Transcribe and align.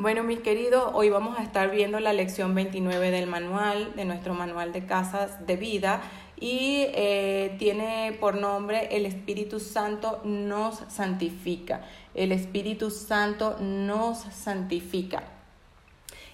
Bueno, 0.00 0.22
mis 0.22 0.38
queridos, 0.38 0.92
hoy 0.94 1.10
vamos 1.10 1.36
a 1.40 1.42
estar 1.42 1.72
viendo 1.72 1.98
la 1.98 2.12
lección 2.12 2.54
29 2.54 3.10
del 3.10 3.26
manual, 3.26 3.96
de 3.96 4.04
nuestro 4.04 4.32
manual 4.32 4.72
de 4.72 4.86
casas 4.86 5.44
de 5.44 5.56
vida, 5.56 6.02
y 6.38 6.84
eh, 6.94 7.56
tiene 7.58 8.16
por 8.20 8.36
nombre 8.36 8.96
El 8.96 9.06
Espíritu 9.06 9.58
Santo 9.58 10.20
nos 10.22 10.84
santifica. 10.86 11.80
El 12.14 12.30
Espíritu 12.30 12.92
Santo 12.92 13.56
nos 13.58 14.18
santifica. 14.18 15.24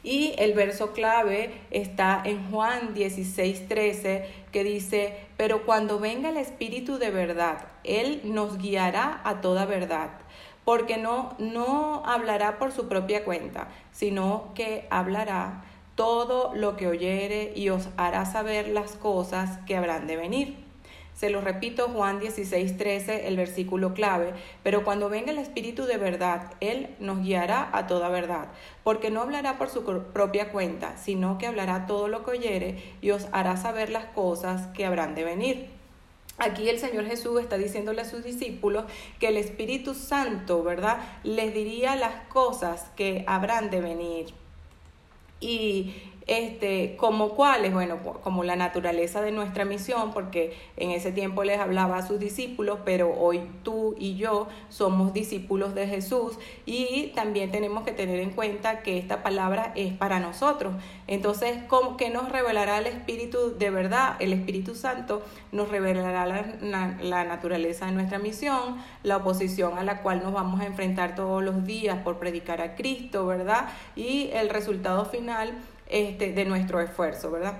Y 0.02 0.34
el 0.36 0.52
verso 0.52 0.92
clave 0.92 1.62
está 1.70 2.20
en 2.22 2.50
Juan 2.50 2.92
16, 2.92 3.66
13, 3.66 4.28
que 4.52 4.62
dice, 4.62 5.20
pero 5.38 5.64
cuando 5.64 5.98
venga 5.98 6.28
el 6.28 6.36
Espíritu 6.36 6.98
de 6.98 7.10
verdad, 7.10 7.66
Él 7.82 8.20
nos 8.24 8.58
guiará 8.58 9.22
a 9.24 9.40
toda 9.40 9.64
verdad 9.64 10.10
porque 10.64 10.96
no, 10.96 11.34
no 11.38 12.02
hablará 12.06 12.58
por 12.58 12.72
su 12.72 12.88
propia 12.88 13.24
cuenta, 13.24 13.68
sino 13.92 14.52
que 14.54 14.86
hablará 14.90 15.64
todo 15.94 16.54
lo 16.54 16.76
que 16.76 16.88
oyere 16.88 17.52
y 17.54 17.68
os 17.68 17.88
hará 17.96 18.24
saber 18.24 18.68
las 18.68 18.92
cosas 18.92 19.58
que 19.66 19.76
habrán 19.76 20.06
de 20.06 20.16
venir. 20.16 20.64
Se 21.14 21.30
lo 21.30 21.40
repito, 21.40 21.88
Juan 21.90 22.18
16, 22.18 22.76
13, 22.76 23.28
el 23.28 23.36
versículo 23.36 23.94
clave, 23.94 24.32
pero 24.64 24.82
cuando 24.82 25.08
venga 25.08 25.30
el 25.30 25.38
Espíritu 25.38 25.84
de 25.84 25.96
verdad, 25.96 26.52
Él 26.58 26.96
nos 26.98 27.22
guiará 27.22 27.70
a 27.72 27.86
toda 27.86 28.08
verdad, 28.08 28.48
porque 28.82 29.10
no 29.10 29.22
hablará 29.22 29.56
por 29.56 29.70
su 29.70 29.84
propia 29.84 30.50
cuenta, 30.50 30.96
sino 30.96 31.38
que 31.38 31.46
hablará 31.46 31.86
todo 31.86 32.08
lo 32.08 32.24
que 32.24 32.32
oyere 32.32 32.94
y 33.00 33.12
os 33.12 33.28
hará 33.30 33.56
saber 33.56 33.90
las 33.90 34.06
cosas 34.06 34.66
que 34.74 34.86
habrán 34.86 35.14
de 35.14 35.22
venir. 35.22 35.73
Aquí 36.38 36.68
el 36.68 36.78
Señor 36.78 37.06
Jesús 37.06 37.40
está 37.40 37.56
diciéndole 37.56 38.02
a 38.02 38.04
sus 38.04 38.24
discípulos 38.24 38.84
que 39.20 39.28
el 39.28 39.36
Espíritu 39.36 39.94
Santo, 39.94 40.64
¿verdad? 40.64 40.98
Les 41.22 41.54
diría 41.54 41.94
las 41.94 42.26
cosas 42.26 42.90
que 42.96 43.24
habrán 43.28 43.70
de 43.70 43.80
venir. 43.80 44.26
Y 45.40 45.94
este, 46.26 46.96
como 46.96 47.30
cuáles, 47.30 47.72
bueno, 47.72 47.98
como 48.22 48.44
la 48.44 48.56
naturaleza 48.56 49.20
de 49.20 49.30
nuestra 49.30 49.64
misión, 49.64 50.12
porque 50.12 50.56
en 50.76 50.90
ese 50.90 51.12
tiempo 51.12 51.44
les 51.44 51.60
hablaba 51.60 51.98
a 51.98 52.06
sus 52.06 52.18
discípulos, 52.18 52.78
pero 52.84 53.12
hoy 53.12 53.42
tú 53.62 53.94
y 53.98 54.16
yo 54.16 54.48
somos 54.70 55.12
discípulos 55.12 55.74
de 55.74 55.86
Jesús 55.86 56.38
y 56.64 57.12
también 57.14 57.50
tenemos 57.50 57.84
que 57.84 57.92
tener 57.92 58.20
en 58.20 58.30
cuenta 58.30 58.82
que 58.82 58.98
esta 58.98 59.22
palabra 59.22 59.72
es 59.74 59.92
para 59.92 60.18
nosotros. 60.18 60.74
Entonces, 61.06 61.58
¿cómo, 61.68 61.96
¿qué 61.96 62.08
nos 62.08 62.30
revelará 62.30 62.78
el 62.78 62.86
Espíritu 62.86 63.56
de 63.58 63.70
verdad? 63.70 64.16
El 64.18 64.32
Espíritu 64.32 64.74
Santo 64.74 65.22
nos 65.52 65.68
revelará 65.68 66.24
la, 66.26 66.96
la 67.02 67.24
naturaleza 67.24 67.86
de 67.86 67.92
nuestra 67.92 68.18
misión, 68.18 68.76
la 69.02 69.18
oposición 69.18 69.78
a 69.78 69.82
la 69.82 70.00
cual 70.00 70.22
nos 70.22 70.32
vamos 70.32 70.60
a 70.60 70.66
enfrentar 70.66 71.14
todos 71.14 71.42
los 71.42 71.64
días 71.64 71.98
por 71.98 72.18
predicar 72.18 72.62
a 72.62 72.74
Cristo, 72.76 73.26
¿verdad? 73.26 73.68
Y 73.94 74.30
el 74.32 74.48
resultado 74.48 75.04
final 75.04 75.54
este, 75.88 76.32
de 76.32 76.44
nuestro 76.44 76.80
esfuerzo, 76.80 77.30
¿verdad? 77.30 77.54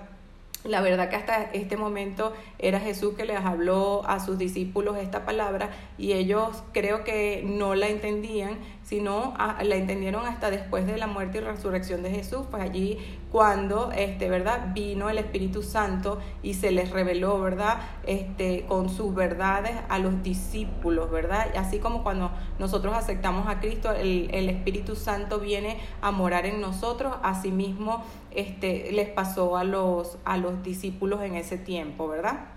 La 0.64 0.80
verdad 0.80 1.11
que 1.11 1.17
hasta 1.17 1.50
este 1.53 1.77
momento 1.77 2.33
era 2.64 2.80
Jesús 2.80 3.14
que 3.14 3.26
les 3.26 3.36
habló 3.36 4.06
a 4.06 4.20
sus 4.20 4.38
discípulos 4.38 4.96
esta 4.96 5.26
palabra 5.26 5.70
y 5.98 6.14
ellos 6.14 6.62
creo 6.72 7.04
que 7.04 7.44
no 7.46 7.74
la 7.74 7.88
entendían, 7.88 8.58
sino 8.82 9.34
la 9.62 9.76
entendieron 9.76 10.26
hasta 10.26 10.50
después 10.50 10.86
de 10.86 10.96
la 10.96 11.06
muerte 11.06 11.38
y 11.38 11.40
resurrección 11.42 12.02
de 12.02 12.10
Jesús, 12.10 12.46
pues 12.50 12.62
allí 12.62 12.98
cuando, 13.30 13.92
este, 13.92 14.30
¿verdad? 14.30 14.72
Vino 14.72 15.10
el 15.10 15.18
Espíritu 15.18 15.62
Santo 15.62 16.20
y 16.42 16.54
se 16.54 16.70
les 16.70 16.90
reveló, 16.90 17.40
¿verdad? 17.40 17.78
Este, 18.06 18.64
con 18.66 18.88
sus 18.88 19.14
verdades 19.14 19.72
a 19.88 19.98
los 19.98 20.22
discípulos, 20.22 21.10
¿verdad? 21.10 21.48
Así 21.56 21.80
como 21.80 22.02
cuando 22.02 22.30
nosotros 22.58 22.94
aceptamos 22.94 23.46
a 23.48 23.60
Cristo, 23.60 23.90
el, 23.92 24.30
el 24.32 24.48
Espíritu 24.48 24.96
Santo 24.96 25.38
viene 25.38 25.78
a 26.00 26.12
morar 26.12 26.46
en 26.46 26.60
nosotros, 26.60 27.14
asimismo 27.22 28.04
este, 28.30 28.90
les 28.92 29.08
pasó 29.08 29.56
a 29.56 29.64
los, 29.64 30.18
a 30.24 30.36
los 30.36 30.62
discípulos 30.62 31.22
en 31.22 31.34
ese 31.36 31.58
tiempo, 31.58 32.08
¿verdad? 32.08 32.53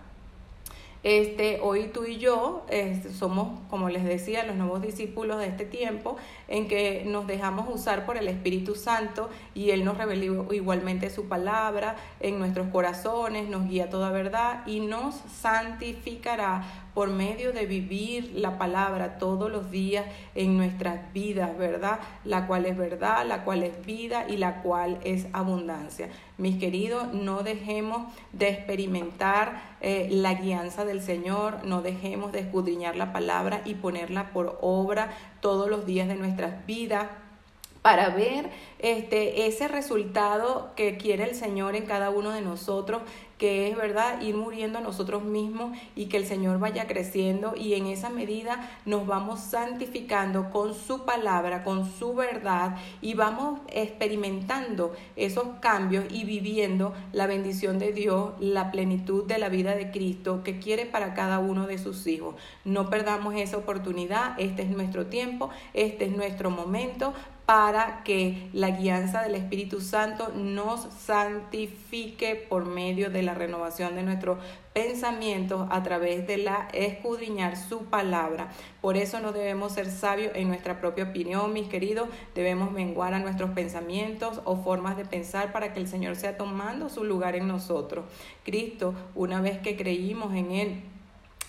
Este, 1.08 1.62
hoy 1.62 1.90
tú 1.94 2.04
y 2.04 2.18
yo 2.18 2.66
este, 2.68 3.14
somos, 3.14 3.62
como 3.70 3.88
les 3.88 4.04
decía, 4.04 4.44
los 4.44 4.58
nuevos 4.58 4.82
discípulos 4.82 5.40
de 5.40 5.48
este 5.48 5.64
tiempo, 5.64 6.18
en 6.50 6.68
que 6.68 7.06
nos 7.06 7.28
dejamos 7.28 7.74
usar 7.74 8.06
por 8.06 8.18
el 8.18 8.28
Espíritu 8.28 8.76
Santo 8.76 9.30
y 9.56 9.70
Él 9.70 9.86
nos 9.86 9.98
reveló 9.98 10.52
igualmente 10.52 11.10
su 11.10 11.30
palabra 11.30 11.96
en 12.20 12.40
nuestros 12.40 12.68
corazones, 12.74 13.48
nos 13.48 13.70
guía 13.70 13.90
toda 13.90 14.10
verdad 14.10 14.68
y 14.68 14.82
nos 14.82 15.16
santificará 15.34 16.87
por 16.98 17.12
medio 17.12 17.54
de 17.54 17.68
vivir 17.68 18.32
la 18.34 18.58
palabra 18.58 19.20
todos 19.20 19.52
los 19.52 19.70
días 19.70 20.04
en 20.34 20.58
nuestras 20.58 21.14
vidas, 21.14 21.56
¿verdad? 21.56 22.00
La 22.26 22.48
cual 22.48 22.66
es 22.66 22.76
verdad, 22.76 23.24
la 23.24 23.44
cual 23.44 23.62
es 23.62 23.86
vida 23.86 24.26
y 24.28 24.38
la 24.38 24.64
cual 24.64 24.98
es 25.04 25.28
abundancia. 25.32 26.10
Mis 26.40 26.58
queridos, 26.58 27.14
no 27.14 27.44
dejemos 27.44 28.12
de 28.34 28.50
experimentar 28.50 29.62
eh, 29.80 30.08
la 30.10 30.34
guianza 30.34 30.86
del 30.86 31.04
Señor, 31.04 31.64
no 31.66 31.84
dejemos 31.84 32.32
de 32.32 32.40
escudriñar 32.40 32.96
la 32.96 33.14
palabra 33.14 33.62
y 33.64 33.76
ponerla 33.76 34.32
por 34.32 34.58
obra 34.62 35.12
todos 35.40 35.70
los 35.70 35.86
días 35.86 36.08
de 36.08 36.16
nuestras 36.16 36.66
vidas 36.66 37.10
para 37.88 38.10
ver 38.10 38.50
este, 38.80 39.48
ese 39.48 39.70
resultado 39.70 40.72
que 40.76 40.98
quiere 40.98 41.24
el 41.24 41.36
Señor 41.36 41.76
en 41.76 41.86
cada 41.86 42.10
uno 42.10 42.32
de 42.32 42.42
nosotros, 42.42 43.02
que 43.38 43.70
es 43.70 43.78
verdad 43.78 44.22
ir 44.22 44.36
muriendo 44.36 44.80
a 44.80 44.82
nosotros 44.82 45.24
mismos 45.24 45.78
y 45.96 46.06
que 46.06 46.18
el 46.18 46.26
Señor 46.26 46.60
vaya 46.60 46.88
creciendo 46.88 47.54
y 47.56 47.76
en 47.76 47.88
esa 47.88 48.10
medida 48.10 48.70
nos 48.86 49.06
vamos 49.06 49.40
santificando 49.40 50.50
con 50.50 50.74
su 50.74 51.06
palabra, 51.06 51.64
con 51.64 51.90
su 51.90 52.16
verdad 52.16 52.78
y 53.02 53.14
vamos 53.14 53.60
experimentando 53.68 54.94
esos 55.16 55.48
cambios 55.60 56.06
y 56.10 56.24
viviendo 56.24 56.94
la 57.14 57.28
bendición 57.28 57.80
de 57.80 57.94
Dios, 57.94 58.34
la 58.40 58.72
plenitud 58.72 59.26
de 59.26 59.38
la 59.38 59.50
vida 59.50 59.76
de 59.76 59.92
Cristo 59.92 60.42
que 60.44 60.60
quiere 60.60 60.86
para 60.86 61.14
cada 61.14 61.40
uno 61.40 61.68
de 61.68 61.78
sus 61.78 62.08
hijos. 62.08 62.36
No 62.66 62.90
perdamos 62.90 63.36
esa 63.36 63.58
oportunidad, 63.58 64.40
este 64.40 64.64
es 64.64 64.70
nuestro 64.70 65.08
tiempo, 65.08 65.50
este 65.74 66.06
es 66.06 66.12
nuestro 66.12 66.50
momento 66.50 67.14
para 67.48 68.04
que 68.04 68.50
la 68.52 68.72
guianza 68.72 69.22
del 69.22 69.36
Espíritu 69.36 69.80
Santo 69.80 70.34
nos 70.36 70.82
santifique 70.94 72.36
por 72.36 72.66
medio 72.66 73.10
de 73.10 73.24
la 73.24 73.36
renovación 73.36 73.96
de 73.96 74.04
nuestros 74.04 74.38
pensamientos 74.74 75.66
a 75.72 75.82
través 75.82 76.28
de 76.28 76.40
la 76.40 76.68
escudriñar 76.74 77.56
su 77.56 77.86
palabra. 77.86 78.50
Por 78.82 78.98
eso 78.98 79.22
no 79.22 79.32
debemos 79.32 79.72
ser 79.72 79.90
sabios 79.90 80.34
en 80.36 80.50
nuestra 80.50 80.82
propia 80.82 81.06
opinión, 81.06 81.54
mis 81.54 81.70
queridos, 81.70 82.10
debemos 82.36 82.74
menguar 82.74 83.14
a 83.14 83.20
nuestros 83.20 83.52
pensamientos 83.52 84.42
o 84.44 84.58
formas 84.58 84.98
de 84.98 85.06
pensar 85.06 85.54
para 85.54 85.74
que 85.74 85.80
el 85.80 85.88
Señor 85.88 86.18
sea 86.18 86.36
tomando 86.36 86.90
su 86.90 87.06
lugar 87.06 87.38
en 87.38 87.48
nosotros. 87.48 88.04
Cristo, 88.44 88.94
una 89.16 89.40
vez 89.40 89.58
que 89.60 89.78
creímos 89.78 90.36
en 90.36 90.52
Él, 90.52 90.82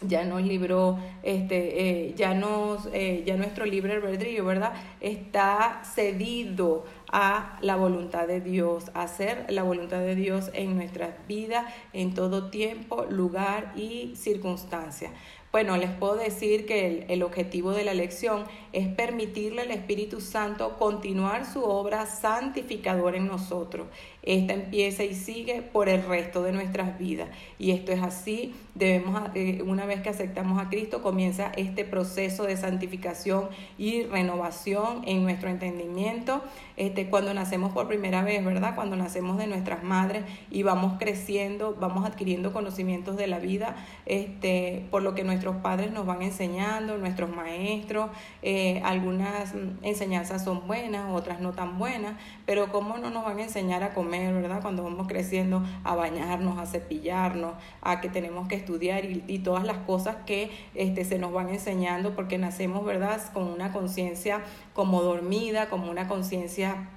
ya 0.00 0.24
nos 0.24 0.42
libró, 0.42 0.98
este, 1.22 2.08
eh, 2.08 2.14
ya, 2.16 2.34
nos, 2.34 2.88
eh, 2.92 3.22
ya 3.26 3.36
nuestro 3.36 3.66
libre 3.66 3.94
albedrío, 3.94 4.44
¿verdad? 4.44 4.72
Está 5.00 5.82
cedido 5.84 6.84
a 7.10 7.58
la 7.62 7.76
voluntad 7.76 8.26
de 8.26 8.40
Dios, 8.40 8.90
a 8.94 9.02
hacer 9.02 9.46
la 9.48 9.62
voluntad 9.62 10.00
de 10.00 10.14
Dios 10.14 10.50
en 10.54 10.76
nuestras 10.76 11.14
vidas, 11.26 11.64
en 11.92 12.14
todo 12.14 12.50
tiempo, 12.50 13.06
lugar 13.08 13.72
y 13.76 14.14
circunstancia. 14.16 15.10
Bueno, 15.50 15.78
les 15.78 15.90
puedo 15.90 16.16
decir 16.16 16.66
que 16.66 16.86
el, 16.86 17.06
el, 17.08 17.22
objetivo 17.22 17.72
de 17.72 17.82
la 17.82 17.94
lección 17.94 18.44
es 18.74 18.86
permitirle 18.86 19.62
al 19.62 19.70
Espíritu 19.70 20.20
Santo 20.20 20.76
continuar 20.78 21.46
su 21.46 21.64
obra 21.64 22.04
santificadora 22.04 23.16
en 23.16 23.28
nosotros. 23.28 23.86
Esta 24.28 24.52
empieza 24.52 25.04
y 25.04 25.14
sigue 25.14 25.62
por 25.62 25.88
el 25.88 26.04
resto 26.04 26.42
de 26.42 26.52
nuestras 26.52 26.98
vidas. 26.98 27.30
Y 27.58 27.70
esto 27.70 27.92
es 27.92 28.02
así. 28.02 28.54
Debemos, 28.74 29.22
eh, 29.34 29.62
una 29.66 29.86
vez 29.86 30.02
que 30.02 30.10
aceptamos 30.10 30.60
a 30.60 30.68
Cristo, 30.68 31.00
comienza 31.00 31.50
este 31.56 31.86
proceso 31.86 32.42
de 32.42 32.58
santificación 32.58 33.48
y 33.78 34.02
renovación 34.02 35.00
en 35.06 35.22
nuestro 35.22 35.48
entendimiento. 35.48 36.42
Este, 36.76 37.08
cuando 37.08 37.32
nacemos 37.32 37.72
por 37.72 37.88
primera 37.88 38.22
vez, 38.22 38.44
¿verdad? 38.44 38.74
Cuando 38.74 38.96
nacemos 38.96 39.38
de 39.38 39.46
nuestras 39.46 39.82
madres 39.82 40.24
y 40.50 40.62
vamos 40.62 40.98
creciendo, 40.98 41.74
vamos 41.80 42.04
adquiriendo 42.04 42.52
conocimientos 42.52 43.16
de 43.16 43.28
la 43.28 43.38
vida, 43.38 43.76
este, 44.04 44.84
por 44.90 45.02
lo 45.02 45.14
que 45.14 45.24
nuestros 45.24 45.56
padres 45.56 45.90
nos 45.90 46.04
van 46.04 46.20
enseñando, 46.20 46.98
nuestros 46.98 47.30
maestros, 47.30 48.10
eh, 48.42 48.82
algunas 48.84 49.54
enseñanzas 49.80 50.44
son 50.44 50.66
buenas, 50.66 51.10
otras 51.14 51.40
no 51.40 51.52
tan 51.52 51.78
buenas, 51.78 52.14
pero 52.44 52.70
¿cómo 52.70 52.98
no 52.98 53.08
nos 53.08 53.24
van 53.24 53.38
a 53.38 53.44
enseñar 53.44 53.82
a 53.82 53.94
comer? 53.94 54.17
¿Verdad? 54.26 54.60
Cuando 54.62 54.82
vamos 54.82 55.06
creciendo, 55.06 55.62
a 55.84 55.94
bañarnos, 55.94 56.58
a 56.58 56.66
cepillarnos, 56.66 57.54
a 57.80 58.00
que 58.00 58.08
tenemos 58.08 58.48
que 58.48 58.56
estudiar 58.56 59.04
y, 59.04 59.38
todas 59.38 59.64
las 59.64 59.78
cosas 59.78 60.16
que 60.26 60.50
este, 60.74 61.04
se 61.04 61.18
nos 61.18 61.32
van 61.32 61.48
enseñando 61.48 62.14
porque 62.14 62.38
nacemos, 62.38 62.84
¿verdad? 62.84 63.20
Con 63.32 63.44
una 63.44 63.72
conciencia 63.72 64.42
como 64.74 65.02
dormida, 65.02 65.68
como 65.68 65.90
una 65.90 66.08
conciencia 66.08 66.88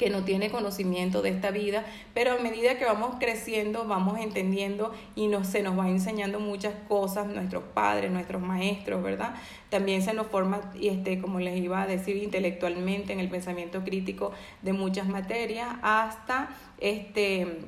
que 0.00 0.08
no 0.08 0.24
tiene 0.24 0.48
conocimiento 0.48 1.20
de 1.20 1.28
esta 1.28 1.50
vida, 1.50 1.84
pero 2.14 2.32
a 2.32 2.38
medida 2.38 2.78
que 2.78 2.86
vamos 2.86 3.16
creciendo, 3.20 3.84
vamos 3.84 4.18
entendiendo 4.18 4.94
y 5.14 5.26
nos, 5.26 5.46
se 5.46 5.62
nos 5.62 5.78
va 5.78 5.90
enseñando 5.90 6.40
muchas 6.40 6.72
cosas, 6.88 7.26
nuestros 7.26 7.64
padres, 7.74 8.10
nuestros 8.10 8.40
maestros, 8.40 9.02
¿verdad? 9.02 9.34
También 9.68 10.00
se 10.00 10.14
nos 10.14 10.26
forma, 10.28 10.72
este, 10.80 11.20
como 11.20 11.38
les 11.38 11.58
iba 11.58 11.82
a 11.82 11.86
decir, 11.86 12.16
intelectualmente 12.16 13.12
en 13.12 13.20
el 13.20 13.28
pensamiento 13.28 13.84
crítico 13.84 14.32
de 14.62 14.72
muchas 14.72 15.06
materias, 15.06 15.68
hasta 15.82 16.48
este, 16.78 17.58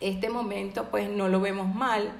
este 0.00 0.30
momento, 0.30 0.88
pues 0.90 1.08
no 1.08 1.28
lo 1.28 1.40
vemos 1.40 1.72
mal 1.72 2.14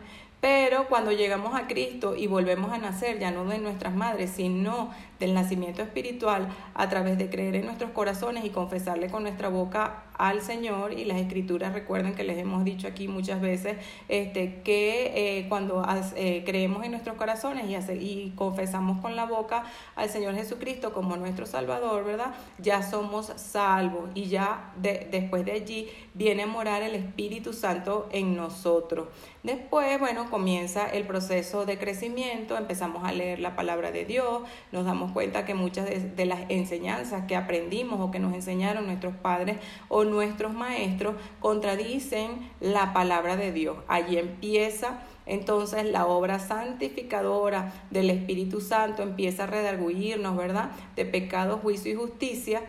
pero 0.44 0.88
cuando 0.88 1.10
llegamos 1.10 1.54
a 1.54 1.66
Cristo 1.66 2.14
y 2.14 2.26
volvemos 2.26 2.70
a 2.70 2.76
nacer, 2.76 3.18
ya 3.18 3.30
no 3.30 3.46
de 3.46 3.56
nuestras 3.56 3.94
madres, 3.94 4.28
sino 4.28 4.90
del 5.18 5.32
nacimiento 5.32 5.80
espiritual, 5.80 6.48
a 6.74 6.86
través 6.90 7.16
de 7.16 7.30
creer 7.30 7.56
en 7.56 7.64
nuestros 7.64 7.92
corazones 7.92 8.44
y 8.44 8.50
confesarle 8.50 9.08
con 9.08 9.22
nuestra 9.22 9.48
boca 9.48 10.02
al 10.16 10.40
Señor, 10.40 10.92
y 10.92 11.04
las 11.04 11.18
escrituras 11.18 11.72
recuerden 11.72 12.14
que 12.14 12.24
les 12.24 12.38
hemos 12.38 12.64
dicho 12.64 12.86
aquí 12.86 13.08
muchas 13.08 13.40
veces, 13.40 13.76
este, 14.08 14.62
que 14.62 15.38
eh, 15.38 15.48
cuando 15.48 15.84
eh, 16.16 16.42
creemos 16.44 16.84
en 16.84 16.92
nuestros 16.92 17.16
corazones 17.16 17.66
y, 17.68 17.94
y 17.94 18.32
confesamos 18.36 19.00
con 19.00 19.16
la 19.16 19.26
boca 19.26 19.64
al 19.96 20.08
Señor 20.08 20.34
Jesucristo 20.34 20.92
como 20.92 21.16
nuestro 21.16 21.46
Salvador, 21.46 22.04
¿verdad? 22.04 22.34
Ya 22.58 22.82
somos 22.82 23.32
salvos 23.36 24.10
y 24.14 24.26
ya 24.26 24.72
después 24.76 25.44
de 25.44 25.52
allí 25.52 25.88
viene 26.14 26.44
a 26.44 26.46
morar 26.46 26.82
el 26.82 26.94
Espíritu 26.94 27.52
Santo 27.52 28.08
en 28.12 28.36
nosotros. 28.36 29.08
Después, 29.42 29.98
bueno, 30.00 30.30
comienza 30.30 30.88
el 30.88 31.06
proceso 31.06 31.66
de 31.66 31.78
crecimiento, 31.78 32.56
empezamos 32.56 33.04
a 33.04 33.12
leer 33.12 33.40
la 33.40 33.54
palabra 33.54 33.90
de 33.90 34.06
Dios, 34.06 34.42
nos 34.72 34.86
damos 34.86 35.12
cuenta 35.12 35.44
que 35.44 35.52
muchas 35.52 35.86
de, 35.86 36.24
las 36.24 36.40
enseñanzas 36.48 37.26
que 37.26 37.36
aprendimos 37.36 38.00
o 38.00 38.10
que 38.10 38.18
nos 38.18 38.32
enseñaron 38.32 38.86
nuestros 38.86 39.14
padres 39.14 39.58
o 39.88 40.03
nuestros 40.04 40.52
maestros 40.52 41.14
contradicen 41.40 42.50
la 42.60 42.92
palabra 42.92 43.36
de 43.36 43.52
Dios. 43.52 43.76
Allí 43.88 44.18
empieza 44.18 45.00
entonces 45.26 45.84
la 45.84 46.06
obra 46.06 46.38
santificadora 46.38 47.72
del 47.90 48.10
Espíritu 48.10 48.60
Santo, 48.60 49.02
empieza 49.02 49.44
a 49.44 49.46
redarguirnos, 49.46 50.36
¿verdad? 50.36 50.70
De 50.96 51.04
pecado, 51.04 51.58
juicio 51.58 51.92
y 51.92 51.96
justicia. 51.96 52.62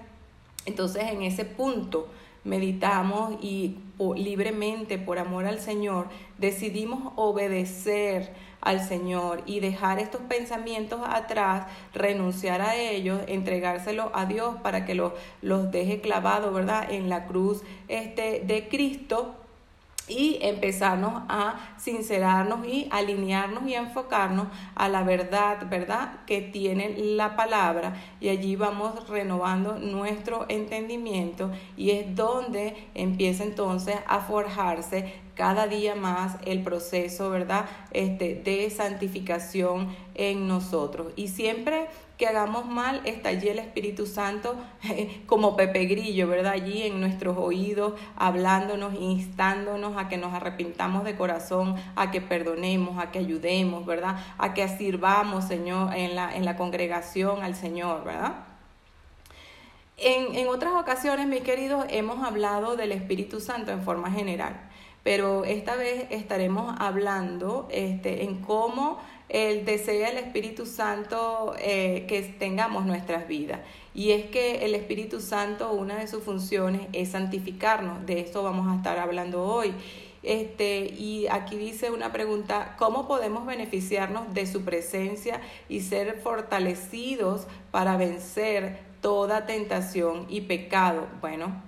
Entonces 0.65 1.03
en 1.03 1.21
ese 1.21 1.45
punto 1.45 2.07
meditamos 2.43 3.43
y 3.43 3.77
libremente 4.15 4.97
por 4.97 5.19
amor 5.19 5.45
al 5.45 5.59
Señor 5.59 6.07
decidimos 6.37 7.13
obedecer 7.15 8.33
al 8.65 8.85
Señor 8.85 9.43
y 9.45 9.61
dejar 9.61 9.99
estos 9.99 10.21
pensamientos 10.21 10.99
atrás, 11.07 11.67
renunciar 11.93 12.61
a 12.61 12.75
ellos, 12.75 13.21
entregárselo 13.27 14.11
a 14.13 14.25
Dios 14.25 14.55
para 14.61 14.85
que 14.85 14.95
los, 14.95 15.13
los 15.41 15.71
deje 15.71 16.01
clavados, 16.01 16.53
¿verdad? 16.53 16.91
En 16.91 17.07
la 17.09 17.27
cruz 17.27 17.61
este, 17.87 18.41
de 18.45 18.67
Cristo 18.67 19.35
y 20.07 20.37
empezarnos 20.41 21.23
a 21.29 21.55
sincerarnos 21.77 22.67
y 22.67 22.87
alinearnos 22.91 23.67
y 23.67 23.73
enfocarnos 23.73 24.47
a 24.75 24.87
la 24.89 25.03
verdad, 25.03 25.67
¿verdad? 25.69 26.19
Que 26.27 26.41
tiene 26.41 26.95
la 26.97 27.35
palabra 27.35 27.95
y 28.19 28.29
allí 28.29 28.55
vamos 28.55 29.07
renovando 29.09 29.79
nuestro 29.79 30.45
entendimiento 30.49 31.51
y 31.75 31.91
es 31.91 32.15
donde 32.15 32.89
empieza 32.93 33.43
entonces 33.43 33.95
a 34.07 34.19
forjarse 34.19 35.24
cada 35.35 35.67
día 35.67 35.95
más 35.95 36.37
el 36.45 36.63
proceso, 36.63 37.29
¿verdad? 37.29 37.65
Este, 37.91 38.35
de 38.35 38.69
santificación 38.69 39.95
en 40.15 40.47
nosotros. 40.47 41.11
Y 41.15 41.27
siempre 41.27 41.87
que 42.17 42.27
hagamos 42.27 42.65
mal, 42.65 43.01
está 43.03 43.29
allí 43.29 43.49
el 43.49 43.59
Espíritu 43.59 44.05
Santo 44.05 44.55
como 45.25 45.55
Pepe 45.57 45.85
Grillo, 45.85 46.27
¿verdad? 46.27 46.53
Allí 46.53 46.83
en 46.83 47.01
nuestros 47.01 47.37
oídos, 47.37 47.93
hablándonos, 48.15 48.93
instándonos 48.93 49.97
a 49.97 50.07
que 50.07 50.17
nos 50.17 50.33
arrepintamos 50.33 51.03
de 51.03 51.15
corazón, 51.15 51.75
a 51.95 52.11
que 52.11 52.21
perdonemos, 52.21 52.97
a 52.97 53.11
que 53.11 53.19
ayudemos, 53.19 53.85
¿verdad? 53.85 54.17
A 54.37 54.53
que 54.53 54.67
sirvamos, 54.67 55.45
Señor, 55.45 55.93
en 55.93 56.15
la, 56.15 56.33
en 56.35 56.45
la 56.45 56.55
congregación 56.55 57.43
al 57.43 57.55
Señor, 57.55 58.05
¿verdad? 58.05 58.35
En, 59.97 60.35
en 60.35 60.47
otras 60.47 60.73
ocasiones, 60.73 61.27
mis 61.27 61.41
queridos, 61.41 61.85
hemos 61.89 62.25
hablado 62.25 62.75
del 62.75 62.91
Espíritu 62.91 63.39
Santo 63.39 63.71
en 63.71 63.81
forma 63.81 64.11
general, 64.11 64.69
pero 65.05 65.45
esta 65.45 65.75
vez 65.75 66.07
estaremos 66.09 66.75
hablando 66.79 67.67
este, 67.69 68.23
en 68.23 68.41
cómo 68.41 68.97
el 69.29 69.63
desea 69.63 70.09
el 70.09 70.17
Espíritu 70.17 70.65
Santo 70.65 71.53
eh, 71.59 72.05
que 72.07 72.23
tengamos 72.23 72.87
nuestras 72.87 73.27
vidas. 73.27 73.59
Y 73.93 74.13
es 74.13 74.25
que 74.31 74.65
el 74.65 74.73
Espíritu 74.73 75.21
Santo, 75.21 75.71
una 75.73 75.97
de 75.97 76.07
sus 76.07 76.23
funciones 76.23 76.87
es 76.91 77.09
santificarnos. 77.11 78.03
De 78.07 78.19
eso 78.21 78.41
vamos 78.41 78.67
a 78.67 78.77
estar 78.77 78.97
hablando 78.97 79.43
hoy. 79.43 79.75
Este, 80.23 80.85
y 80.97 81.27
aquí 81.27 81.55
dice 81.55 81.91
una 81.91 82.11
pregunta, 82.11 82.75
¿cómo 82.79 83.07
podemos 83.07 83.45
beneficiarnos 83.45 84.33
de 84.33 84.47
su 84.47 84.65
presencia 84.65 85.39
y 85.69 85.81
ser 85.81 86.19
fortalecidos 86.19 87.45
para 87.69 87.95
vencer 87.95 88.79
toda 89.01 89.45
tentación 89.45 90.25
y 90.29 90.41
pecado? 90.41 91.05
Bueno, 91.21 91.64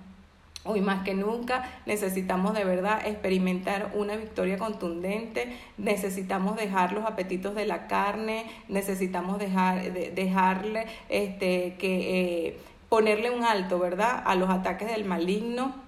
Hoy 0.64 0.80
más 0.80 1.04
que 1.04 1.14
nunca 1.14 1.68
necesitamos 1.86 2.52
de 2.54 2.64
verdad 2.64 3.06
experimentar 3.06 3.92
una 3.94 4.16
victoria 4.16 4.58
contundente, 4.58 5.56
necesitamos 5.78 6.56
dejar 6.56 6.92
los 6.92 7.06
apetitos 7.06 7.54
de 7.54 7.64
la 7.64 7.86
carne, 7.86 8.46
necesitamos 8.68 9.38
dejar, 9.38 9.92
dejarle 9.92 10.86
este, 11.08 11.76
que, 11.78 12.46
eh, 12.46 12.58
ponerle 12.88 13.30
un 13.30 13.44
alto, 13.44 13.78
¿verdad? 13.78 14.22
A 14.24 14.34
los 14.34 14.50
ataques 14.50 14.90
del 14.90 15.04
maligno 15.04 15.87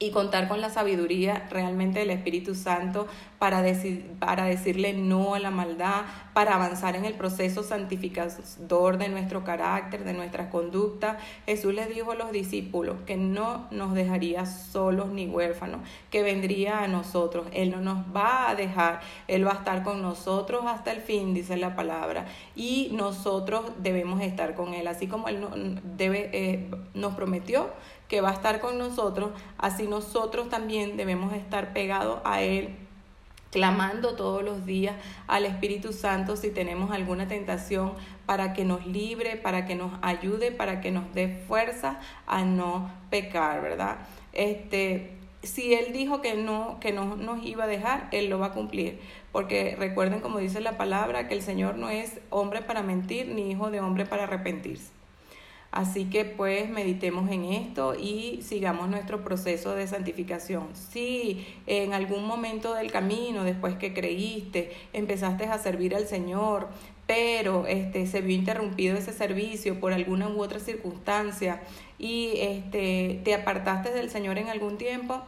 y 0.00 0.10
contar 0.10 0.46
con 0.48 0.60
la 0.60 0.70
sabiduría 0.70 1.48
realmente 1.50 1.98
del 1.98 2.10
Espíritu 2.10 2.54
Santo 2.54 3.08
para, 3.38 3.64
para 4.20 4.44
decirle 4.44 4.92
no 4.92 5.34
a 5.34 5.40
la 5.40 5.50
maldad, 5.50 6.02
para 6.34 6.54
avanzar 6.54 6.94
en 6.94 7.04
el 7.04 7.14
proceso 7.14 7.64
santificador 7.64 8.98
de 8.98 9.08
nuestro 9.08 9.42
carácter, 9.42 10.04
de 10.04 10.12
nuestras 10.12 10.48
conductas. 10.48 11.16
Jesús 11.46 11.74
les 11.74 11.88
dijo 11.88 12.12
a 12.12 12.14
los 12.14 12.30
discípulos 12.30 12.96
que 13.06 13.16
no 13.16 13.66
nos 13.72 13.94
dejaría 13.94 14.46
solos 14.46 15.08
ni 15.08 15.26
huérfanos, 15.26 15.80
que 16.10 16.22
vendría 16.22 16.84
a 16.84 16.88
nosotros. 16.88 17.48
Él 17.52 17.72
no 17.72 17.80
nos 17.80 18.04
va 18.14 18.50
a 18.50 18.54
dejar, 18.54 19.00
Él 19.26 19.46
va 19.46 19.52
a 19.52 19.56
estar 19.56 19.82
con 19.82 20.00
nosotros 20.00 20.64
hasta 20.66 20.92
el 20.92 21.00
fin, 21.00 21.34
dice 21.34 21.56
la 21.56 21.74
palabra, 21.74 22.26
y 22.54 22.90
nosotros 22.92 23.64
debemos 23.78 24.20
estar 24.20 24.54
con 24.54 24.74
Él, 24.74 24.86
así 24.86 25.08
como 25.08 25.28
Él 25.28 25.80
debe, 25.96 26.30
eh, 26.32 26.70
nos 26.94 27.14
prometió 27.14 27.70
que 28.08 28.20
va 28.20 28.30
a 28.30 28.34
estar 28.34 28.60
con 28.60 28.78
nosotros, 28.78 29.30
así 29.58 29.86
nosotros 29.86 30.48
también 30.48 30.96
debemos 30.96 31.32
estar 31.34 31.72
pegados 31.72 32.20
a 32.24 32.42
Él 32.42 32.74
clamando 33.50 34.14
todos 34.14 34.42
los 34.42 34.66
días 34.66 34.94
al 35.26 35.44
Espíritu 35.44 35.92
Santo 35.92 36.36
si 36.36 36.50
tenemos 36.50 36.90
alguna 36.90 37.28
tentación 37.28 37.92
para 38.26 38.52
que 38.52 38.64
nos 38.64 38.86
libre, 38.86 39.36
para 39.36 39.66
que 39.66 39.74
nos 39.74 39.92
ayude, 40.02 40.52
para 40.52 40.80
que 40.80 40.90
nos 40.90 41.12
dé 41.14 41.28
fuerza 41.46 42.00
a 42.26 42.44
no 42.44 42.90
pecar, 43.10 43.62
¿verdad? 43.62 43.96
Este, 44.32 45.12
si 45.42 45.74
él 45.74 45.92
dijo 45.92 46.20
que 46.20 46.34
no 46.34 46.78
que 46.80 46.92
no 46.92 47.16
nos 47.16 47.44
iba 47.44 47.64
a 47.64 47.68
dejar, 47.68 48.08
él 48.12 48.28
lo 48.28 48.38
va 48.38 48.46
a 48.46 48.52
cumplir, 48.52 49.00
porque 49.32 49.76
recuerden 49.78 50.20
como 50.20 50.38
dice 50.38 50.60
la 50.60 50.76
palabra 50.76 51.28
que 51.28 51.34
el 51.34 51.42
Señor 51.42 51.76
no 51.76 51.88
es 51.90 52.20
hombre 52.30 52.60
para 52.62 52.82
mentir 52.82 53.28
ni 53.28 53.50
hijo 53.50 53.70
de 53.70 53.80
hombre 53.80 54.04
para 54.04 54.24
arrepentirse. 54.24 54.97
Así 55.70 56.06
que 56.06 56.24
pues 56.24 56.70
meditemos 56.70 57.30
en 57.30 57.44
esto 57.44 57.94
y 57.94 58.40
sigamos 58.42 58.88
nuestro 58.88 59.22
proceso 59.22 59.74
de 59.74 59.86
santificación. 59.86 60.68
Si 60.74 61.46
en 61.66 61.92
algún 61.92 62.26
momento 62.26 62.74
del 62.74 62.90
camino, 62.90 63.44
después 63.44 63.76
que 63.76 63.92
creíste, 63.92 64.72
empezaste 64.94 65.44
a 65.44 65.58
servir 65.58 65.94
al 65.94 66.06
Señor, 66.06 66.68
pero 67.06 67.66
este, 67.66 68.06
se 68.06 68.22
vio 68.22 68.34
interrumpido 68.36 68.96
ese 68.96 69.12
servicio 69.12 69.78
por 69.78 69.92
alguna 69.92 70.28
u 70.28 70.42
otra 70.42 70.58
circunstancia 70.58 71.60
y 71.98 72.32
este, 72.36 73.20
te 73.24 73.34
apartaste 73.34 73.90
del 73.92 74.10
Señor 74.10 74.38
en 74.38 74.48
algún 74.48 74.78
tiempo, 74.78 75.22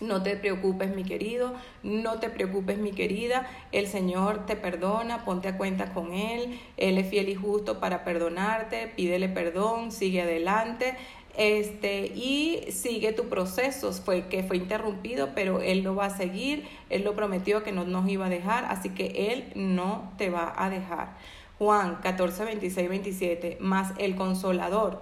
no 0.00 0.22
te 0.22 0.36
preocupes, 0.36 0.94
mi 0.94 1.02
querido, 1.04 1.54
no 1.82 2.20
te 2.20 2.30
preocupes, 2.30 2.78
mi 2.78 2.92
querida. 2.92 3.48
El 3.72 3.88
Señor 3.88 4.46
te 4.46 4.54
perdona, 4.54 5.24
ponte 5.24 5.48
a 5.48 5.56
cuenta 5.56 5.92
con 5.92 6.12
Él. 6.12 6.60
Él 6.76 6.98
es 6.98 7.08
fiel 7.08 7.28
y 7.28 7.34
justo 7.34 7.80
para 7.80 8.04
perdonarte. 8.04 8.86
Pídele 8.94 9.28
perdón, 9.28 9.90
sigue 9.90 10.22
adelante. 10.22 10.96
Este, 11.38 12.06
y 12.06 12.66
sigue 12.70 13.12
tu 13.12 13.28
proceso, 13.28 13.92
fue 13.92 14.26
que 14.26 14.42
fue 14.42 14.56
interrumpido, 14.56 15.30
pero 15.36 15.60
Él 15.60 15.84
lo 15.84 15.94
va 15.94 16.06
a 16.06 16.16
seguir, 16.16 16.66
Él 16.90 17.04
lo 17.04 17.14
prometió 17.14 17.62
que 17.62 17.70
no 17.70 17.84
nos 17.84 18.08
iba 18.08 18.26
a 18.26 18.28
dejar, 18.28 18.64
así 18.64 18.88
que 18.90 19.32
Él 19.32 19.52
no 19.54 20.12
te 20.18 20.30
va 20.30 20.52
a 20.56 20.68
dejar. 20.68 21.16
Juan 21.58 22.00
14, 22.02 22.44
26, 22.44 22.88
27, 22.88 23.58
más 23.60 23.92
el 23.98 24.16
consolador, 24.16 25.00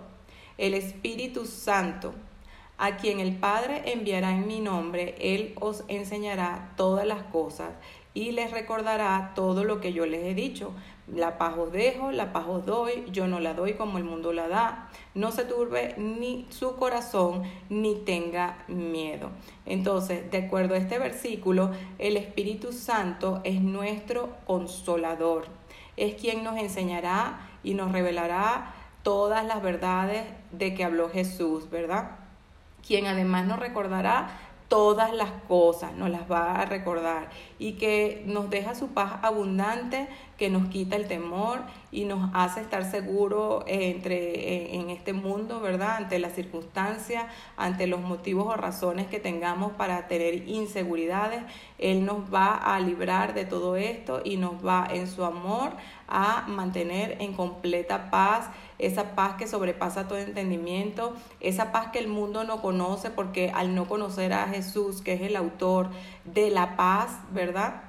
el 0.58 0.74
Espíritu 0.74 1.46
Santo, 1.46 2.14
a 2.78 2.96
quien 2.96 3.20
el 3.20 3.36
Padre 3.36 3.82
enviará 3.92 4.32
en 4.32 4.46
mi 4.46 4.60
nombre, 4.60 5.14
Él 5.18 5.54
os 5.60 5.84
enseñará 5.88 6.72
todas 6.76 7.06
las 7.06 7.22
cosas 7.24 7.70
y 8.16 8.32
les 8.32 8.50
recordará 8.50 9.32
todo 9.34 9.62
lo 9.62 9.78
que 9.78 9.92
yo 9.92 10.06
les 10.06 10.24
he 10.24 10.34
dicho. 10.34 10.72
La 11.06 11.36
paz 11.36 11.54
os 11.58 11.70
dejo, 11.70 12.12
la 12.12 12.32
paz 12.32 12.46
os 12.48 12.64
doy, 12.64 13.04
yo 13.12 13.26
no 13.26 13.40
la 13.40 13.52
doy 13.52 13.74
como 13.74 13.98
el 13.98 14.04
mundo 14.04 14.32
la 14.32 14.48
da. 14.48 14.90
No 15.14 15.32
se 15.32 15.44
turbe 15.44 15.94
ni 15.98 16.46
su 16.48 16.76
corazón 16.76 17.42
ni 17.68 17.94
tenga 17.94 18.64
miedo. 18.68 19.30
Entonces, 19.66 20.30
de 20.30 20.38
acuerdo 20.38 20.74
a 20.74 20.78
este 20.78 20.98
versículo, 20.98 21.72
el 21.98 22.16
Espíritu 22.16 22.72
Santo 22.72 23.42
es 23.44 23.60
nuestro 23.60 24.30
consolador. 24.46 25.48
Es 25.98 26.14
quien 26.14 26.42
nos 26.42 26.56
enseñará 26.56 27.50
y 27.62 27.74
nos 27.74 27.92
revelará 27.92 28.74
todas 29.02 29.44
las 29.44 29.62
verdades 29.62 30.24
de 30.52 30.72
que 30.72 30.84
habló 30.84 31.10
Jesús, 31.10 31.68
¿verdad? 31.68 32.25
Quien 32.86 33.06
además 33.06 33.46
nos 33.46 33.58
recordará 33.58 34.28
todas 34.68 35.12
las 35.12 35.30
cosas, 35.48 35.92
nos 35.94 36.10
las 36.10 36.30
va 36.30 36.60
a 36.60 36.64
recordar 36.64 37.30
y 37.58 37.74
que 37.74 38.22
nos 38.26 38.50
deja 38.50 38.74
su 38.74 38.88
paz 38.88 39.14
abundante, 39.22 40.08
que 40.36 40.50
nos 40.50 40.68
quita 40.68 40.96
el 40.96 41.06
temor 41.06 41.60
y 41.90 42.04
nos 42.04 42.30
hace 42.34 42.60
estar 42.60 42.84
seguros 42.90 43.64
entre, 43.66 44.74
en 44.74 44.90
este 44.90 45.12
mundo, 45.12 45.60
¿verdad? 45.60 45.96
Ante 45.96 46.18
las 46.18 46.34
circunstancias, 46.34 47.24
ante 47.56 47.86
los 47.86 48.00
motivos 48.00 48.46
o 48.46 48.56
razones 48.56 49.06
que 49.06 49.18
tengamos 49.18 49.72
para 49.72 50.06
tener 50.08 50.48
inseguridades. 50.48 51.42
Él 51.78 52.04
nos 52.04 52.32
va 52.32 52.54
a 52.54 52.78
librar 52.80 53.32
de 53.32 53.44
todo 53.44 53.76
esto 53.76 54.20
y 54.24 54.36
nos 54.36 54.64
va 54.64 54.86
en 54.92 55.06
su 55.06 55.24
amor 55.24 55.72
a 56.08 56.44
mantener 56.46 57.16
en 57.20 57.32
completa 57.32 58.10
paz 58.10 58.48
esa 58.78 59.14
paz 59.14 59.36
que 59.36 59.46
sobrepasa 59.46 60.06
todo 60.06 60.18
entendimiento, 60.18 61.14
esa 61.40 61.72
paz 61.72 61.88
que 61.92 61.98
el 61.98 62.08
mundo 62.08 62.44
no 62.44 62.60
conoce 62.60 63.10
porque 63.10 63.50
al 63.54 63.74
no 63.74 63.88
conocer 63.88 64.34
a 64.34 64.48
Jesús, 64.48 65.00
que 65.00 65.14
es 65.14 65.22
el 65.22 65.34
autor 65.36 65.88
de 66.24 66.50
la 66.50 66.76
paz, 66.76 67.18
¿verdad? 67.32 67.85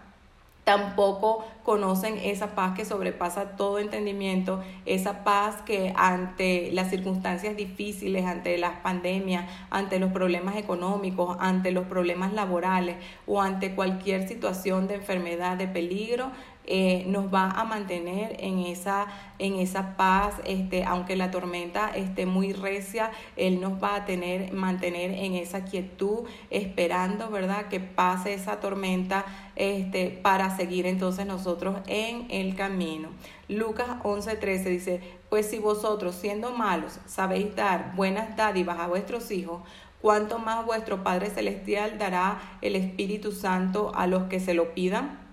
Tampoco 0.68 1.46
conocen 1.64 2.18
esa 2.18 2.54
paz 2.54 2.76
que 2.76 2.84
sobrepasa 2.84 3.56
todo 3.56 3.80
entendimiento, 3.80 4.62
esa 4.86 5.24
paz 5.24 5.62
que 5.62 5.94
ante 5.96 6.74
las 6.74 6.90
circunstancias 6.90 7.56
difíciles, 7.56 8.26
ante 8.26 8.58
las 8.58 8.74
pandemias, 8.82 9.50
ante 9.70 9.98
los 9.98 10.12
problemas 10.12 10.58
económicos, 10.58 11.38
ante 11.40 11.72
los 11.72 11.86
problemas 11.86 12.34
laborales 12.34 12.98
o 13.26 13.42
ante 13.42 13.76
cualquier 13.76 14.28
situación 14.28 14.90
de 14.90 14.96
enfermedad, 14.96 15.56
de 15.56 15.70
peligro, 15.70 16.32
eh, 16.68 17.06
nos 17.08 17.34
va 17.34 17.50
a 17.50 17.64
mantener 17.64 18.36
en 18.40 18.60
esa, 18.60 19.08
en 19.40 19.56
esa 19.56 19.96
paz, 19.96 20.34
este, 20.46 20.84
aunque 20.84 21.16
la 21.16 21.32
tormenta 21.32 21.90
esté 21.96 22.26
muy 22.26 22.52
recia, 22.52 23.12
Él 23.38 23.62
nos 23.62 23.82
va 23.82 23.96
a 23.96 24.06
tener, 24.06 24.52
mantener 24.52 25.12
en 25.12 25.34
esa 25.34 25.64
quietud, 25.64 26.28
esperando, 26.50 27.30
¿verdad?, 27.30 27.70
que 27.70 27.80
pase 27.80 28.34
esa 28.34 28.60
tormenta 28.60 29.26
este, 29.56 30.10
para 30.10 30.56
seguir 30.56 30.86
entonces 30.86 31.26
nosotros 31.26 31.78
en 31.88 32.28
el 32.30 32.56
camino. 32.56 33.10
Lucas 33.48 33.88
11:13 34.04 34.64
dice, 34.66 35.02
pues 35.30 35.50
si 35.50 35.60
vosotros 35.60 36.16
siendo 36.16 36.52
malos 36.52 37.00
sabéis 37.06 37.56
dar 37.56 37.96
buenas 37.96 38.36
dádivas 38.36 38.80
a 38.80 38.88
vuestros 38.88 39.32
hijos, 39.32 39.62
cuánto 40.02 40.38
más 40.38 40.66
vuestro 40.66 41.04
Padre 41.04 41.30
Celestial 41.30 41.98
dará 41.98 42.40
el 42.62 42.76
Espíritu 42.76 43.32
Santo 43.32 43.92
a 43.96 44.06
los 44.08 44.24
que 44.24 44.40
se 44.40 44.54
lo 44.54 44.74
pidan. 44.74 45.27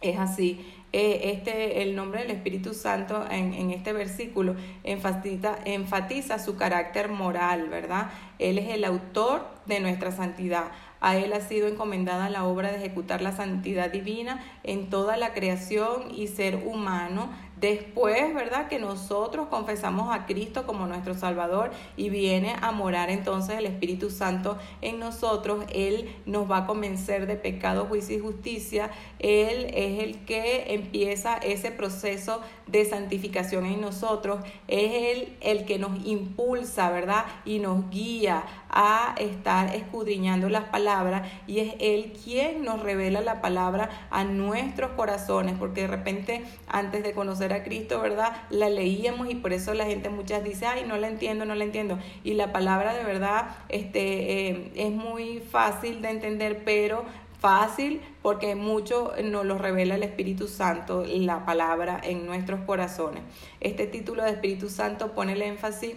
Es 0.00 0.18
así. 0.18 0.64
Eh, 0.92 1.32
este, 1.34 1.82
el 1.82 1.94
nombre 1.94 2.22
del 2.22 2.30
Espíritu 2.30 2.72
Santo 2.72 3.26
en, 3.30 3.52
en 3.52 3.70
este 3.72 3.92
versículo 3.92 4.56
enfatiza, 4.84 5.58
enfatiza 5.66 6.38
su 6.38 6.56
carácter 6.56 7.10
moral, 7.10 7.68
¿verdad? 7.68 8.10
Él 8.38 8.56
es 8.56 8.70
el 8.70 8.84
autor 8.84 9.46
de 9.66 9.80
nuestra 9.80 10.12
santidad. 10.12 10.70
A 11.00 11.16
Él 11.16 11.32
ha 11.34 11.40
sido 11.40 11.68
encomendada 11.68 12.30
la 12.30 12.44
obra 12.44 12.70
de 12.70 12.78
ejecutar 12.78 13.20
la 13.20 13.32
santidad 13.32 13.90
divina 13.90 14.42
en 14.64 14.88
toda 14.88 15.16
la 15.18 15.34
creación 15.34 16.10
y 16.10 16.28
ser 16.28 16.56
humano 16.64 17.28
Después, 17.60 18.34
¿verdad? 18.34 18.68
Que 18.68 18.78
nosotros 18.78 19.48
confesamos 19.48 20.14
a 20.14 20.26
Cristo 20.26 20.66
como 20.66 20.86
nuestro 20.86 21.14
Salvador 21.14 21.70
y 21.96 22.10
viene 22.10 22.54
a 22.60 22.70
morar 22.70 23.10
entonces 23.10 23.58
el 23.58 23.66
Espíritu 23.66 24.10
Santo 24.10 24.58
en 24.80 24.98
nosotros. 24.98 25.64
Él 25.72 26.14
nos 26.26 26.50
va 26.50 26.58
a 26.58 26.66
convencer 26.66 27.26
de 27.26 27.36
pecado, 27.36 27.86
juicio 27.86 28.16
y 28.16 28.20
justicia. 28.20 28.90
Él 29.18 29.66
es 29.74 30.02
el 30.02 30.24
que 30.24 30.74
empieza 30.74 31.36
ese 31.38 31.70
proceso 31.70 32.40
de 32.70 32.84
santificación 32.84 33.66
en 33.66 33.80
nosotros. 33.80 34.40
Es 34.68 35.16
Él 35.16 35.36
el 35.40 35.64
que 35.64 35.78
nos 35.78 36.04
impulsa, 36.06 36.90
¿verdad? 36.90 37.24
Y 37.44 37.58
nos 37.58 37.90
guía 37.90 38.44
a 38.70 39.14
estar 39.18 39.74
escudriñando 39.74 40.48
las 40.48 40.64
palabras 40.64 41.30
y 41.46 41.60
es 41.60 41.74
Él 41.80 42.12
quien 42.22 42.62
nos 42.64 42.82
revela 42.82 43.20
la 43.20 43.40
palabra 43.40 44.08
a 44.10 44.24
nuestros 44.24 44.90
corazones, 44.92 45.54
porque 45.58 45.82
de 45.82 45.86
repente 45.86 46.44
antes 46.68 47.02
de 47.02 47.12
conocer 47.12 47.52
a 47.52 47.64
Cristo, 47.64 48.00
¿verdad? 48.00 48.32
La 48.50 48.68
leíamos 48.68 49.30
y 49.30 49.34
por 49.34 49.52
eso 49.52 49.74
la 49.74 49.86
gente 49.86 50.10
muchas 50.10 50.44
dice, 50.44 50.66
ay, 50.66 50.84
no 50.86 50.96
la 50.96 51.08
entiendo, 51.08 51.44
no 51.44 51.54
la 51.54 51.64
entiendo. 51.64 51.98
Y 52.24 52.34
la 52.34 52.52
palabra 52.52 52.94
de 52.94 53.04
verdad 53.04 53.56
este, 53.68 54.48
eh, 54.48 54.72
es 54.74 54.90
muy 54.90 55.40
fácil 55.40 56.02
de 56.02 56.10
entender, 56.10 56.62
pero 56.64 57.04
fácil 57.40 58.00
porque 58.22 58.54
mucho 58.54 59.12
nos 59.22 59.44
lo 59.46 59.58
revela 59.58 59.94
el 59.94 60.02
Espíritu 60.02 60.48
Santo, 60.48 61.04
la 61.06 61.44
palabra 61.44 62.00
en 62.02 62.26
nuestros 62.26 62.60
corazones. 62.60 63.22
Este 63.60 63.86
título 63.86 64.24
de 64.24 64.30
Espíritu 64.30 64.68
Santo 64.68 65.12
pone 65.12 65.32
el 65.32 65.42
énfasis 65.42 65.94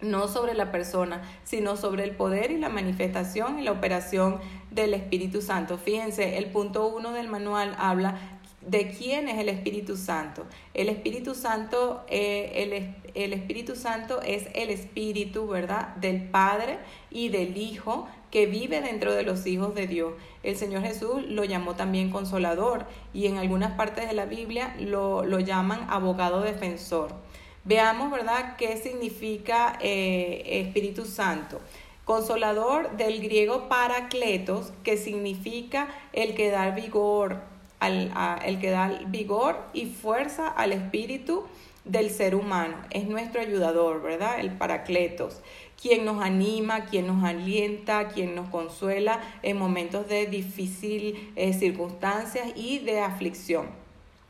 no 0.00 0.28
sobre 0.28 0.54
la 0.54 0.70
persona, 0.70 1.22
sino 1.44 1.76
sobre 1.76 2.04
el 2.04 2.10
poder 2.12 2.50
y 2.50 2.58
la 2.58 2.68
manifestación 2.68 3.58
y 3.58 3.62
la 3.62 3.72
operación 3.72 4.38
del 4.70 4.94
Espíritu 4.94 5.40
Santo. 5.40 5.78
Fíjense, 5.78 6.36
el 6.36 6.46
punto 6.46 6.86
uno 6.88 7.12
del 7.12 7.28
manual 7.28 7.74
habla 7.78 8.18
de 8.60 8.88
quién 8.88 9.28
es 9.28 9.38
el 9.38 9.48
Espíritu 9.48 9.96
Santo. 9.96 10.46
El 10.72 10.88
Espíritu 10.88 11.34
Santo, 11.34 12.04
eh, 12.08 12.94
el, 13.14 13.22
el 13.22 13.32
Espíritu 13.32 13.76
Santo 13.76 14.20
es 14.22 14.48
el 14.54 14.70
Espíritu, 14.70 15.46
¿verdad?, 15.46 15.94
del 15.96 16.22
Padre 16.22 16.78
y 17.10 17.28
del 17.28 17.56
Hijo 17.56 18.08
que 18.34 18.46
vive 18.46 18.80
dentro 18.80 19.14
de 19.14 19.22
los 19.22 19.46
hijos 19.46 19.76
de 19.76 19.86
Dios. 19.86 20.12
El 20.42 20.56
Señor 20.56 20.82
Jesús 20.82 21.22
lo 21.28 21.44
llamó 21.44 21.76
también 21.76 22.10
consolador 22.10 22.84
y 23.12 23.28
en 23.28 23.38
algunas 23.38 23.76
partes 23.76 24.08
de 24.08 24.12
la 24.12 24.26
Biblia 24.26 24.74
lo, 24.80 25.24
lo 25.24 25.38
llaman 25.38 25.86
abogado 25.88 26.40
defensor. 26.40 27.14
Veamos, 27.62 28.10
¿verdad?, 28.10 28.56
qué 28.56 28.76
significa 28.76 29.78
eh, 29.80 30.42
Espíritu 30.66 31.04
Santo. 31.04 31.60
Consolador 32.04 32.96
del 32.96 33.22
griego 33.22 33.68
paracletos, 33.68 34.72
que 34.82 34.96
significa 34.96 35.86
el 36.12 36.34
que 36.34 36.50
da 36.50 36.70
vigor, 36.70 37.38
al, 37.78 38.12
el 38.44 38.58
que 38.58 38.70
da 38.70 39.00
vigor 39.06 39.60
y 39.72 39.86
fuerza 39.86 40.48
al 40.48 40.72
espíritu 40.72 41.44
del 41.84 42.10
ser 42.10 42.34
humano. 42.34 42.78
Es 42.90 43.06
nuestro 43.06 43.40
ayudador, 43.40 44.02
¿verdad? 44.02 44.40
El 44.40 44.50
paracletos, 44.50 45.40
quien 45.84 46.06
nos 46.06 46.22
anima, 46.22 46.86
quien 46.86 47.06
nos 47.06 47.22
alienta, 47.22 48.08
quien 48.08 48.34
nos 48.34 48.48
consuela 48.48 49.20
en 49.42 49.58
momentos 49.58 50.08
de 50.08 50.24
difícil 50.24 51.30
eh, 51.36 51.52
circunstancias 51.52 52.52
y 52.56 52.78
de 52.78 53.00
aflicción. 53.00 53.66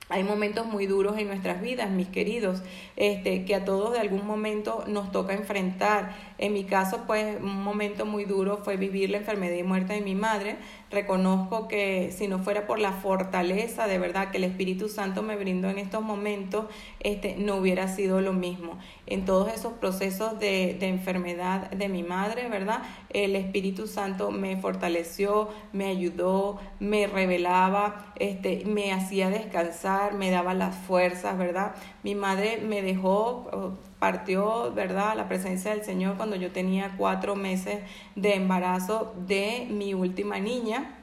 Hay 0.09 0.25
momentos 0.25 0.67
muy 0.67 0.87
duros 0.87 1.17
en 1.17 1.29
nuestras 1.29 1.63
vidas, 1.63 1.91
mis 1.91 2.09
queridos, 2.09 2.61
este, 2.97 3.45
que 3.45 3.55
a 3.55 3.65
todos 3.65 3.93
de 3.93 4.01
algún 4.01 4.27
momento 4.27 4.83
nos 4.89 5.13
toca 5.13 5.33
enfrentar. 5.33 6.34
En 6.37 6.53
mi 6.53 6.65
caso, 6.65 7.05
pues 7.07 7.41
un 7.41 7.63
momento 7.63 8.07
muy 8.07 8.25
duro 8.25 8.59
fue 8.59 8.77
vivir 8.77 9.11
la 9.11 9.19
enfermedad 9.19 9.57
y 9.57 9.63
muerte 9.63 9.93
de 9.95 10.01
mi 10.01 10.17
madre. 10.17 10.57
Reconozco 10.91 11.69
que 11.69 12.11
si 12.13 12.27
no 12.27 12.41
fuera 12.41 12.67
por 12.67 12.81
la 12.81 12.93
fortaleza 12.93 13.87
de 13.87 13.99
verdad 13.99 14.31
que 14.31 14.39
el 14.39 14.45
Espíritu 14.45 14.89
Santo 14.89 15.23
me 15.23 15.37
brindó 15.37 15.71
en 15.71 15.79
estos 15.79 16.03
momentos, 16.03 16.67
este, 17.01 17.37
no 17.37 17.57
hubiera 17.57 17.87
sido 17.89 18.21
lo 18.21 18.33
mismo. 18.33 18.79
En 19.07 19.25
todos 19.25 19.53
esos 19.53 19.75
procesos 19.75 20.39
de, 20.41 20.77
de 20.79 20.89
enfermedad 20.89 21.71
de 21.71 21.89
mi 21.89 22.03
madre, 22.03 22.49
¿verdad? 22.49 22.83
El 23.11 23.37
Espíritu 23.37 23.87
Santo 23.87 24.33
me 24.33 24.57
fortaleció, 24.57 25.49
me 25.73 25.87
ayudó, 25.87 26.59
me 26.81 27.07
revelaba, 27.07 28.13
este, 28.17 28.65
me 28.65 28.93
hacía 28.93 29.31
descansar, 29.31 30.15
me 30.15 30.31
daba 30.31 30.55
las 30.55 30.75
fuerzas, 30.75 31.39
¿verdad? 31.39 31.75
Mi 32.03 32.15
madre 32.15 32.59
me 32.59 32.83
dejó 32.83 33.77
partió, 34.05 34.71
¿verdad?, 34.75 35.17
la 35.17 35.29
presencia 35.29 35.71
del 35.71 35.83
Señor 35.83 36.19
cuando 36.19 36.37
yo 36.37 36.51
tenía 36.51 36.93
cuatro 36.99 37.37
meses 37.37 37.79
de 38.15 38.35
embarazo 38.35 39.15
de 39.27 39.67
mi 39.71 39.95
última 39.95 40.39
niña. 40.39 40.99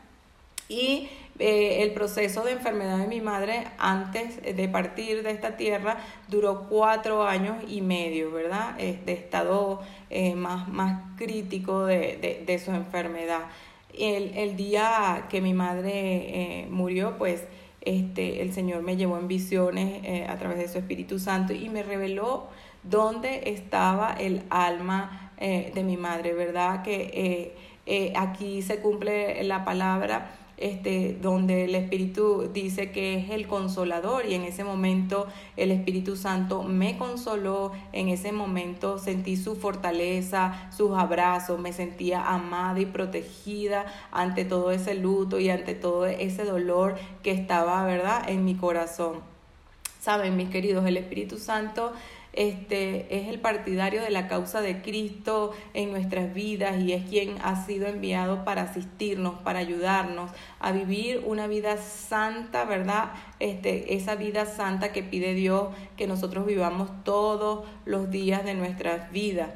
Y 0.69 1.09
eh, 1.39 1.81
el 1.81 1.93
proceso 1.93 2.43
de 2.43 2.51
enfermedad 2.51 2.99
de 2.99 3.07
mi 3.07 3.19
madre 3.19 3.63
antes 3.79 4.39
de 4.43 4.67
partir 4.69 5.23
de 5.23 5.31
esta 5.31 5.57
tierra 5.57 5.97
duró 6.27 6.67
cuatro 6.69 7.23
años 7.23 7.55
y 7.67 7.81
medio, 7.81 8.31
¿verdad? 8.31 8.75
de 8.75 9.13
estado 9.13 9.81
eh, 10.11 10.35
más, 10.35 10.67
más 10.67 11.01
crítico 11.17 11.87
de, 11.87 12.43
de, 12.45 12.59
su 12.59 12.69
enfermedad. 12.69 13.45
El, 13.97 14.37
el, 14.37 14.55
día 14.55 15.25
que 15.27 15.41
mi 15.41 15.55
madre 15.55 15.91
eh, 15.93 16.67
murió, 16.69 17.17
pues 17.17 17.45
este, 17.81 18.43
el 18.43 18.53
Señor 18.53 18.83
me 18.83 18.95
llevó 18.95 19.17
en 19.17 19.27
visiones 19.27 20.29
a 20.29 20.37
través 20.37 20.59
de 20.59 20.67
su 20.67 20.77
Espíritu 20.77 21.17
Santo 21.17 21.51
y 21.51 21.67
me 21.69 21.81
reveló 21.81 22.47
dónde 22.83 23.51
estaba 23.51 24.13
el 24.13 24.43
alma 24.49 25.31
eh, 25.37 25.71
de 25.73 25.83
mi 25.83 25.97
madre, 25.97 26.33
¿verdad? 26.33 26.83
Que 26.83 27.11
eh, 27.13 27.55
eh, 27.85 28.13
aquí 28.15 28.61
se 28.61 28.79
cumple 28.79 29.43
la 29.43 29.65
palabra 29.65 30.31
este, 30.61 31.17
donde 31.19 31.65
el 31.65 31.73
Espíritu 31.73 32.51
dice 32.53 32.91
que 32.91 33.15
es 33.15 33.31
el 33.31 33.47
consolador 33.47 34.27
y 34.27 34.35
en 34.35 34.43
ese 34.43 34.63
momento 34.63 35.25
el 35.57 35.71
Espíritu 35.71 36.15
Santo 36.15 36.61
me 36.61 36.99
consoló, 36.99 37.71
en 37.93 38.09
ese 38.09 38.31
momento 38.31 38.99
sentí 38.99 39.37
su 39.37 39.55
fortaleza, 39.55 40.69
sus 40.71 40.95
abrazos, 40.95 41.59
me 41.59 41.73
sentía 41.73 42.23
amada 42.29 42.79
y 42.79 42.85
protegida 42.85 43.87
ante 44.11 44.45
todo 44.45 44.69
ese 44.69 44.93
luto 44.93 45.39
y 45.39 45.49
ante 45.49 45.73
todo 45.73 46.05
ese 46.05 46.45
dolor 46.45 46.95
que 47.23 47.31
estaba, 47.31 47.83
¿verdad?, 47.83 48.29
en 48.29 48.45
mi 48.45 48.53
corazón. 48.53 49.21
Saben, 49.99 50.37
mis 50.37 50.49
queridos, 50.49 50.85
el 50.85 50.97
Espíritu 50.97 51.39
Santo 51.39 51.91
este, 52.33 53.17
es 53.17 53.27
el 53.27 53.39
partidario 53.39 54.01
de 54.01 54.09
la 54.09 54.27
causa 54.27 54.61
de 54.61 54.81
Cristo 54.81 55.51
en 55.73 55.91
nuestras 55.91 56.33
vidas 56.33 56.79
y 56.79 56.93
es 56.93 57.09
quien 57.09 57.35
ha 57.43 57.65
sido 57.65 57.87
enviado 57.87 58.45
para 58.45 58.63
asistirnos, 58.63 59.35
para 59.41 59.59
ayudarnos 59.59 60.31
a 60.59 60.71
vivir 60.71 61.23
una 61.25 61.47
vida 61.47 61.77
santa, 61.77 62.65
¿verdad? 62.65 63.11
Este, 63.39 63.95
esa 63.95 64.15
vida 64.15 64.45
santa 64.45 64.91
que 64.91 65.03
pide 65.03 65.33
Dios 65.33 65.69
que 65.97 66.07
nosotros 66.07 66.45
vivamos 66.45 66.89
todos 67.03 67.65
los 67.85 68.09
días 68.09 68.45
de 68.45 68.53
nuestras 68.53 69.11
vidas 69.11 69.49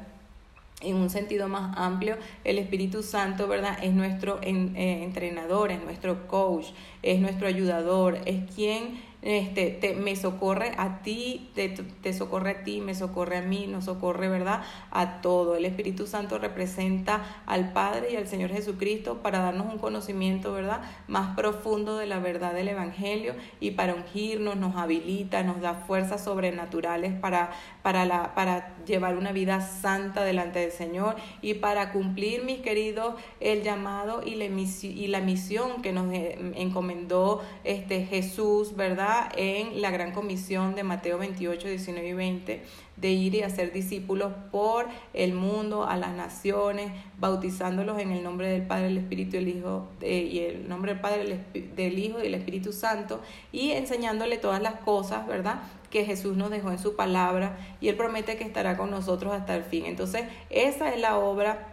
en 0.82 0.96
un 0.96 1.08
sentido 1.08 1.48
más 1.48 1.76
amplio, 1.78 2.16
el 2.44 2.58
Espíritu 2.58 3.02
Santo, 3.02 3.48
¿verdad? 3.48 3.78
Es 3.82 3.94
nuestro 3.94 4.38
eh, 4.42 5.02
entrenador, 5.02 5.70
es 5.72 5.82
nuestro 5.82 6.26
coach, 6.26 6.66
es 7.02 7.18
nuestro 7.18 7.48
ayudador, 7.48 8.18
es 8.26 8.50
quien 8.54 9.00
este, 9.22 9.70
te, 9.70 9.94
me 9.94 10.14
socorre 10.14 10.72
a 10.76 11.02
ti, 11.02 11.50
te, 11.54 11.68
te, 11.68 12.12
socorre 12.12 12.50
a 12.50 12.64
ti, 12.64 12.80
me 12.80 12.94
socorre 12.94 13.38
a 13.38 13.42
mí, 13.42 13.66
nos 13.66 13.86
socorre, 13.86 14.28
¿verdad? 14.28 14.62
A 14.90 15.20
todo. 15.20 15.56
El 15.56 15.64
Espíritu 15.64 16.06
Santo 16.06 16.38
representa 16.38 17.42
al 17.46 17.72
Padre 17.72 18.12
y 18.12 18.16
al 18.16 18.28
Señor 18.28 18.50
Jesucristo 18.50 19.22
para 19.22 19.40
darnos 19.40 19.72
un 19.72 19.78
conocimiento, 19.78 20.52
¿verdad? 20.52 20.82
Más 21.08 21.34
profundo 21.34 21.96
de 21.96 22.06
la 22.06 22.18
verdad 22.18 22.54
del 22.54 22.68
Evangelio 22.68 23.34
y 23.58 23.72
para 23.72 23.94
ungirnos, 23.94 24.56
nos 24.56 24.76
habilita, 24.76 25.42
nos 25.42 25.60
da 25.60 25.74
fuerzas 25.74 26.22
sobrenaturales 26.22 27.12
para, 27.18 27.50
para, 27.82 28.04
la, 28.04 28.34
para 28.34 28.76
llevar 28.84 29.16
una 29.16 29.32
vida 29.32 29.60
santa 29.60 30.22
delante 30.24 30.60
del 30.60 30.72
Señor 30.72 31.16
y 31.42 31.54
para 31.54 31.92
cumplir, 31.92 32.44
mis 32.44 32.60
queridos, 32.60 33.14
el 33.40 33.62
llamado 33.62 34.22
y 34.24 34.36
la, 34.36 34.44
y 34.44 35.06
la 35.08 35.20
misión 35.20 35.82
que 35.82 35.92
nos 35.92 36.12
eh, 36.12 36.38
encomendó 36.56 37.42
este 37.64 38.04
Jesús, 38.04 38.76
¿verdad? 38.76 39.05
En 39.36 39.80
la 39.80 39.90
gran 39.90 40.12
comisión 40.12 40.74
de 40.74 40.82
Mateo 40.82 41.18
28, 41.18 41.68
19 41.68 42.08
y 42.08 42.12
20 42.12 42.62
de 42.96 43.10
ir 43.10 43.34
y 43.34 43.42
hacer 43.42 43.72
discípulos 43.72 44.32
por 44.50 44.86
el 45.12 45.34
mundo, 45.34 45.84
a 45.84 45.96
las 45.96 46.12
naciones, 46.12 46.92
bautizándolos 47.18 47.98
en 47.98 48.10
el 48.10 48.22
nombre 48.22 48.48
del 48.48 48.62
Padre, 48.62 48.86
el 48.88 48.98
Espíritu 48.98 49.36
el 49.36 49.48
Hijo, 49.48 49.88
eh, 50.00 50.28
y 50.30 50.38
el 50.40 50.68
nombre 50.68 50.92
del 50.92 51.00
Padre, 51.00 51.40
del 51.54 51.98
Hijo 51.98 52.18
y 52.20 52.22
del 52.22 52.34
Espíritu 52.34 52.72
Santo, 52.72 53.20
y 53.52 53.72
enseñándole 53.72 54.38
todas 54.38 54.62
las 54.62 54.76
cosas, 54.76 55.26
¿verdad? 55.26 55.60
que 55.90 56.04
Jesús 56.04 56.36
nos 56.36 56.50
dejó 56.50 56.70
en 56.70 56.78
su 56.78 56.96
palabra 56.96 57.56
y 57.80 57.88
Él 57.88 57.96
promete 57.96 58.36
que 58.36 58.44
estará 58.44 58.76
con 58.76 58.90
nosotros 58.90 59.32
hasta 59.32 59.54
el 59.54 59.62
fin. 59.62 59.86
Entonces, 59.86 60.24
esa 60.50 60.92
es 60.92 61.00
la 61.00 61.16
obra 61.16 61.68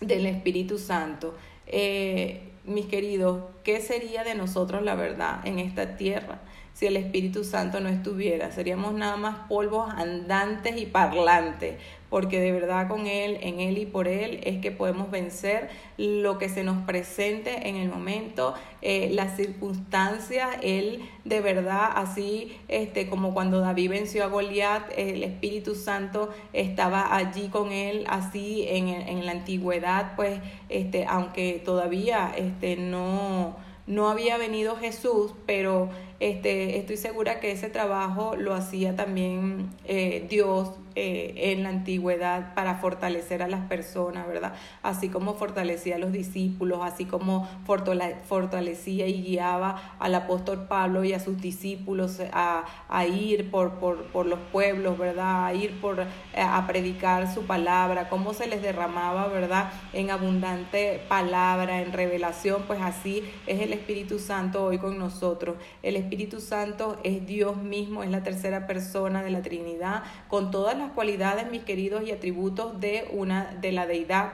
del 0.00 0.26
Espíritu 0.26 0.78
Santo. 0.78 1.34
Eh, 1.66 2.52
mis 2.64 2.86
queridos, 2.86 3.42
¿qué 3.64 3.80
sería 3.80 4.24
de 4.24 4.34
nosotros 4.34 4.82
la 4.82 4.94
verdad 4.94 5.44
en 5.46 5.58
esta 5.58 5.96
tierra? 5.96 6.40
Si 6.76 6.84
el 6.84 6.98
Espíritu 6.98 7.42
Santo 7.42 7.80
no 7.80 7.88
estuviera. 7.88 8.52
Seríamos 8.52 8.92
nada 8.92 9.16
más 9.16 9.48
polvos 9.48 9.88
andantes 9.96 10.76
y 10.76 10.84
parlantes, 10.84 11.76
porque 12.10 12.38
de 12.38 12.52
verdad 12.52 12.86
con 12.86 13.06
Él, 13.06 13.38
en 13.40 13.60
Él 13.60 13.78
y 13.78 13.86
por 13.86 14.06
Él 14.08 14.40
es 14.42 14.60
que 14.60 14.72
podemos 14.72 15.10
vencer 15.10 15.70
lo 15.96 16.36
que 16.36 16.50
se 16.50 16.64
nos 16.64 16.84
presente 16.84 17.70
en 17.70 17.76
el 17.76 17.88
momento, 17.88 18.52
eh, 18.82 19.08
las 19.10 19.36
circunstancias, 19.36 20.50
Él 20.60 21.00
de 21.24 21.40
verdad, 21.40 21.92
así 21.94 22.54
este, 22.68 23.08
como 23.08 23.32
cuando 23.32 23.60
David 23.60 23.88
venció 23.88 24.24
a 24.24 24.26
Goliat, 24.26 24.92
el 24.98 25.22
Espíritu 25.22 25.74
Santo 25.74 26.28
estaba 26.52 27.16
allí 27.16 27.48
con 27.48 27.72
Él, 27.72 28.04
así 28.06 28.66
en, 28.68 28.88
en 28.88 29.24
la 29.24 29.32
antigüedad, 29.32 30.14
pues, 30.14 30.40
este, 30.68 31.06
aunque 31.06 31.62
todavía 31.64 32.34
este, 32.36 32.76
no 32.76 33.64
no 33.86 34.08
había 34.08 34.36
venido 34.36 34.76
Jesús, 34.76 35.32
pero 35.46 35.90
este, 36.20 36.78
estoy 36.78 36.96
segura 36.96 37.40
que 37.40 37.52
ese 37.52 37.68
trabajo 37.68 38.36
lo 38.36 38.54
hacía 38.54 38.96
también 38.96 39.70
eh, 39.84 40.26
Dios 40.28 40.70
eh, 40.98 41.52
en 41.52 41.62
la 41.62 41.68
antigüedad 41.68 42.54
para 42.54 42.76
fortalecer 42.76 43.42
a 43.42 43.48
las 43.48 43.66
personas, 43.66 44.26
¿verdad? 44.26 44.54
Así 44.82 45.10
como 45.10 45.34
fortalecía 45.34 45.96
a 45.96 45.98
los 45.98 46.10
discípulos, 46.10 46.80
así 46.82 47.04
como 47.04 47.46
fortalecía 47.66 49.06
y 49.06 49.22
guiaba 49.22 49.96
al 49.98 50.14
apóstol 50.14 50.66
Pablo 50.68 51.04
y 51.04 51.12
a 51.12 51.20
sus 51.20 51.38
discípulos 51.38 52.22
a, 52.32 52.64
ir 53.06 53.50
por, 53.50 53.72
por, 53.74 54.24
los 54.24 54.38
pueblos, 54.50 54.96
¿verdad? 54.96 55.44
A 55.44 55.52
ir 55.52 55.78
por, 55.82 56.00
eh, 56.00 56.06
a 56.40 56.66
predicar 56.66 57.30
su 57.30 57.42
palabra, 57.42 58.08
cómo 58.08 58.32
se 58.32 58.46
les 58.46 58.62
derramaba, 58.62 59.28
¿verdad? 59.28 59.70
En 59.92 60.10
abundante 60.10 61.02
palabra, 61.10 61.82
en 61.82 61.92
revelación, 61.92 62.62
pues 62.66 62.80
así 62.80 63.22
es 63.46 63.60
el 63.60 63.74
Espíritu 63.74 64.18
Santo 64.18 64.64
hoy 64.64 64.78
con 64.78 64.98
nosotros. 64.98 65.56
El 65.82 65.96
Espíritu 65.96 66.40
Santo 66.40 66.96
es 67.04 67.26
Dios 67.26 67.58
mismo, 67.58 68.02
es 68.02 68.08
la 68.08 68.22
tercera 68.22 68.66
persona 68.66 69.22
de 69.22 69.30
la 69.30 69.42
Trinidad, 69.42 70.02
con 70.28 70.50
todas 70.50 70.78
las 70.78 70.85
cualidades, 70.90 71.50
mis 71.50 71.62
queridos, 71.62 72.06
y 72.06 72.12
atributos 72.12 72.80
de 72.80 73.08
una 73.10 73.54
de 73.60 73.72
la 73.72 73.86
deidad. 73.86 74.32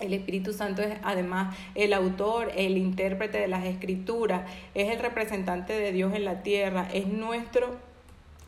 El 0.00 0.12
Espíritu 0.12 0.52
Santo 0.52 0.82
es 0.82 0.98
además 1.02 1.56
el 1.74 1.92
autor, 1.92 2.52
el 2.54 2.76
intérprete 2.76 3.38
de 3.38 3.48
las 3.48 3.64
escrituras, 3.64 4.50
es 4.74 4.90
el 4.90 4.98
representante 4.98 5.72
de 5.72 5.92
Dios 5.92 6.14
en 6.14 6.24
la 6.24 6.42
tierra, 6.42 6.88
es 6.92 7.06
nuestro 7.06 7.76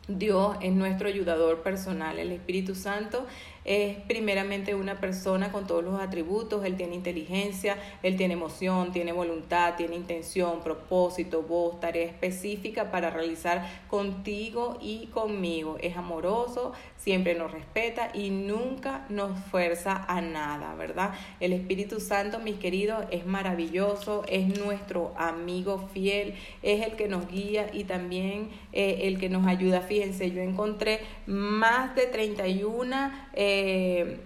Dios, 0.07 0.57
es 0.61 0.73
nuestro 0.73 1.07
ayudador 1.07 1.61
personal. 1.61 2.19
El 2.19 2.31
Espíritu 2.31 2.75
Santo 2.75 3.25
es 3.65 3.97
primeramente 4.07 4.75
una 4.75 4.99
persona 4.99 5.51
con 5.51 5.67
todos 5.67 5.83
los 5.83 5.99
atributos, 5.99 6.65
él 6.65 6.75
tiene 6.75 6.95
inteligencia, 6.95 7.77
él 8.03 8.15
tiene 8.15 8.33
emoción, 8.33 8.91
tiene 8.91 9.11
voluntad, 9.11 9.75
tiene 9.75 9.95
intención, 9.95 10.61
propósito, 10.61 11.43
voz, 11.43 11.79
tarea 11.79 12.05
específica 12.05 12.91
para 12.91 13.09
realizar 13.09 13.67
contigo 13.87 14.77
y 14.81 15.07
conmigo. 15.07 15.77
Es 15.81 15.97
amoroso, 15.97 16.73
siempre 16.97 17.35
nos 17.35 17.51
respeta 17.51 18.09
y 18.13 18.29
nunca 18.29 19.05
nos 19.09 19.37
fuerza 19.45 20.05
a 20.07 20.21
nada, 20.21 20.75
¿verdad? 20.75 21.11
El 21.39 21.53
Espíritu 21.53 21.99
Santo, 21.99 22.39
mis 22.39 22.57
queridos, 22.57 23.05
es 23.11 23.25
maravilloso, 23.25 24.23
es 24.27 24.47
nuestro 24.59 25.13
amigo 25.17 25.89
fiel, 25.93 26.35
es 26.63 26.85
el 26.85 26.93
que 26.93 27.07
nos 27.07 27.27
guía 27.27 27.69
y 27.73 27.83
también 27.83 28.49
eh, 28.73 29.01
el 29.03 29.19
que 29.19 29.29
nos 29.29 29.47
ayuda. 29.47 29.81
Fíjense, 29.81 30.31
yo 30.31 30.41
encontré 30.41 30.99
más 31.25 31.95
de 31.95 32.07
31 32.07 33.11
eh, 33.33 33.48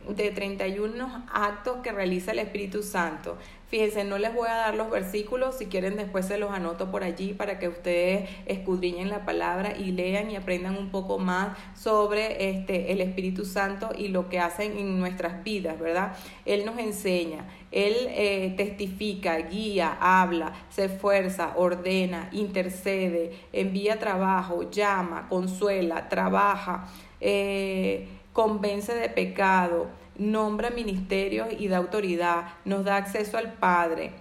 de 0.10 0.32
31 0.32 1.26
actos 1.34 1.78
que 1.84 1.92
realiza 1.92 2.32
el 2.32 2.40
Espíritu 2.40 2.84
Santo. 2.84 3.38
Fíjense, 3.74 4.04
no 4.04 4.20
les 4.20 4.32
voy 4.36 4.48
a 4.48 4.54
dar 4.54 4.76
los 4.76 4.92
versículos, 4.92 5.58
si 5.58 5.66
quieren 5.66 5.96
después 5.96 6.28
se 6.28 6.38
los 6.38 6.52
anoto 6.52 6.92
por 6.92 7.04
allí 7.04 7.34
para 7.34 7.58
que 7.58 7.68
ustedes 7.68 8.30
escudriñen 8.46 9.10
la 9.10 9.26
palabra 9.26 9.76
y 9.76 9.92
lean 9.92 10.30
y 10.30 10.36
aprendan 10.36 10.78
un 10.78 10.92
poco 10.92 11.18
más 11.18 11.58
sobre 11.76 12.52
este, 12.52 12.92
el 12.92 13.02
Espíritu 13.02 13.46
Santo 13.46 13.90
y 13.98 14.10
lo 14.10 14.30
que 14.30 14.38
hacen 14.38 14.78
en 14.78 15.00
nuestras 15.00 15.44
vidas, 15.44 15.80
¿verdad? 15.80 16.16
Él 16.46 16.66
nos 16.68 16.78
enseña, 16.78 17.46
Él 17.72 17.96
eh, 18.10 18.54
testifica, 18.56 19.38
guía, 19.38 19.98
habla, 20.00 20.54
se 20.70 20.86
esfuerza, 20.86 21.54
ordena, 21.56 22.30
intercede, 22.32 23.32
envía 23.54 23.98
trabajo, 23.98 24.70
llama, 24.70 25.28
consuela, 25.30 26.10
trabaja. 26.10 26.88
Eh, 27.20 28.08
convence 28.34 28.94
de 28.94 29.10
pecado, 29.10 29.88
nombra 30.18 30.70
ministerios 30.70 31.48
y 31.58 31.68
da 31.68 31.78
autoridad, 31.78 32.46
nos 32.66 32.84
da 32.84 32.98
acceso 32.98 33.38
al 33.38 33.54
Padre, 33.54 34.12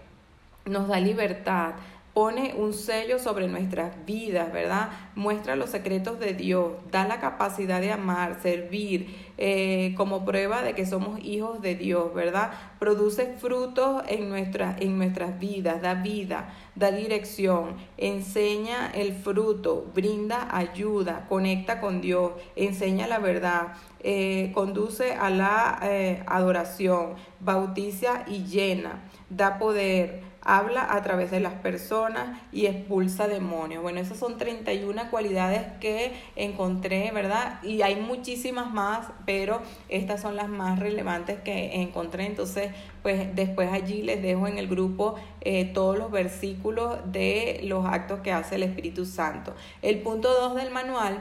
nos 0.65 0.89
da 0.89 1.01
libertad, 1.01 1.75
pone 2.15 2.55
un 2.57 2.75
sello 2.75 3.19
sobre 3.19 3.49
nuestras 3.49 4.05
vidas, 4.05 4.53
¿verdad? 4.53 4.91
Muestra 5.15 5.57
los 5.57 5.71
secretos 5.71 6.21
de 6.21 6.35
Dios, 6.35 6.73
da 6.91 7.07
la 7.07 7.21
capacidad 7.21 7.81
de 7.81 7.91
amar, 7.91 8.39
servir, 8.43 9.33
eh, 9.39 9.95
como 9.97 10.25
prueba 10.25 10.63
de 10.63 10.75
que 10.75 10.85
somos 10.85 11.19
hijos 11.25 11.63
de 11.63 11.75
Dios, 11.75 12.13
¿verdad? 12.13 12.51
Produce 12.79 13.35
frutos 13.39 14.03
en, 14.09 14.29
nuestra, 14.29 14.77
en 14.79 14.99
nuestras 14.99 15.39
vidas, 15.39 15.81
da 15.81 15.95
vida, 15.95 16.53
da 16.75 16.91
dirección, 16.91 17.77
enseña 17.97 18.91
el 18.95 19.15
fruto, 19.15 19.87
brinda 19.95 20.55
ayuda, 20.55 21.27
conecta 21.31 21.81
con 21.81 22.03
Dios, 22.03 22.33
enseña 22.57 23.07
la 23.07 23.21
verdad, 23.21 23.69
eh, 24.05 24.51
conduce 24.53 25.15
a 25.15 25.31
la 25.31 25.79
eh, 25.83 26.25
adoración, 26.27 27.15
bautiza 27.39 28.25
y 28.27 28.45
llena, 28.45 29.05
da 29.31 29.59
poder, 29.59 30.23
habla 30.41 30.93
a 30.93 31.03
través 31.03 31.31
de 31.31 31.39
las 31.39 31.55
personas 31.55 32.41
y 32.51 32.67
expulsa 32.67 33.29
demonios. 33.29 33.81
Bueno, 33.81 34.01
esas 34.01 34.19
son 34.19 34.39
31 34.39 35.09
cualidades 35.11 35.63
que 35.81 36.13
encontré, 36.35 37.13
¿verdad? 37.13 37.63
Y 37.63 37.83
hay 37.83 37.95
muchísimas 37.95 38.73
más, 38.73 39.07
pero 39.25 39.63
estas 39.89 40.21
son 40.21 40.35
las 40.35 40.49
más 40.49 40.81
relevantes 40.81 41.39
que 41.41 41.81
encontré. 41.81 42.27
Entonces, 42.27 42.71
pues 43.03 43.35
después 43.37 43.73
allí 43.73 44.03
les 44.03 44.21
dejo 44.21 44.49
en 44.49 44.59
el 44.59 44.67
grupo 44.67 45.15
eh, 45.43 45.65
todos 45.67 45.97
los 45.97 46.11
versículos 46.11 46.99
de 47.13 47.61
los 47.63 47.87
actos 47.87 48.19
que 48.21 48.33
hace 48.33 48.57
el 48.57 48.65
Espíritu 48.65 49.07
Santo. 49.07 49.55
El 49.81 50.01
punto 50.01 50.29
2 50.33 50.57
del 50.57 50.73
manual 50.73 51.21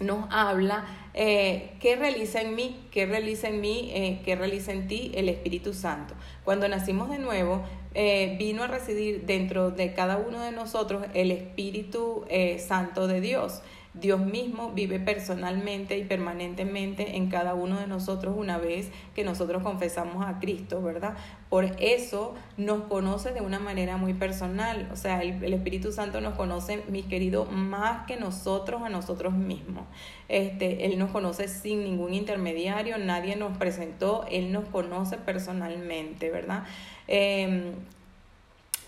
nos 0.00 0.26
habla 0.30 0.84
eh, 1.14 1.76
qué 1.80 1.96
realiza 1.96 2.40
en 2.40 2.54
mí, 2.54 2.86
qué 2.90 3.06
realiza 3.06 3.48
en 3.48 3.60
mí, 3.60 3.90
eh, 3.94 4.20
qué 4.24 4.34
realiza 4.34 4.72
en 4.72 4.88
ti 4.88 5.12
el 5.14 5.28
Espíritu 5.28 5.72
Santo. 5.72 6.14
Cuando 6.44 6.68
nacimos 6.68 7.08
de 7.08 7.18
nuevo, 7.18 7.62
eh, 7.94 8.34
vino 8.38 8.64
a 8.64 8.66
residir 8.66 9.24
dentro 9.24 9.70
de 9.70 9.94
cada 9.94 10.16
uno 10.16 10.40
de 10.40 10.50
nosotros 10.50 11.06
el 11.14 11.30
Espíritu 11.30 12.24
eh, 12.28 12.58
Santo 12.58 13.06
de 13.06 13.20
Dios. 13.20 13.62
Dios 13.94 14.20
mismo 14.20 14.72
vive 14.72 14.98
personalmente 14.98 15.96
y 15.96 16.04
permanentemente 16.04 17.16
en 17.16 17.28
cada 17.28 17.54
uno 17.54 17.78
de 17.78 17.86
nosotros 17.86 18.34
una 18.36 18.58
vez 18.58 18.90
que 19.14 19.22
nosotros 19.22 19.62
confesamos 19.62 20.26
a 20.26 20.40
Cristo, 20.40 20.82
¿verdad? 20.82 21.16
Por 21.48 21.64
eso 21.78 22.34
nos 22.56 22.82
conoce 22.84 23.32
de 23.32 23.40
una 23.40 23.60
manera 23.60 23.96
muy 23.96 24.12
personal. 24.12 24.88
O 24.92 24.96
sea, 24.96 25.22
el, 25.22 25.54
Espíritu 25.54 25.92
Santo 25.92 26.20
nos 26.20 26.34
conoce, 26.34 26.82
mi 26.88 27.04
querido, 27.04 27.44
más 27.44 28.04
que 28.06 28.16
nosotros 28.16 28.82
a 28.82 28.88
nosotros 28.88 29.32
mismos. 29.32 29.84
Este, 30.28 30.86
él 30.86 30.98
nos 30.98 31.12
conoce 31.12 31.46
sin 31.46 31.84
ningún 31.84 32.14
intermediario, 32.14 32.98
nadie 32.98 33.36
nos 33.36 33.56
presentó, 33.58 34.26
Él 34.28 34.52
nos 34.52 34.68
conoce 34.68 35.18
personalmente, 35.18 36.30
¿verdad? 36.30 36.64
Em, 37.06 37.74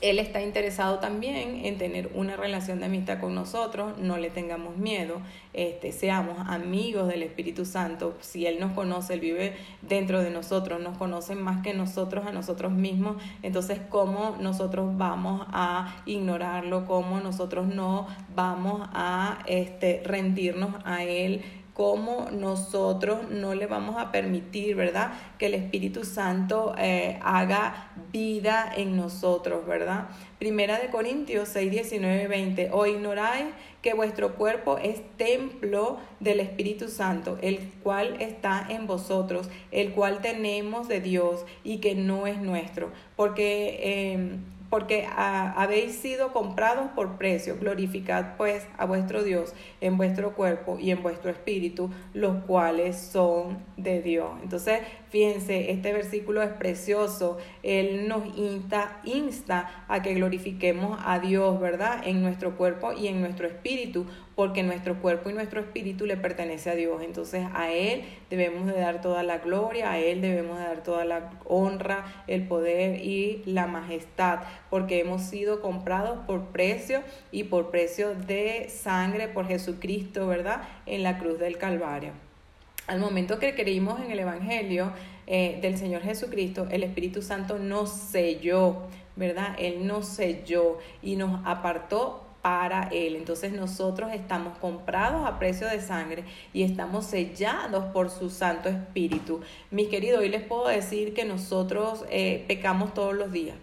él 0.00 0.18
está 0.18 0.42
interesado 0.42 0.98
también 0.98 1.64
en 1.64 1.78
tener 1.78 2.10
una 2.14 2.36
relación 2.36 2.80
de 2.80 2.86
amistad 2.86 3.18
con 3.18 3.34
nosotros, 3.34 3.96
no 3.98 4.18
le 4.18 4.28
tengamos 4.28 4.76
miedo, 4.76 5.20
este, 5.54 5.90
seamos 5.90 6.36
amigos 6.48 7.08
del 7.08 7.22
Espíritu 7.22 7.64
Santo. 7.64 8.14
Si 8.20 8.44
Él 8.46 8.60
nos 8.60 8.72
conoce, 8.72 9.14
Él 9.14 9.20
vive 9.20 9.56
dentro 9.80 10.20
de 10.22 10.30
nosotros, 10.30 10.80
nos 10.82 10.98
conoce 10.98 11.34
más 11.34 11.62
que 11.62 11.72
nosotros 11.72 12.26
a 12.26 12.32
nosotros 12.32 12.72
mismos. 12.72 13.16
Entonces, 13.42 13.80
¿cómo 13.88 14.36
nosotros 14.38 14.96
vamos 14.98 15.46
a 15.50 16.02
ignorarlo? 16.04 16.84
¿Cómo 16.84 17.20
nosotros 17.20 17.66
no 17.66 18.06
vamos 18.34 18.86
a 18.92 19.38
este, 19.46 20.02
rendirnos 20.04 20.74
a 20.84 21.04
Él? 21.04 21.42
Cómo 21.76 22.28
nosotros 22.32 23.28
no 23.28 23.54
le 23.54 23.66
vamos 23.66 23.96
a 23.98 24.10
permitir, 24.10 24.76
¿verdad? 24.76 25.12
Que 25.38 25.46
el 25.46 25.54
Espíritu 25.54 26.06
Santo 26.06 26.74
eh, 26.78 27.20
haga 27.22 27.92
vida 28.10 28.72
en 28.74 28.96
nosotros, 28.96 29.66
¿verdad? 29.66 30.08
Primera 30.38 30.78
de 30.78 30.88
Corintios 30.88 31.50
6, 31.50 31.70
19, 31.70 32.28
20. 32.28 32.70
O 32.72 32.86
ignoráis 32.86 33.48
que 33.82 33.92
vuestro 33.92 34.36
cuerpo 34.36 34.78
es 34.78 35.02
templo 35.18 35.98
del 36.18 36.40
Espíritu 36.40 36.88
Santo, 36.88 37.36
el 37.42 37.58
cual 37.82 38.22
está 38.22 38.66
en 38.70 38.86
vosotros, 38.86 39.50
el 39.70 39.92
cual 39.92 40.22
tenemos 40.22 40.88
de 40.88 41.02
Dios 41.02 41.44
y 41.62 41.78
que 41.80 41.94
no 41.94 42.26
es 42.26 42.40
nuestro. 42.40 42.90
Porque... 43.16 44.12
Em, 44.14 44.55
porque 44.76 45.08
habéis 45.10 45.94
sido 45.96 46.34
comprados 46.34 46.90
por 46.94 47.16
precio. 47.16 47.56
Glorificad 47.58 48.36
pues 48.36 48.66
a 48.76 48.84
vuestro 48.84 49.22
Dios 49.22 49.54
en 49.80 49.96
vuestro 49.96 50.34
cuerpo 50.34 50.76
y 50.78 50.90
en 50.90 51.02
vuestro 51.02 51.30
espíritu, 51.30 51.90
los 52.12 52.44
cuales 52.44 52.98
son 52.98 53.64
de 53.78 54.02
Dios. 54.02 54.28
Entonces, 54.42 54.80
fíjense, 55.16 55.70
este 55.70 55.94
versículo 55.94 56.42
es 56.42 56.50
precioso. 56.50 57.38
Él 57.62 58.06
nos 58.06 58.36
insta, 58.36 59.00
insta 59.02 59.86
a 59.88 60.02
que 60.02 60.12
glorifiquemos 60.12 60.98
a 61.02 61.20
Dios, 61.20 61.58
¿verdad? 61.58 62.02
En 62.04 62.20
nuestro 62.20 62.58
cuerpo 62.58 62.92
y 62.92 63.06
en 63.06 63.22
nuestro 63.22 63.46
espíritu, 63.46 64.04
porque 64.34 64.62
nuestro 64.62 65.00
cuerpo 65.00 65.30
y 65.30 65.32
nuestro 65.32 65.60
espíritu 65.60 66.04
le 66.04 66.18
pertenece 66.18 66.68
a 66.68 66.74
Dios. 66.74 67.00
Entonces 67.02 67.46
a 67.54 67.72
Él 67.72 68.02
debemos 68.28 68.66
de 68.66 68.78
dar 68.78 69.00
toda 69.00 69.22
la 69.22 69.38
gloria, 69.38 69.92
a 69.92 69.98
Él 69.98 70.20
debemos 70.20 70.58
de 70.58 70.64
dar 70.64 70.82
toda 70.82 71.06
la 71.06 71.30
honra, 71.46 72.04
el 72.26 72.46
poder 72.46 73.00
y 73.02 73.42
la 73.46 73.66
majestad, 73.66 74.40
porque 74.68 75.00
hemos 75.00 75.22
sido 75.22 75.62
comprados 75.62 76.26
por 76.26 76.48
precio 76.48 77.00
y 77.32 77.44
por 77.44 77.70
precio 77.70 78.14
de 78.14 78.68
sangre 78.68 79.28
por 79.28 79.48
Jesucristo, 79.48 80.26
¿verdad? 80.26 80.68
En 80.84 81.02
la 81.02 81.16
cruz 81.16 81.38
del 81.38 81.56
Calvario. 81.56 82.25
Al 82.86 83.00
momento 83.00 83.40
que 83.40 83.54
creímos 83.54 84.00
en 84.00 84.12
el 84.12 84.20
Evangelio 84.20 84.92
eh, 85.26 85.58
del 85.60 85.76
Señor 85.76 86.02
Jesucristo, 86.02 86.68
el 86.70 86.84
Espíritu 86.84 87.20
Santo 87.20 87.58
nos 87.58 87.90
selló, 87.90 88.82
¿verdad? 89.16 89.56
Él 89.58 89.86
nos 89.88 90.06
selló 90.06 90.78
y 91.02 91.16
nos 91.16 91.40
apartó 91.44 92.24
para 92.42 92.88
Él. 92.92 93.16
Entonces 93.16 93.52
nosotros 93.52 94.12
estamos 94.12 94.56
comprados 94.58 95.26
a 95.26 95.36
precio 95.40 95.66
de 95.66 95.80
sangre 95.80 96.22
y 96.52 96.62
estamos 96.62 97.06
sellados 97.06 97.86
por 97.86 98.08
su 98.08 98.30
Santo 98.30 98.68
Espíritu. 98.68 99.40
Mis 99.72 99.88
queridos, 99.88 100.20
hoy 100.20 100.28
les 100.28 100.42
puedo 100.42 100.68
decir 100.68 101.12
que 101.12 101.24
nosotros 101.24 102.04
eh, 102.08 102.44
pecamos 102.46 102.94
todos 102.94 103.14
los 103.14 103.32
días 103.32 103.56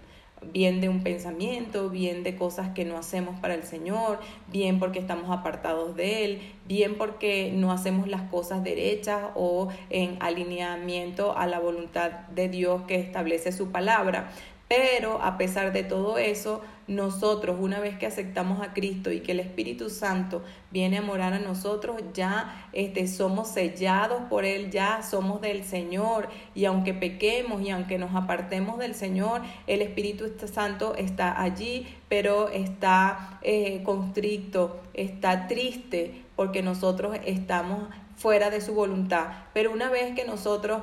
bien 0.52 0.82
de 0.82 0.90
un 0.90 1.04
pensamiento, 1.04 1.90
bien 1.90 2.24
de 2.24 2.36
cosas 2.36 2.70
que 2.70 2.86
no 2.86 2.98
hacemos 2.98 3.40
para 3.40 3.54
el 3.54 3.64
Señor, 3.64 4.20
bien 4.52 4.80
porque 4.80 5.00
estamos 5.00 5.32
apartados 5.32 5.96
de 5.96 6.26
Él, 6.26 6.42
bien 6.68 6.96
porque 6.96 7.52
no 7.54 7.72
hacemos 7.72 8.08
las 8.08 8.24
cosas 8.24 8.64
derechas 8.64 9.22
o 9.36 9.70
en 9.90 10.18
alineamiento 10.22 11.38
a 11.38 11.48
la 11.48 11.60
voluntad 11.60 12.12
de 12.30 12.50
Dios 12.50 12.84
que 12.88 12.96
establece 12.96 13.52
su 13.52 13.72
palabra. 13.72 14.32
Pero 14.76 15.22
a 15.22 15.38
pesar 15.38 15.72
de 15.72 15.84
todo 15.84 16.18
eso, 16.18 16.62
nosotros, 16.88 17.58
una 17.60 17.80
vez 17.80 17.96
que 18.00 18.08
aceptamos 18.08 18.60
a 18.60 18.74
Cristo 18.74 19.12
y 19.12 19.20
que 19.20 19.34
el 19.34 19.40
Espíritu 19.40 19.92
Santo 19.92 20.42
viene 20.72 20.98
a 20.98 21.04
morar 21.04 21.34
a 21.34 21.40
nosotros, 21.40 22.02
ya 22.16 22.70
este, 22.74 23.08
somos 23.08 23.50
sellados 23.50 24.24
por 24.32 24.46
Él, 24.46 24.72
ya 24.72 25.04
somos 25.04 25.42
del 25.42 25.64
Señor. 25.64 26.28
Y 26.56 26.66
aunque 26.66 26.96
pequemos 26.96 27.62
y 27.62 27.70
aunque 27.70 28.00
nos 28.00 28.16
apartemos 28.16 28.80
del 28.80 28.96
Señor, 28.96 29.42
el 29.68 29.84
Espíritu 29.84 30.26
Santo 30.52 30.96
está 30.96 31.40
allí, 31.40 31.86
pero 32.10 32.50
está 32.50 33.38
eh, 33.44 33.84
constricto, 33.84 34.82
está 34.96 35.48
triste, 35.48 36.24
porque 36.36 36.64
nosotros 36.64 37.16
estamos 37.26 37.90
fuera 38.16 38.50
de 38.50 38.60
su 38.60 38.74
voluntad. 38.74 39.28
Pero 39.54 39.72
una 39.72 39.92
vez 39.92 40.16
que 40.16 40.26
nosotros 40.26 40.82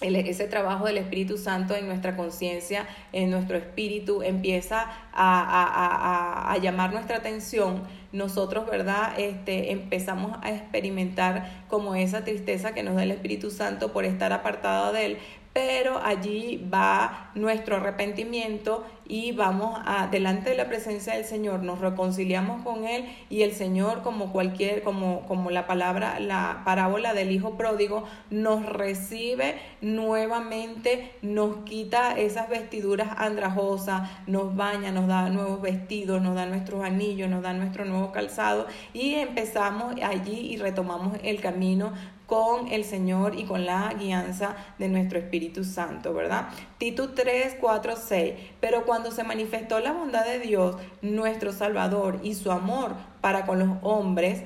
ese 0.00 0.46
trabajo 0.46 0.86
del 0.86 0.98
Espíritu 0.98 1.38
Santo 1.38 1.74
en 1.74 1.86
nuestra 1.86 2.16
conciencia, 2.16 2.86
en 3.12 3.30
nuestro 3.30 3.56
espíritu, 3.56 4.22
empieza 4.22 4.82
a, 5.12 6.50
a, 6.52 6.52
a, 6.52 6.58
llamar 6.58 6.92
nuestra 6.92 7.16
atención, 7.16 7.82
nosotros, 8.12 8.66
¿verdad? 8.66 9.18
Este, 9.18 9.72
empezamos 9.72 10.38
a 10.42 10.50
experimentar 10.50 11.64
como 11.68 11.94
esa 11.94 12.24
tristeza 12.24 12.74
que 12.74 12.82
nos 12.82 12.96
da 12.96 13.04
el 13.04 13.10
Espíritu 13.10 13.50
Santo 13.50 13.92
por 13.92 14.04
estar 14.04 14.32
apartado 14.32 14.92
de 14.92 15.06
Él, 15.06 15.18
pero 15.56 15.98
allí 16.04 16.68
va 16.70 17.30
nuestro 17.34 17.76
arrepentimiento 17.76 18.84
y 19.08 19.32
vamos 19.32 19.80
a 19.86 20.06
delante 20.08 20.50
de 20.50 20.56
la 20.56 20.66
presencia 20.66 21.14
del 21.14 21.24
Señor, 21.24 21.62
nos 21.62 21.80
reconciliamos 21.80 22.62
con 22.62 22.84
él 22.84 23.06
y 23.30 23.40
el 23.40 23.52
Señor 23.52 24.02
como 24.02 24.32
cualquier 24.32 24.82
como 24.82 25.22
como 25.26 25.50
la 25.50 25.66
palabra 25.66 26.20
la 26.20 26.60
parábola 26.66 27.14
del 27.14 27.30
hijo 27.30 27.56
pródigo 27.56 28.04
nos 28.28 28.66
recibe 28.66 29.54
nuevamente, 29.80 31.12
nos 31.22 31.64
quita 31.64 32.18
esas 32.18 32.50
vestiduras 32.50 33.08
andrajosas, 33.16 34.10
nos 34.26 34.54
baña, 34.56 34.92
nos 34.92 35.06
da 35.06 35.30
nuevos 35.30 35.62
vestidos, 35.62 36.20
nos 36.20 36.34
da 36.34 36.44
nuestros 36.44 36.84
anillos, 36.84 37.30
nos 37.30 37.42
da 37.42 37.54
nuestro 37.54 37.86
nuevo 37.86 38.12
calzado 38.12 38.66
y 38.92 39.14
empezamos 39.14 39.94
allí 40.02 40.52
y 40.52 40.58
retomamos 40.58 41.16
el 41.22 41.40
camino 41.40 41.94
con 42.26 42.68
el 42.68 42.84
Señor 42.84 43.38
y 43.38 43.44
con 43.44 43.66
la 43.66 43.92
guianza 43.94 44.56
de 44.78 44.88
nuestro 44.88 45.18
Espíritu 45.18 45.64
Santo, 45.64 46.12
¿verdad? 46.12 46.48
Tito 46.78 47.10
3, 47.10 47.56
4, 47.60 47.94
6. 47.96 48.34
Pero 48.60 48.84
cuando 48.84 49.10
se 49.10 49.24
manifestó 49.24 49.80
la 49.80 49.92
bondad 49.92 50.24
de 50.24 50.40
Dios, 50.40 50.76
nuestro 51.02 51.52
Salvador, 51.52 52.20
y 52.22 52.34
su 52.34 52.50
amor 52.50 52.94
para 53.20 53.46
con 53.46 53.58
los 53.60 53.78
hombres, 53.82 54.42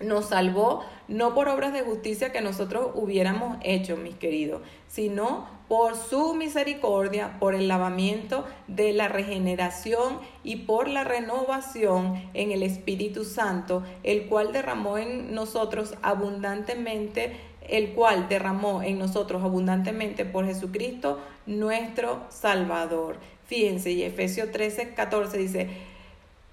nos 0.00 0.30
salvó 0.30 0.84
no 1.08 1.34
por 1.34 1.48
obras 1.48 1.72
de 1.72 1.82
justicia 1.82 2.32
que 2.32 2.40
nosotros 2.40 2.90
hubiéramos 2.94 3.58
hecho, 3.62 3.96
mis 3.96 4.16
queridos, 4.16 4.62
sino 4.88 5.46
por 5.72 5.96
su 5.96 6.34
misericordia, 6.34 7.38
por 7.38 7.54
el 7.54 7.66
lavamiento 7.66 8.44
de 8.68 8.92
la 8.92 9.08
regeneración 9.08 10.18
y 10.44 10.56
por 10.56 10.86
la 10.86 11.02
renovación 11.02 12.22
en 12.34 12.52
el 12.52 12.62
Espíritu 12.62 13.24
Santo, 13.24 13.82
el 14.02 14.26
cual 14.26 14.52
derramó 14.52 14.98
en 14.98 15.34
nosotros 15.34 15.94
abundantemente, 16.02 17.38
el 17.66 17.94
cual 17.94 18.28
derramó 18.28 18.82
en 18.82 18.98
nosotros 18.98 19.42
abundantemente 19.42 20.26
por 20.26 20.44
Jesucristo, 20.44 21.20
nuestro 21.46 22.20
Salvador. 22.28 23.16
Fíjense, 23.46 23.92
y 23.92 24.02
Efesios 24.02 24.52
13, 24.52 24.92
14 24.92 25.38
dice, 25.38 25.70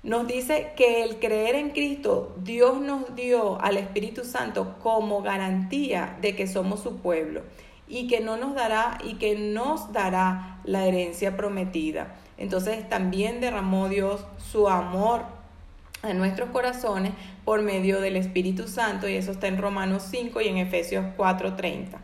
nos 0.01 0.27
dice 0.27 0.71
que 0.77 1.03
el 1.03 1.19
creer 1.19 1.55
en 1.55 1.71
Cristo, 1.71 2.38
Dios 2.41 2.79
nos 2.79 3.13
dio 3.17 3.60
al 3.60 3.75
Espíritu 3.75 4.23
Santo 4.23 4.77
como 4.82 5.21
garantía 5.21 6.17
de 6.21 6.38
que 6.38 6.47
somos 6.47 6.79
su 6.79 6.99
pueblo 6.99 7.41
y 7.89 8.08
que 8.08 8.21
no 8.21 8.38
nos 8.38 8.56
dará 8.56 8.99
y 9.04 9.15
que 9.15 9.36
nos 9.36 9.91
dará 9.91 10.62
la 10.63 10.86
herencia 10.86 11.36
prometida. 11.36 12.15
Entonces 12.38 12.88
también 12.88 13.41
derramó 13.41 13.89
Dios 13.89 14.23
su 14.38 14.69
amor 14.69 15.23
a 16.02 16.13
nuestros 16.13 16.52
corazones 16.52 17.12
por 17.43 17.62
medio 17.62 17.99
del 17.99 18.15
Espíritu 18.15 18.67
Santo 18.67 19.10
y 19.10 19.15
eso 19.15 19.32
está 19.32 19.47
en 19.47 19.58
Romanos 19.58 20.04
5 20.10 20.39
y 20.39 20.47
en 20.47 20.58
Efesios 20.58 21.06
4:30. 21.17 21.99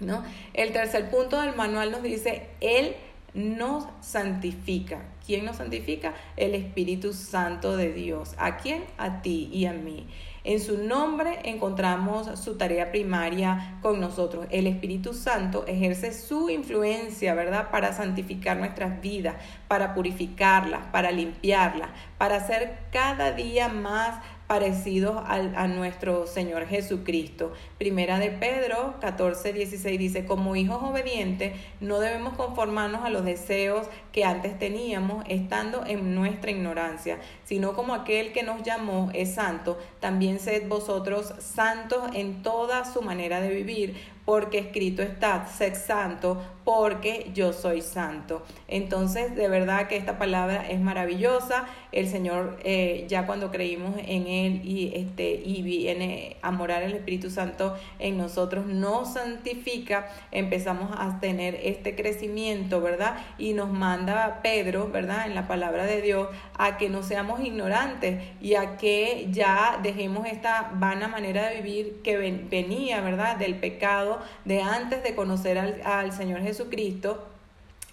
¿no? 0.00 0.24
El 0.54 0.72
tercer 0.72 1.10
punto 1.10 1.40
del 1.40 1.54
manual 1.54 1.90
nos 1.92 2.02
dice, 2.02 2.48
Él 2.60 2.94
nos 3.34 3.86
santifica. 4.00 5.02
¿Quién 5.24 5.44
nos 5.44 5.56
santifica? 5.56 6.14
El 6.36 6.54
Espíritu 6.54 7.12
Santo 7.12 7.76
de 7.76 7.92
Dios. 7.92 8.34
¿A 8.38 8.56
quién? 8.56 8.84
A 8.98 9.22
ti 9.22 9.48
y 9.52 9.66
a 9.66 9.72
mí. 9.72 10.06
En 10.44 10.58
su 10.58 10.76
nombre 10.76 11.38
encontramos 11.44 12.38
su 12.40 12.56
tarea 12.56 12.90
primaria 12.90 13.78
con 13.80 14.00
nosotros. 14.00 14.46
El 14.50 14.66
Espíritu 14.66 15.14
Santo 15.14 15.64
ejerce 15.68 16.12
su 16.12 16.50
influencia, 16.50 17.34
¿verdad? 17.34 17.70
Para 17.70 17.92
santificar 17.92 18.56
nuestras 18.56 19.00
vidas, 19.00 19.36
para 19.68 19.94
purificarlas, 19.94 20.86
para 20.90 21.12
limpiarlas, 21.12 21.90
para 22.18 22.36
hacer 22.36 22.78
cada 22.90 23.30
día 23.30 23.68
más 23.68 24.20
parecidos 24.52 25.16
a, 25.26 25.66
nuestro 25.66 26.26
Señor 26.26 26.66
Jesucristo. 26.66 27.54
Primera 27.78 28.18
de 28.18 28.28
Pedro 28.28 28.96
14, 29.00 29.54
16 29.54 29.98
dice, 29.98 30.26
como 30.26 30.56
hijos 30.56 30.82
obedientes, 30.82 31.54
no 31.80 32.00
debemos 32.00 32.34
conformarnos 32.34 33.02
a 33.02 33.08
los 33.08 33.24
deseos 33.24 33.86
que 34.12 34.26
antes 34.26 34.58
teníamos, 34.58 35.24
estando 35.26 35.86
en 35.86 36.14
nuestra 36.14 36.50
ignorancia, 36.50 37.18
sino 37.44 37.72
como 37.72 37.94
aquel 37.94 38.34
que 38.34 38.42
nos 38.42 38.62
llamó 38.62 39.08
es 39.14 39.36
santo, 39.36 39.78
también 40.00 40.38
sed 40.38 40.68
vosotros 40.68 41.32
santos 41.38 42.10
en 42.12 42.42
toda 42.42 42.84
su 42.84 43.00
manera 43.00 43.40
de 43.40 43.48
vivir, 43.48 43.96
porque 44.26 44.58
escrito 44.58 45.00
está, 45.00 45.46
sed 45.46 45.74
santo, 45.74 46.42
porque 46.64 47.30
yo 47.34 47.52
soy 47.52 47.82
santo. 47.82 48.42
Entonces, 48.68 49.34
de 49.34 49.48
verdad 49.48 49.88
que 49.88 49.96
esta 49.96 50.18
palabra 50.18 50.68
es 50.68 50.80
maravillosa. 50.80 51.66
El 51.90 52.08
Señor, 52.08 52.58
eh, 52.64 53.04
ya 53.08 53.26
cuando 53.26 53.50
creímos 53.50 53.96
en 53.98 54.26
Él 54.26 54.62
y, 54.64 54.92
este, 54.94 55.42
y 55.44 55.62
viene 55.62 56.36
a 56.40 56.50
morar 56.50 56.82
el 56.82 56.92
Espíritu 56.92 57.30
Santo 57.30 57.76
en 57.98 58.16
nosotros, 58.16 58.66
nos 58.66 59.14
santifica, 59.14 60.08
empezamos 60.30 60.90
a 60.96 61.18
tener 61.20 61.58
este 61.62 61.96
crecimiento, 61.96 62.80
¿verdad? 62.80 63.16
Y 63.38 63.54
nos 63.54 63.70
manda 63.70 64.40
Pedro, 64.42 64.88
¿verdad? 64.88 65.26
En 65.26 65.34
la 65.34 65.48
palabra 65.48 65.84
de 65.84 66.00
Dios, 66.00 66.28
a 66.56 66.76
que 66.78 66.88
no 66.88 67.02
seamos 67.02 67.40
ignorantes 67.40 68.22
y 68.40 68.54
a 68.54 68.76
que 68.76 69.26
ya 69.30 69.80
dejemos 69.82 70.26
esta 70.26 70.70
vana 70.74 71.08
manera 71.08 71.48
de 71.48 71.60
vivir 71.60 72.02
que 72.02 72.16
venía, 72.16 73.00
¿verdad? 73.00 73.36
Del 73.36 73.56
pecado, 73.56 74.20
de 74.44 74.62
antes 74.62 75.02
de 75.02 75.14
conocer 75.14 75.58
al, 75.58 75.82
al 75.84 76.12
Señor 76.12 76.40
Jesús 76.40 76.51
Jesucristo 76.52 77.26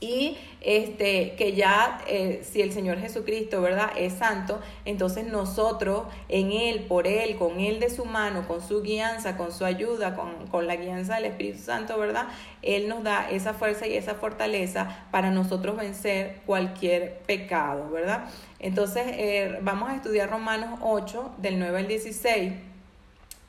y 0.01 0.37
este 0.61 1.35
que 1.35 1.53
ya 1.53 2.01
eh, 2.07 2.41
si 2.49 2.61
el 2.61 2.71
Señor 2.71 2.99
Jesucristo 2.99 3.61
verdad 3.61 3.91
es 3.97 4.13
santo 4.13 4.61
entonces 4.85 5.25
nosotros 5.25 6.03
en 6.29 6.51
él 6.51 6.85
por 6.87 7.05
él 7.05 7.35
con 7.37 7.59
él 7.59 7.81
de 7.81 7.89
su 7.89 8.05
mano 8.05 8.47
con 8.47 8.61
su 8.61 8.81
guianza 8.81 9.35
con 9.35 9.51
su 9.51 9.65
ayuda 9.65 10.15
con, 10.15 10.47
con 10.47 10.67
la 10.67 10.77
guianza 10.77 11.15
del 11.15 11.25
Espíritu 11.25 11.59
Santo 11.59 11.97
verdad 11.99 12.27
él 12.61 12.87
nos 12.87 13.03
da 13.03 13.29
esa 13.29 13.53
fuerza 13.53 13.87
y 13.87 13.95
esa 13.95 14.15
fortaleza 14.15 15.05
para 15.11 15.31
nosotros 15.31 15.75
vencer 15.75 16.39
cualquier 16.45 17.19
pecado 17.25 17.89
verdad 17.89 18.29
entonces 18.59 19.03
eh, 19.05 19.59
vamos 19.61 19.89
a 19.89 19.95
estudiar 19.95 20.29
Romanos 20.29 20.79
8 20.81 21.35
del 21.39 21.59
9 21.59 21.77
al 21.77 21.87
16 21.87 22.53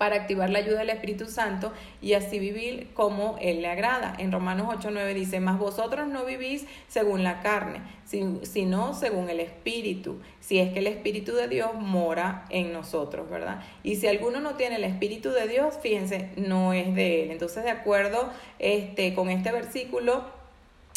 para 0.00 0.16
activar 0.16 0.48
la 0.48 0.60
ayuda 0.60 0.78
del 0.78 0.88
Espíritu 0.88 1.26
Santo 1.26 1.74
y 2.00 2.14
así 2.14 2.38
vivir 2.38 2.88
como 2.94 3.36
Él 3.38 3.60
le 3.60 3.68
agrada. 3.68 4.14
En 4.16 4.32
Romanos 4.32 4.66
8:9 4.68 5.12
dice, 5.12 5.40
mas 5.40 5.58
vosotros 5.58 6.08
no 6.08 6.24
vivís 6.24 6.64
según 6.88 7.22
la 7.22 7.42
carne, 7.42 7.82
sino 8.06 8.94
según 8.94 9.28
el 9.28 9.40
Espíritu, 9.40 10.22
si 10.40 10.58
es 10.58 10.72
que 10.72 10.78
el 10.78 10.86
Espíritu 10.86 11.34
de 11.34 11.48
Dios 11.48 11.74
mora 11.74 12.46
en 12.48 12.72
nosotros, 12.72 13.28
¿verdad? 13.28 13.62
Y 13.82 13.96
si 13.96 14.06
alguno 14.06 14.40
no 14.40 14.54
tiene 14.54 14.76
el 14.76 14.84
Espíritu 14.84 15.32
de 15.32 15.46
Dios, 15.46 15.78
fíjense, 15.82 16.30
no 16.36 16.72
es 16.72 16.94
de 16.94 17.24
Él. 17.24 17.30
Entonces, 17.30 17.62
de 17.62 17.70
acuerdo 17.70 18.30
este, 18.58 19.12
con 19.12 19.28
este 19.28 19.52
versículo, 19.52 20.39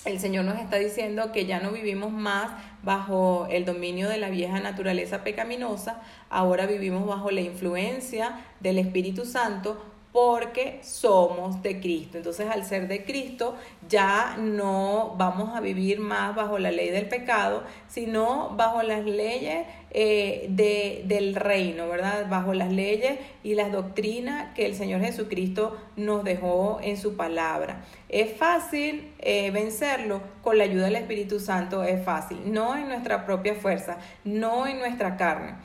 el 0.06 0.20
Señor 0.20 0.46
nos 0.46 0.60
está 0.60 0.78
diciendo 0.78 1.32
que 1.32 1.46
ya 1.46 1.60
no 1.60 1.72
vivimos 1.72 2.12
más 2.12 2.52
bajo 2.84 3.48
el 3.50 3.66
dominio 3.66 4.10
de 4.10 4.18
la 4.18 4.30
vieja 4.30 4.60
naturaleza 4.60 5.24
pecaminosa, 5.24 6.02
ahora 6.30 6.66
vivimos 6.66 7.06
bajo 7.08 7.32
la 7.32 7.42
influencia 7.42 8.42
del 8.60 8.80
Espíritu 8.80 9.26
Santo 9.26 9.82
porque 10.14 10.80
somos 10.84 11.64
de 11.64 11.80
Cristo. 11.80 12.18
Entonces, 12.18 12.48
al 12.48 12.64
ser 12.66 12.88
de 12.88 13.04
Cristo, 13.04 13.56
ya 13.90 14.38
no 14.38 15.16
vamos 15.18 15.56
a 15.56 15.60
vivir 15.60 16.00
más 16.00 16.36
bajo 16.36 16.60
la 16.60 16.72
ley 16.72 16.92
del 16.92 17.08
pecado, 17.08 17.64
sino 17.88 18.52
bajo 18.56 18.84
las 18.84 19.04
leyes 19.06 19.66
eh, 19.90 20.46
de, 20.50 21.02
del 21.06 21.34
reino, 21.34 21.90
¿verdad? 21.90 22.28
Bajo 22.30 22.54
las 22.54 22.72
leyes 22.72 23.18
y 23.44 23.56
las 23.56 23.72
doctrinas 23.72 24.54
que 24.54 24.68
el 24.68 24.76
Señor 24.76 25.02
Jesucristo 25.02 25.76
nos 25.96 26.24
dejó 26.24 26.80
en 26.84 26.98
su 26.98 27.18
palabra. 27.18 27.84
Es 28.14 28.38
fácil 28.38 29.12
eh, 29.18 29.50
vencerlo 29.50 30.22
con 30.44 30.60
la 30.60 30.66
ayuda 30.66 30.86
del 30.86 30.98
Espíritu 30.98 31.40
Santo, 31.40 31.82
es 31.82 32.06
fácil, 32.06 32.54
no 32.54 32.76
en 32.76 32.88
nuestra 32.88 33.26
propia 33.26 33.56
fuerza, 33.56 33.98
no 34.24 34.68
en 34.68 34.78
nuestra 34.78 35.18
carne. 35.18 35.56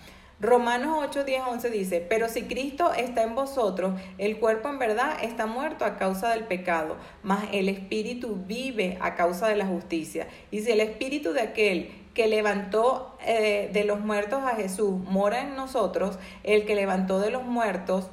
Romanos 0.41 0.97
8, 0.99 1.25
10, 1.25 1.43
11 1.47 1.69
dice, 1.69 2.07
pero 2.09 2.27
si 2.31 2.45
Cristo 2.45 2.95
está 2.95 3.23
en 3.23 3.35
vosotros, 3.35 4.01
el 4.17 4.39
cuerpo 4.39 4.71
en 4.71 4.79
verdad 4.79 5.23
está 5.23 5.45
muerto 5.45 5.85
a 5.85 5.99
causa 5.99 6.31
del 6.31 6.45
pecado, 6.45 6.97
mas 7.23 7.45
el 7.53 7.69
espíritu 7.69 8.43
vive 8.47 8.97
a 9.03 9.15
causa 9.15 9.47
de 9.47 9.57
la 9.57 9.67
justicia. 9.67 10.27
Y 10.51 10.63
si 10.63 10.71
el 10.71 10.81
espíritu 10.81 11.35
de 11.35 11.43
aquel 11.43 11.91
que 12.15 12.29
levantó 12.29 13.19
eh, 13.27 13.69
de 13.75 13.85
los 13.85 14.01
muertos 14.01 14.43
a 14.43 14.57
Jesús 14.57 14.99
mora 15.05 15.43
en 15.43 15.55
nosotros, 15.55 16.19
el 16.45 16.65
que 16.65 16.75
levantó 16.75 17.21
de 17.21 17.31
los 17.31 17.45
muertos 17.45 18.09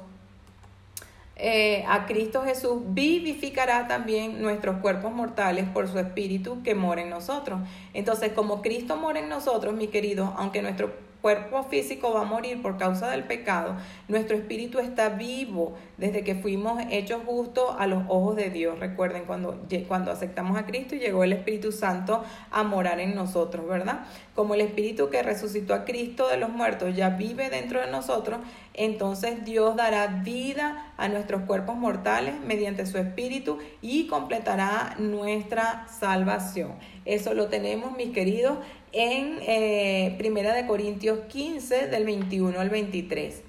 eh, 1.38 1.84
a 1.86 2.06
Cristo 2.06 2.42
Jesús 2.44 2.80
vivificará 2.86 3.86
también 3.86 4.40
nuestros 4.40 4.78
cuerpos 4.78 5.12
mortales 5.12 5.66
por 5.68 5.86
su 5.86 5.98
espíritu 5.98 6.62
que 6.62 6.74
mora 6.74 7.02
en 7.02 7.10
nosotros. 7.10 7.60
Entonces, 7.96 8.32
como 8.32 8.60
Cristo 8.60 8.98
mora 8.98 9.20
en 9.20 9.30
nosotros, 9.30 9.74
mi 9.74 9.88
querido, 9.88 10.34
aunque 10.36 10.60
nuestro 10.60 10.92
cuerpo 11.22 11.62
físico 11.64 12.12
va 12.12 12.20
a 12.20 12.24
morir 12.24 12.60
por 12.60 12.76
causa 12.76 13.08
del 13.10 13.24
pecado, 13.24 13.74
nuestro 14.06 14.36
espíritu 14.36 14.80
está 14.80 15.08
vivo 15.08 15.74
desde 15.96 16.22
que 16.22 16.34
fuimos 16.34 16.80
hechos 16.90 17.22
justos 17.24 17.74
a 17.78 17.86
los 17.86 18.04
ojos 18.08 18.36
de 18.36 18.50
Dios. 18.50 18.78
Recuerden 18.78 19.24
cuando, 19.24 19.66
cuando 19.88 20.10
aceptamos 20.10 20.58
a 20.58 20.66
Cristo 20.66 20.94
y 20.94 20.98
llegó 20.98 21.24
el 21.24 21.32
Espíritu 21.32 21.72
Santo 21.72 22.22
a 22.50 22.62
morar 22.64 23.00
en 23.00 23.14
nosotros, 23.14 23.66
¿verdad? 23.66 24.00
Como 24.34 24.52
el 24.54 24.60
Espíritu 24.60 25.08
que 25.08 25.22
resucitó 25.22 25.72
a 25.72 25.86
Cristo 25.86 26.28
de 26.28 26.36
los 26.36 26.50
muertos 26.50 26.94
ya 26.94 27.08
vive 27.08 27.48
dentro 27.48 27.80
de 27.80 27.90
nosotros, 27.90 28.40
entonces 28.74 29.42
Dios 29.42 29.74
dará 29.74 30.06
vida 30.22 30.92
a 30.98 31.08
nuestros 31.08 31.42
cuerpos 31.44 31.76
mortales 31.76 32.34
mediante 32.46 32.84
su 32.84 32.98
Espíritu 32.98 33.58
y 33.80 34.06
completará 34.06 34.94
nuestra 34.98 35.88
salvación. 35.88 36.74
Eso 37.06 37.34
lo 37.34 37.46
tenemos, 37.46 37.96
mis 37.96 38.12
queridos, 38.12 38.58
en 38.92 39.38
eh, 39.42 40.14
Primera 40.18 40.52
de 40.52 40.66
Corintios 40.66 41.20
15 41.28 41.86
del 41.86 42.04
21 42.04 42.58
al 42.58 42.68
23. 42.68 43.42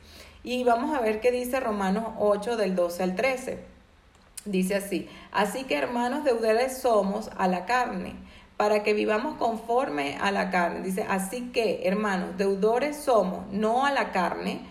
Y 0.44 0.64
vamos 0.64 0.96
a 0.96 1.02
ver 1.02 1.20
qué 1.20 1.32
dice 1.32 1.60
Romanos 1.60 2.06
8 2.20 2.56
del 2.56 2.76
12 2.76 3.04
al 3.04 3.16
13. 3.16 3.60
Dice 4.46 4.76
así, 4.76 5.10
así 5.32 5.66
que 5.66 5.76
hermanos 5.76 6.24
deudores 6.24 6.78
somos 6.78 7.30
a 7.38 7.48
la 7.48 7.66
carne, 7.66 8.14
para 8.58 8.82
que 8.82 8.94
vivamos 8.94 9.36
conforme 9.36 10.18
a 10.22 10.32
la 10.32 10.50
carne. 10.50 10.82
Dice, 10.82 11.06
así 11.10 11.50
que 11.52 11.82
hermanos 11.86 12.38
deudores 12.38 12.96
somos, 12.96 13.52
no 13.52 13.86
a 13.86 13.92
la 13.92 14.12
carne, 14.12 14.62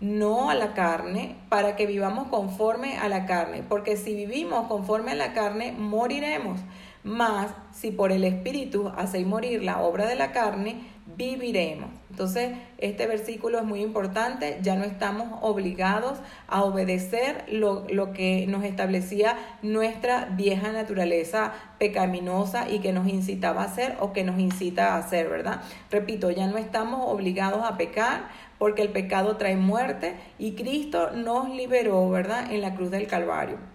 no 0.00 0.50
a 0.50 0.54
la 0.54 0.74
carne, 0.74 1.36
para 1.48 1.76
que 1.76 1.86
vivamos 1.86 2.28
conforme 2.28 2.98
a 2.98 3.08
la 3.08 3.26
carne, 3.26 3.62
porque 3.68 3.96
si 3.96 4.14
vivimos 4.14 4.66
conforme 4.68 5.12
a 5.12 5.14
la 5.14 5.32
carne, 5.32 5.72
moriremos. 5.72 6.60
Mas 7.04 7.50
si 7.70 7.90
por 7.90 8.12
el 8.12 8.24
Espíritu 8.24 8.90
hacéis 8.96 9.26
morir 9.26 9.62
la 9.62 9.80
obra 9.82 10.06
de 10.06 10.14
la 10.14 10.32
carne, 10.32 10.88
viviremos. 11.16 11.90
Entonces, 12.10 12.56
este 12.78 13.06
versículo 13.06 13.58
es 13.58 13.64
muy 13.64 13.82
importante, 13.82 14.58
ya 14.62 14.74
no 14.76 14.84
estamos 14.84 15.38
obligados 15.42 16.18
a 16.48 16.62
obedecer 16.64 17.44
lo, 17.48 17.86
lo, 17.90 18.12
que 18.12 18.46
nos 18.46 18.64
establecía 18.64 19.36
nuestra 19.62 20.26
vieja 20.26 20.72
naturaleza 20.72 21.52
pecaminosa 21.78 22.70
y 22.70 22.78
que 22.78 22.92
nos 22.92 23.06
incitaba 23.06 23.62
a 23.62 23.66
hacer 23.66 23.96
o 24.00 24.12
que 24.12 24.24
nos 24.24 24.38
incita 24.38 24.94
a 24.94 24.98
hacer, 24.98 25.28
¿verdad? 25.28 25.60
Repito, 25.90 26.30
ya 26.30 26.46
no 26.46 26.56
estamos 26.56 27.02
obligados 27.04 27.62
a 27.64 27.76
pecar 27.76 28.28
porque 28.58 28.82
el 28.82 28.88
pecado 28.88 29.36
trae 29.36 29.56
muerte 29.56 30.14
y 30.38 30.52
Cristo 30.52 31.10
nos 31.10 31.50
liberó, 31.50 32.08
¿verdad? 32.08 32.50
En 32.50 32.62
la 32.62 32.74
cruz 32.74 32.90
del 32.90 33.06
Calvario. 33.06 33.73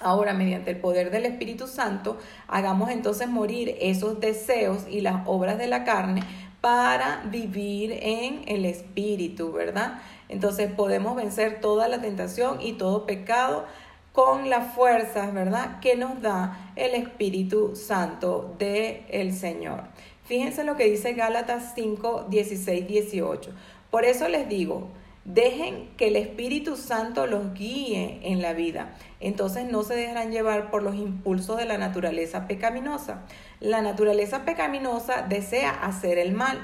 Ahora, 0.00 0.32
mediante 0.32 0.70
el 0.70 0.76
poder 0.78 1.10
del 1.10 1.26
Espíritu 1.26 1.66
Santo, 1.66 2.18
hagamos 2.46 2.90
entonces 2.90 3.28
morir 3.28 3.76
esos 3.80 4.20
deseos 4.20 4.86
y 4.88 5.00
las 5.00 5.26
obras 5.26 5.58
de 5.58 5.66
la 5.66 5.84
carne 5.84 6.22
para 6.60 7.22
vivir 7.30 7.98
en 8.00 8.42
el 8.46 8.64
Espíritu, 8.64 9.52
¿verdad? 9.52 10.00
Entonces 10.28 10.70
podemos 10.70 11.16
vencer 11.16 11.60
toda 11.60 11.88
la 11.88 12.00
tentación 12.00 12.60
y 12.60 12.74
todo 12.74 13.06
pecado 13.06 13.64
con 14.12 14.50
las 14.50 14.74
fuerzas, 14.74 15.32
¿verdad? 15.32 15.80
Que 15.80 15.96
nos 15.96 16.20
da 16.20 16.72
el 16.76 16.94
Espíritu 16.94 17.76
Santo 17.76 18.54
del 18.58 19.04
el 19.08 19.32
Señor. 19.32 19.84
Fíjense 20.24 20.64
lo 20.64 20.76
que 20.76 20.84
dice 20.84 21.14
Gálatas 21.14 21.72
5, 21.74 22.26
16, 22.28 22.86
18. 22.86 23.50
Por 23.90 24.04
eso 24.04 24.28
les 24.28 24.48
digo, 24.48 24.88
dejen 25.28 25.90
que 25.96 26.08
el 26.08 26.16
Espíritu 26.16 26.76
Santo 26.76 27.26
los 27.26 27.52
guíe 27.54 28.20
en 28.22 28.40
la 28.40 28.54
vida. 28.54 28.96
Entonces 29.20 29.70
no 29.70 29.82
se 29.82 29.94
dejarán 29.94 30.32
llevar 30.32 30.70
por 30.70 30.82
los 30.82 30.96
impulsos 30.96 31.58
de 31.58 31.66
la 31.66 31.78
naturaleza 31.78 32.48
pecaminosa. 32.48 33.26
La 33.60 33.82
naturaleza 33.82 34.44
pecaminosa 34.44 35.26
desea 35.28 35.70
hacer 35.70 36.18
el 36.18 36.32
mal, 36.32 36.58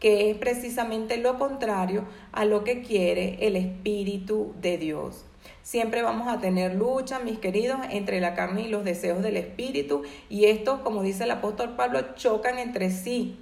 que 0.00 0.30
es 0.30 0.38
precisamente 0.38 1.18
lo 1.18 1.38
contrario 1.38 2.04
a 2.32 2.44
lo 2.44 2.64
que 2.64 2.82
quiere 2.82 3.46
el 3.46 3.56
Espíritu 3.56 4.54
de 4.60 4.78
Dios. 4.78 5.24
Siempre 5.62 6.00
vamos 6.00 6.28
a 6.28 6.40
tener 6.40 6.74
lucha, 6.74 7.18
mis 7.18 7.38
queridos, 7.38 7.78
entre 7.90 8.20
la 8.20 8.34
carne 8.34 8.62
y 8.62 8.68
los 8.68 8.84
deseos 8.84 9.22
del 9.22 9.36
espíritu. 9.36 10.02
Y 10.30 10.46
estos, 10.46 10.80
como 10.80 11.02
dice 11.02 11.24
el 11.24 11.30
apóstol 11.30 11.76
Pablo, 11.76 12.14
chocan 12.14 12.58
entre 12.58 12.90
sí. 12.90 13.38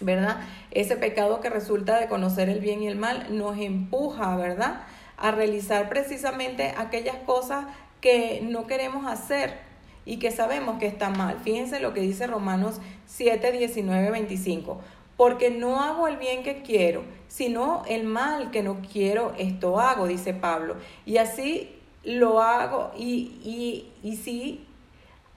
¿Verdad? 0.00 0.40
Ese 0.70 0.96
pecado 0.96 1.40
que 1.40 1.50
resulta 1.50 1.98
de 1.98 2.08
conocer 2.08 2.48
el 2.48 2.60
bien 2.60 2.82
y 2.82 2.88
el 2.88 2.96
mal 2.96 3.36
nos 3.36 3.58
empuja, 3.58 4.36
¿verdad? 4.36 4.82
A 5.16 5.32
realizar 5.32 5.88
precisamente 5.88 6.74
aquellas 6.76 7.16
cosas 7.26 7.66
que 8.00 8.40
no 8.42 8.66
queremos 8.66 9.06
hacer 9.06 9.58
y 10.04 10.18
que 10.18 10.30
sabemos 10.30 10.78
que 10.78 10.86
está 10.86 11.10
mal. 11.10 11.38
Fíjense 11.42 11.80
lo 11.80 11.94
que 11.94 12.00
dice 12.00 12.26
Romanos 12.26 12.80
7, 13.06 13.50
19, 13.52 14.10
25 14.10 14.80
porque 15.18 15.50
no 15.50 15.82
hago 15.82 16.06
el 16.06 16.16
bien 16.16 16.44
que 16.44 16.62
quiero, 16.62 17.02
sino 17.26 17.82
el 17.88 18.04
mal 18.04 18.52
que 18.52 18.62
no 18.62 18.78
quiero, 18.92 19.34
esto 19.36 19.80
hago, 19.80 20.06
dice 20.06 20.32
Pablo. 20.32 20.76
Y 21.04 21.18
así 21.18 21.76
lo 22.04 22.40
hago, 22.40 22.92
y, 22.96 23.32
y, 23.42 23.92
y 24.08 24.16
si 24.16 24.64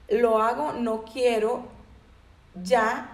lo 0.08 0.40
hago, 0.40 0.72
no 0.72 1.02
quiero, 1.02 1.64
ya 2.62 3.11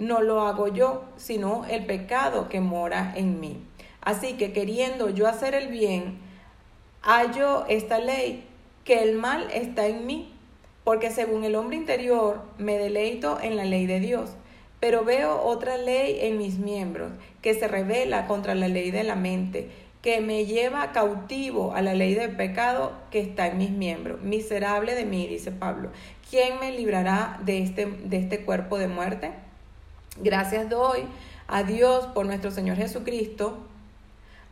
no 0.00 0.20
lo 0.20 0.40
hago 0.40 0.66
yo, 0.66 1.04
sino 1.16 1.64
el 1.66 1.86
pecado 1.86 2.48
que 2.48 2.60
mora 2.60 3.12
en 3.14 3.38
mí. 3.38 3.62
Así 4.00 4.32
que 4.32 4.52
queriendo 4.52 5.10
yo 5.10 5.28
hacer 5.28 5.54
el 5.54 5.68
bien, 5.68 6.18
hallo 7.02 7.64
esta 7.68 8.00
ley, 8.00 8.44
que 8.82 9.04
el 9.04 9.14
mal 9.14 9.48
está 9.52 9.86
en 9.86 10.06
mí, 10.06 10.34
porque 10.82 11.12
según 11.12 11.44
el 11.44 11.54
hombre 11.54 11.76
interior 11.76 12.42
me 12.58 12.76
deleito 12.76 13.38
en 13.40 13.56
la 13.56 13.64
ley 13.64 13.86
de 13.86 14.00
Dios 14.00 14.30
pero 14.80 15.04
veo 15.04 15.42
otra 15.42 15.76
ley 15.76 16.18
en 16.22 16.38
mis 16.38 16.58
miembros 16.58 17.12
que 17.42 17.54
se 17.54 17.68
revela 17.68 18.26
contra 18.26 18.54
la 18.54 18.66
ley 18.66 18.90
de 18.90 19.04
la 19.04 19.14
mente, 19.14 19.70
que 20.02 20.22
me 20.22 20.46
lleva 20.46 20.92
cautivo 20.92 21.74
a 21.74 21.82
la 21.82 21.92
ley 21.92 22.14
del 22.14 22.34
pecado 22.34 22.92
que 23.10 23.20
está 23.20 23.48
en 23.48 23.58
mis 23.58 23.70
miembros. 23.70 24.22
Miserable 24.22 24.94
de 24.94 25.04
mí, 25.04 25.26
dice 25.26 25.52
Pablo. 25.52 25.90
¿Quién 26.30 26.58
me 26.58 26.72
librará 26.72 27.38
de 27.44 27.62
este, 27.62 27.84
de 27.86 28.16
este 28.16 28.42
cuerpo 28.44 28.78
de 28.78 28.88
muerte? 28.88 29.32
Gracias 30.18 30.68
doy 30.68 31.04
a 31.46 31.62
Dios 31.62 32.06
por 32.06 32.26
nuestro 32.26 32.50
Señor 32.50 32.76
Jesucristo. 32.76 33.58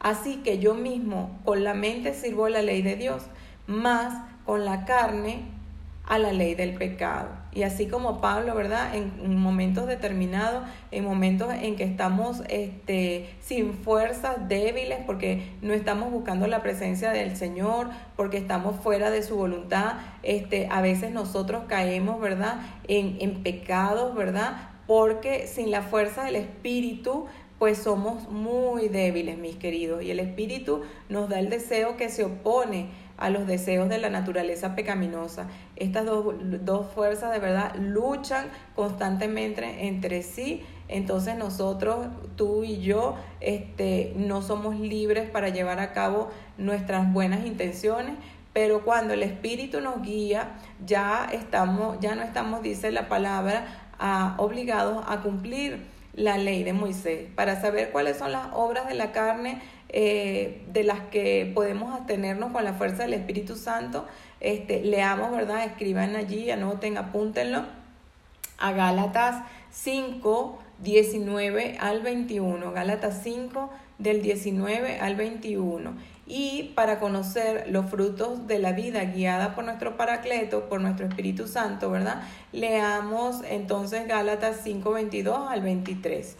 Así 0.01 0.37
que 0.37 0.59
yo 0.59 0.75
mismo 0.75 1.39
con 1.45 1.65
la 1.65 1.75
mente 1.75 2.15
sirvo 2.15 2.49
la 2.49 2.63
ley 2.63 2.83
de 2.83 2.97
Dios, 2.97 3.23
más 3.67 4.15
con 4.47 4.65
la 4.65 4.85
carne 4.85 5.43
a 6.07 6.19
la 6.19 6.33
ley 6.33 6.55
del 6.55 6.75
pecado. 6.75 7.29
Y 7.53 7.65
así 7.65 7.87
como 7.87 8.21
Pablo, 8.21 8.55
¿verdad? 8.55 8.95
En, 8.95 9.37
momentos 9.37 9.87
determinados, 9.87 10.63
en 10.91 11.05
momentos 11.05 11.53
en 11.53 11.77
que 11.77 11.85
estamos 11.85 12.43
este, 12.49 13.29
sin 13.41 13.75
fuerzas, 13.75 14.49
débiles, 14.49 15.01
porque 15.05 15.53
no 15.61 15.75
estamos 15.75 16.11
buscando 16.11 16.47
la 16.47 16.63
presencia 16.63 17.11
del 17.11 17.37
Señor, 17.37 17.89
porque 18.17 18.39
estamos 18.39 18.77
fuera 18.81 19.11
de 19.11 19.23
su 19.23 19.37
voluntad, 19.37 19.95
este, 20.23 20.69
a 20.71 20.81
veces 20.81 21.11
nosotros 21.11 21.65
caemos, 21.69 22.21
¿verdad? 22.21 22.61
En, 22.87 23.19
en 23.21 23.43
pecados, 23.43 24.15
¿verdad? 24.15 24.57
Porque 24.89 25.47
sin 25.47 25.71
la 25.71 25.83
fuerza 25.83 26.25
del 26.25 26.35
Espíritu, 26.35 27.27
pues 27.61 27.79
somos 27.79 28.29
muy 28.29 28.89
débiles, 28.89 29.39
mis 29.39 29.55
queridos. 29.57 30.03
Y 30.03 30.11
el 30.11 30.19
Espíritu 30.19 30.83
nos 31.09 31.29
da 31.29 31.39
el 31.39 31.51
deseo 31.51 31.97
que 31.97 32.09
se 32.09 32.25
opone 32.25 32.89
a 33.19 33.31
los 33.31 33.47
deseos 33.47 33.89
de 33.89 33.99
la 33.99 34.11
naturaleza 34.11 34.75
pecaminosa. 34.75 35.49
Estas 35.77 36.07
dos, 36.07 36.87
fuerzas 36.95 37.33
de 37.33 37.41
verdad 37.41 37.75
luchan 37.77 38.47
constantemente 38.75 39.89
entre 39.89 40.23
sí. 40.23 40.65
Entonces 40.89 41.37
nosotros, 41.37 42.07
tú 42.37 42.65
y 42.65 42.79
yo, 42.79 43.17
este, 43.41 44.15
no 44.17 44.41
somos 44.41 44.81
libres 44.81 45.29
para 45.29 45.51
llevar 45.51 45.81
a 45.81 45.93
cabo 45.93 46.31
nuestras 46.57 47.13
buenas 47.13 47.45
intenciones, 47.45 48.15
pero 48.55 48.85
cuando 48.85 49.15
el 49.15 49.23
Espíritu 49.23 49.81
nos 49.81 50.01
guía, 50.03 50.57
ya 50.87 51.29
estamos, 51.31 51.99
ya 52.01 52.15
no 52.15 52.23
estamos, 52.23 52.63
dice 52.63 52.91
la 52.91 53.09
palabra, 53.09 53.88
obligados 54.39 55.05
a 55.07 55.21
cumplir 55.21 55.87
la 56.15 56.37
ley 56.39 56.65
de 56.65 56.73
Moisés. 56.73 57.27
Para 57.35 57.61
saber 57.61 57.91
cuáles 57.91 58.19
son 58.19 58.33
las 58.33 58.49
obras 58.53 58.89
de 58.89 58.95
la 58.95 59.13
carne, 59.13 59.61
eh, 59.91 60.63
de 60.71 60.85
las 60.85 61.01
que 61.11 61.51
podemos 61.55 61.95
abstenernos 61.95 62.53
con 62.53 62.65
la 62.65 62.75
fuerza 62.75 63.05
del 63.05 63.15
Espíritu 63.15 63.57
Santo. 63.57 64.07
Este, 64.41 64.83
leamos, 64.83 65.33
¿verdad? 65.33 65.65
Escriban 65.65 66.17
allí, 66.17 66.51
anoten, 66.51 66.99
apúntenlo. 66.99 67.65
A 68.59 68.73
Gálatas 68.73 69.45
5, 69.71 70.59
19 70.81 71.79
al 71.81 72.03
21. 72.03 72.73
Gálatas 72.73 73.21
5, 73.23 73.71
del 73.99 74.23
19 74.23 74.99
al 75.01 75.17
21. 75.17 75.93
Y 76.31 76.73
para 76.75 77.01
conocer 77.01 77.65
los 77.71 77.91
frutos 77.91 78.47
de 78.47 78.59
la 78.59 78.73
vida 78.73 79.03
guiada 79.05 79.55
por 79.55 79.65
nuestro 79.65 79.97
Paracleto, 79.97 80.69
por 80.69 80.81
nuestro 80.81 81.07
Espíritu 81.07 81.49
Santo, 81.49 81.91
¿verdad? 81.91 82.23
Leamos 82.53 83.41
entonces 83.49 84.07
Gálatas 84.07 84.61
5, 84.63 84.93
22 84.93 85.49
al 85.49 85.63
23. 85.63 86.37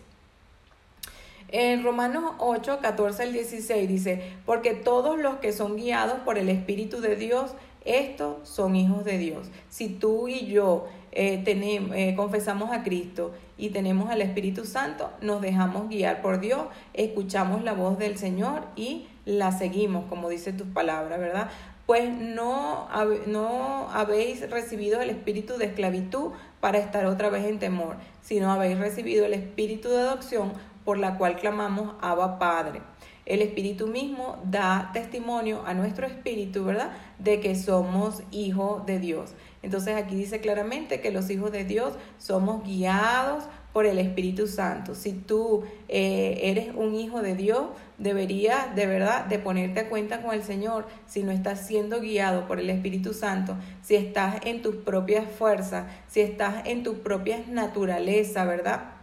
En 1.51 1.83
Romanos 1.83 2.35
8, 2.39 2.81
14 2.83 3.23
al 3.23 3.33
16 3.33 3.89
dice, 3.89 4.23
porque 4.45 4.75
todos 4.75 5.19
los 5.19 5.37
que 5.37 5.55
son 5.55 5.77
guiados 5.77 6.19
por 6.19 6.37
el 6.37 6.51
Espíritu 6.51 7.01
de 7.01 7.17
Dios, 7.17 7.53
estos 7.87 8.47
son 8.47 8.77
hijos 8.77 9.05
de 9.07 9.17
Dios. 9.17 9.49
Si 9.71 9.89
tú 9.89 10.29
y 10.29 10.47
yo 10.47 10.87
eh, 11.11 11.41
tenemos, 11.43 11.97
eh, 11.97 12.13
confesamos 12.15 12.71
a 12.71 12.83
Cristo 12.83 13.33
y 13.57 13.71
tenemos 13.71 14.11
al 14.11 14.21
Espíritu 14.21 14.67
Santo, 14.67 15.11
nos 15.23 15.41
dejamos 15.41 15.89
guiar 15.89 16.21
por 16.21 16.39
Dios, 16.39 16.67
escuchamos 16.93 17.65
la 17.65 17.73
voz 17.73 17.99
del 17.99 18.19
Señor 18.19 18.65
y 18.77 19.07
la 19.29 19.53
seguimos, 19.53 20.07
como 20.07 20.31
dice 20.31 20.55
tus 20.55 20.67
palabras, 20.69 21.21
¿verdad? 21.21 21.51
Pues 21.85 22.11
no, 22.11 22.89
no 23.27 23.91
habéis 23.91 24.49
recibido 24.51 25.03
el 25.03 25.11
espíritu 25.11 25.59
de 25.59 25.67
esclavitud 25.67 26.33
para 26.61 26.79
estar 26.79 27.05
otra 27.05 27.29
vez 27.29 27.45
en 27.45 27.59
temor, 27.59 27.97
sino 28.23 28.51
habéis 28.51 28.79
recibido 28.79 29.27
el 29.27 29.35
espíritu 29.35 29.91
de 29.91 29.99
adopción 29.99 30.53
por 30.83 30.97
la 30.97 31.19
cual 31.19 31.37
clamamos 31.37 31.95
Abba 32.01 32.39
Padre. 32.39 32.81
El 33.27 33.43
Espíritu 33.43 33.87
mismo 33.87 34.39
da 34.45 34.89
testimonio 34.95 35.63
a 35.67 35.75
nuestro 35.75 36.07
espíritu, 36.07 36.65
¿verdad?, 36.65 36.93
de 37.19 37.41
que 37.41 37.55
somos 37.55 38.23
hijos 38.31 38.87
de 38.87 38.99
Dios. 38.99 39.35
Entonces 39.63 39.97
aquí 39.97 40.15
dice 40.15 40.41
claramente 40.41 41.03
que 41.03 41.11
los 41.11 41.29
hijos 41.29 41.53
de 41.53 41.65
Dios 41.65 41.93
somos 42.17 42.65
guiados 42.65 43.45
por 43.73 43.87
el 43.87 43.99
Espíritu 43.99 44.47
Santo. 44.47 44.95
Si 44.95 45.13
tú 45.13 45.65
eh, 45.89 46.41
eres 46.43 46.75
un 46.75 46.95
hijo 46.95 47.23
de 47.23 47.35
Dios, 47.35 47.65
deberías 47.99 48.75
de 48.75 48.87
verdad 48.87 49.27
de 49.27 49.39
ponerte 49.39 49.81
a 49.81 49.89
cuenta 49.89 50.23
con 50.23 50.35
el 50.35 50.43
Señor 50.43 50.87
si 51.07 51.23
no 51.23 51.33
estás 51.33 51.67
siendo 51.67 52.01
guiado 52.01 52.47
por 52.47 52.61
el 52.61 52.71
Espíritu 52.71 53.15
Santo, 53.15 53.57
si 53.83 53.97
estás 53.97 54.37
en 54.45 54.63
tus 54.63 54.77
propias 54.77 55.31
fuerzas, 55.31 55.87
si 56.09 56.21
estás 56.21 56.67
en 56.67 56.83
tu 56.83 57.03
propia 57.03 57.43
naturaleza, 57.49 58.45
¿verdad? 58.45 58.99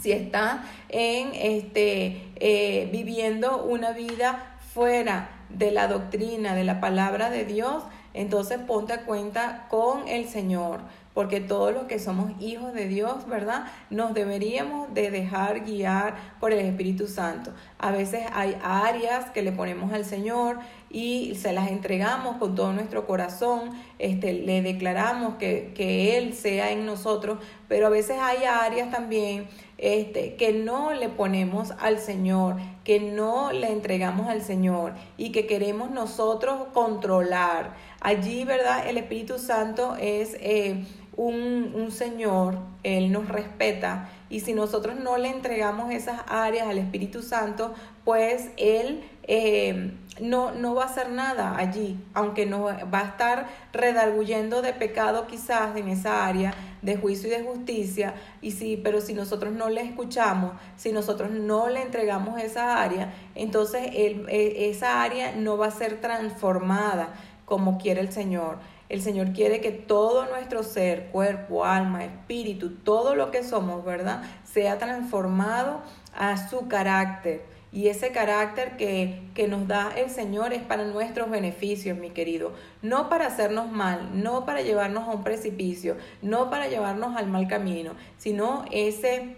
si 0.00 0.12
está 0.12 0.64
en 0.88 1.32
este, 1.34 2.22
eh, 2.36 2.88
viviendo 2.90 3.62
una 3.64 3.92
vida 3.92 4.56
fuera 4.72 5.30
de 5.50 5.70
la 5.72 5.88
doctrina, 5.88 6.54
de 6.54 6.64
la 6.64 6.80
palabra 6.80 7.30
de 7.30 7.44
Dios, 7.44 7.82
entonces 8.14 8.58
ponte 8.58 8.92
a 8.92 9.04
cuenta 9.04 9.66
con 9.68 10.08
el 10.08 10.28
Señor, 10.28 10.80
porque 11.14 11.40
todos 11.40 11.72
los 11.74 11.84
que 11.84 11.98
somos 11.98 12.32
hijos 12.40 12.72
de 12.72 12.86
Dios, 12.86 13.26
¿verdad? 13.26 13.64
Nos 13.90 14.14
deberíamos 14.14 14.94
de 14.94 15.10
dejar 15.10 15.64
guiar 15.64 16.14
por 16.38 16.52
el 16.52 16.60
Espíritu 16.60 17.08
Santo. 17.08 17.52
A 17.78 17.90
veces 17.90 18.22
hay 18.32 18.56
áreas 18.62 19.30
que 19.30 19.42
le 19.42 19.50
ponemos 19.50 19.92
al 19.92 20.04
Señor 20.04 20.58
y 20.88 21.34
se 21.36 21.52
las 21.52 21.70
entregamos 21.70 22.36
con 22.36 22.54
todo 22.54 22.72
nuestro 22.72 23.06
corazón, 23.06 23.72
este, 23.98 24.32
le 24.32 24.62
declaramos 24.62 25.34
que, 25.36 25.72
que 25.74 26.16
Él 26.16 26.34
sea 26.34 26.70
en 26.70 26.86
nosotros, 26.86 27.38
pero 27.68 27.86
a 27.86 27.90
veces 27.90 28.18
hay 28.20 28.44
áreas 28.44 28.90
también 28.90 29.48
este, 29.78 30.34
que 30.34 30.52
no 30.52 30.92
le 30.92 31.08
ponemos 31.08 31.72
al 31.80 31.98
Señor, 31.98 32.56
que 32.84 33.00
no 33.00 33.52
le 33.52 33.70
entregamos 33.70 34.28
al 34.28 34.42
Señor 34.42 34.94
y 35.16 35.32
que 35.32 35.46
queremos 35.46 35.90
nosotros 35.90 36.66
controlar. 36.72 37.74
Allí, 38.00 38.44
¿verdad? 38.44 38.88
El 38.88 38.96
Espíritu 38.98 39.38
Santo 39.38 39.96
es... 39.98 40.36
Eh, 40.40 40.84
un, 41.20 41.72
un 41.74 41.90
Señor, 41.90 42.56
Él 42.82 43.12
nos 43.12 43.28
respeta 43.28 44.08
y 44.30 44.40
si 44.40 44.54
nosotros 44.54 44.96
no 44.96 45.18
le 45.18 45.28
entregamos 45.28 45.92
esas 45.92 46.22
áreas 46.28 46.68
al 46.68 46.78
Espíritu 46.78 47.20
Santo, 47.20 47.74
pues 48.04 48.48
Él 48.56 49.02
eh, 49.24 49.92
no, 50.18 50.52
no 50.52 50.74
va 50.74 50.84
a 50.84 50.86
hacer 50.86 51.10
nada 51.10 51.58
allí, 51.58 51.98
aunque 52.14 52.46
no 52.46 52.62
va 52.62 53.00
a 53.00 53.04
estar 53.04 53.48
redarguyendo 53.74 54.62
de 54.62 54.72
pecado 54.72 55.26
quizás 55.26 55.76
en 55.76 55.88
esa 55.88 56.26
área 56.26 56.54
de 56.80 56.96
juicio 56.96 57.28
y 57.28 57.32
de 57.32 57.42
justicia, 57.42 58.14
y 58.40 58.52
sí, 58.52 58.80
pero 58.82 59.02
si 59.02 59.12
nosotros 59.12 59.52
no 59.52 59.68
le 59.68 59.82
escuchamos, 59.82 60.52
si 60.78 60.90
nosotros 60.90 61.30
no 61.30 61.68
le 61.68 61.82
entregamos 61.82 62.40
esa 62.40 62.82
área, 62.82 63.12
entonces 63.34 63.90
e, 63.92 64.70
esa 64.70 65.02
área 65.02 65.36
no 65.36 65.58
va 65.58 65.66
a 65.66 65.70
ser 65.70 66.00
transformada 66.00 67.10
como 67.44 67.76
quiere 67.76 68.00
el 68.00 68.10
Señor. 68.10 68.58
El 68.90 69.02
Señor 69.02 69.32
quiere 69.32 69.60
que 69.60 69.70
todo 69.70 70.26
nuestro 70.26 70.64
ser, 70.64 71.06
cuerpo, 71.06 71.64
alma, 71.64 72.04
espíritu, 72.04 72.74
todo 72.74 73.14
lo 73.14 73.30
que 73.30 73.44
somos, 73.44 73.84
¿verdad? 73.84 74.22
Sea 74.44 74.78
transformado 74.78 75.80
a 76.12 76.48
su 76.48 76.66
carácter. 76.66 77.42
Y 77.72 77.86
ese 77.86 78.10
carácter 78.10 78.76
que, 78.76 79.22
que, 79.32 79.46
nos 79.46 79.68
da 79.68 79.92
el 79.96 80.10
Señor 80.10 80.52
es 80.52 80.64
para 80.64 80.84
nuestros 80.84 81.30
beneficios, 81.30 81.96
mi 81.96 82.10
querido. 82.10 82.52
No 82.82 83.08
para 83.08 83.28
hacernos 83.28 83.70
mal, 83.70 84.10
no 84.24 84.44
para 84.44 84.60
llevarnos 84.60 85.06
a 85.08 85.12
un 85.12 85.22
precipicio, 85.22 85.96
no 86.20 86.50
para 86.50 86.66
llevarnos 86.66 87.16
al 87.16 87.28
mal 87.28 87.46
camino, 87.46 87.92
sino 88.18 88.64
ese 88.72 89.36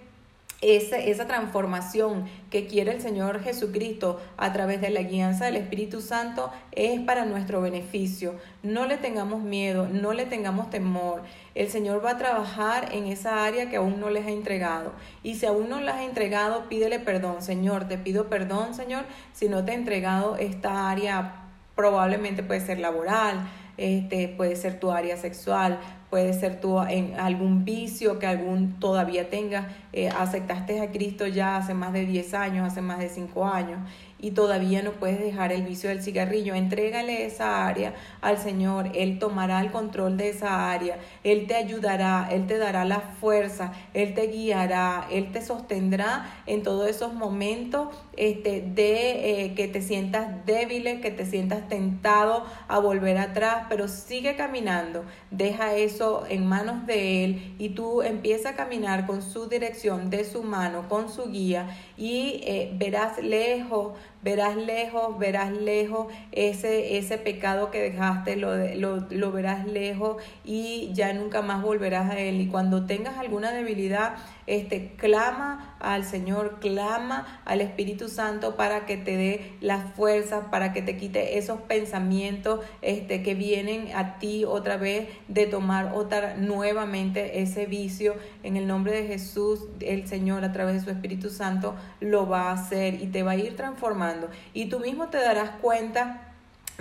esa, 0.62 1.26
transformación 1.26 2.24
que 2.48 2.68
quiere 2.68 2.92
el 2.92 3.02
Señor 3.02 3.42
Jesucristo 3.42 4.20
a 4.36 4.52
través 4.52 4.80
de 4.80 4.90
la 4.90 5.02
guianza 5.02 5.46
del 5.46 5.56
Espíritu 5.56 6.00
Santo 6.00 6.52
es 6.70 7.00
para 7.00 7.24
nuestro 7.24 7.60
beneficio. 7.60 8.36
No 8.62 8.86
le 8.86 8.96
tengamos 8.96 9.42
miedo, 9.42 9.88
no 9.88 10.12
le 10.12 10.24
tengamos 10.24 10.70
temor. 10.70 11.22
El 11.56 11.68
Señor 11.68 12.04
va 12.04 12.12
a 12.12 12.18
trabajar 12.18 12.90
en 12.92 13.06
esa 13.06 13.44
área 13.44 13.68
que 13.68 13.76
aún 13.76 13.98
no 13.98 14.08
les 14.08 14.24
ha 14.24 14.30
entregado. 14.30 14.92
Y 15.24 15.34
si 15.34 15.46
aún 15.46 15.68
no 15.68 15.80
las 15.80 15.96
ha 15.96 16.04
entregado, 16.04 16.68
pídele 16.68 17.00
perdón. 17.00 17.42
Señor, 17.42 17.88
te 17.88 17.98
pido 17.98 18.28
perdón, 18.28 18.74
Señor, 18.74 19.04
si 19.32 19.48
no 19.48 19.64
te 19.64 19.72
he 19.72 19.74
entregado 19.74 20.36
esta 20.36 20.90
área, 20.90 21.42
probablemente 21.74 22.44
puede 22.44 22.60
ser 22.60 22.78
laboral, 22.78 23.48
este, 23.78 24.28
puede 24.28 24.54
ser 24.54 24.78
tu 24.78 24.92
área 24.92 25.16
sexual, 25.16 25.80
puede 26.12 26.34
ser 26.34 26.60
tú 26.60 26.78
en 26.82 27.18
algún 27.18 27.64
vicio 27.64 28.18
que 28.18 28.26
algún 28.26 28.78
todavía 28.78 29.30
tengas, 29.30 29.64
eh, 29.94 30.10
aceptaste 30.10 30.82
a 30.82 30.90
Cristo 30.90 31.26
ya 31.26 31.56
hace 31.56 31.72
más 31.72 31.94
de 31.94 32.04
10 32.04 32.34
años, 32.34 32.66
hace 32.66 32.82
más 32.82 32.98
de 32.98 33.08
5 33.08 33.46
años 33.46 33.78
y 34.22 34.30
todavía 34.30 34.82
no 34.82 34.92
puedes 34.92 35.20
dejar 35.20 35.52
el 35.52 35.64
vicio 35.64 35.90
del 35.90 36.00
cigarrillo, 36.00 36.54
entrégale 36.54 37.26
esa 37.26 37.66
área 37.66 37.94
al 38.22 38.38
Señor, 38.38 38.92
Él 38.94 39.18
tomará 39.18 39.60
el 39.60 39.72
control 39.72 40.16
de 40.16 40.30
esa 40.30 40.70
área, 40.70 40.96
Él 41.24 41.46
te 41.46 41.56
ayudará, 41.56 42.28
Él 42.30 42.46
te 42.46 42.56
dará 42.56 42.84
la 42.84 43.00
fuerza, 43.00 43.72
Él 43.92 44.14
te 44.14 44.28
guiará, 44.28 45.08
Él 45.10 45.32
te 45.32 45.42
sostendrá 45.42 46.30
en 46.46 46.62
todos 46.62 46.88
esos 46.88 47.12
momentos 47.12 47.88
este, 48.16 48.62
de 48.62 49.44
eh, 49.44 49.54
que 49.54 49.66
te 49.66 49.82
sientas 49.82 50.46
débil, 50.46 51.00
que 51.00 51.10
te 51.10 51.26
sientas 51.26 51.68
tentado 51.68 52.46
a 52.68 52.78
volver 52.78 53.18
atrás, 53.18 53.66
pero 53.68 53.88
sigue 53.88 54.36
caminando, 54.36 55.04
deja 55.32 55.74
eso 55.74 56.24
en 56.28 56.46
manos 56.46 56.86
de 56.86 57.24
Él 57.24 57.54
y 57.58 57.70
tú 57.70 58.02
empieza 58.02 58.50
a 58.50 58.54
caminar 58.54 59.06
con 59.06 59.20
su 59.20 59.48
dirección, 59.48 60.10
de 60.10 60.24
su 60.24 60.44
mano, 60.44 60.88
con 60.88 61.10
su 61.10 61.30
guía 61.30 61.76
y 61.96 62.40
eh, 62.44 62.70
verás 62.74 63.18
lejos 63.18 63.94
verás 64.22 64.56
lejos, 64.56 65.18
verás 65.18 65.50
lejos 65.52 66.06
ese, 66.30 66.96
ese 66.96 67.18
pecado 67.18 67.70
que 67.70 67.80
dejaste, 67.80 68.36
lo, 68.36 68.56
lo, 68.76 69.06
lo 69.10 69.32
verás 69.32 69.66
lejos 69.66 70.22
y 70.44 70.90
ya 70.94 71.12
nunca 71.12 71.42
más 71.42 71.62
volverás 71.62 72.10
a 72.10 72.18
él. 72.18 72.40
Y 72.40 72.46
cuando 72.46 72.86
tengas 72.86 73.18
alguna 73.18 73.52
debilidad, 73.52 74.14
este, 74.52 74.92
clama 74.96 75.76
al 75.80 76.04
Señor, 76.04 76.58
clama 76.60 77.40
al 77.46 77.62
Espíritu 77.62 78.08
Santo 78.08 78.54
para 78.54 78.84
que 78.84 78.98
te 78.98 79.16
dé 79.16 79.56
la 79.60 79.78
fuerza, 79.78 80.50
para 80.50 80.74
que 80.74 80.82
te 80.82 80.98
quite 80.98 81.38
esos 81.38 81.62
pensamientos 81.62 82.60
este, 82.82 83.22
que 83.22 83.34
vienen 83.34 83.96
a 83.96 84.18
ti 84.18 84.44
otra 84.44 84.76
vez 84.76 85.08
de 85.28 85.46
tomar 85.46 85.92
otra 85.94 86.36
nuevamente 86.36 87.40
ese 87.40 87.64
vicio. 87.64 88.14
En 88.42 88.58
el 88.58 88.66
nombre 88.66 88.92
de 88.92 89.06
Jesús, 89.06 89.60
el 89.80 90.06
Señor 90.06 90.44
a 90.44 90.52
través 90.52 90.74
de 90.74 90.80
su 90.80 90.90
Espíritu 90.90 91.30
Santo 91.30 91.74
lo 92.00 92.28
va 92.28 92.50
a 92.50 92.52
hacer 92.52 93.00
y 93.00 93.06
te 93.06 93.22
va 93.22 93.32
a 93.32 93.36
ir 93.36 93.56
transformando. 93.56 94.28
Y 94.52 94.66
tú 94.66 94.80
mismo 94.80 95.08
te 95.08 95.16
darás 95.16 95.50
cuenta 95.62 96.31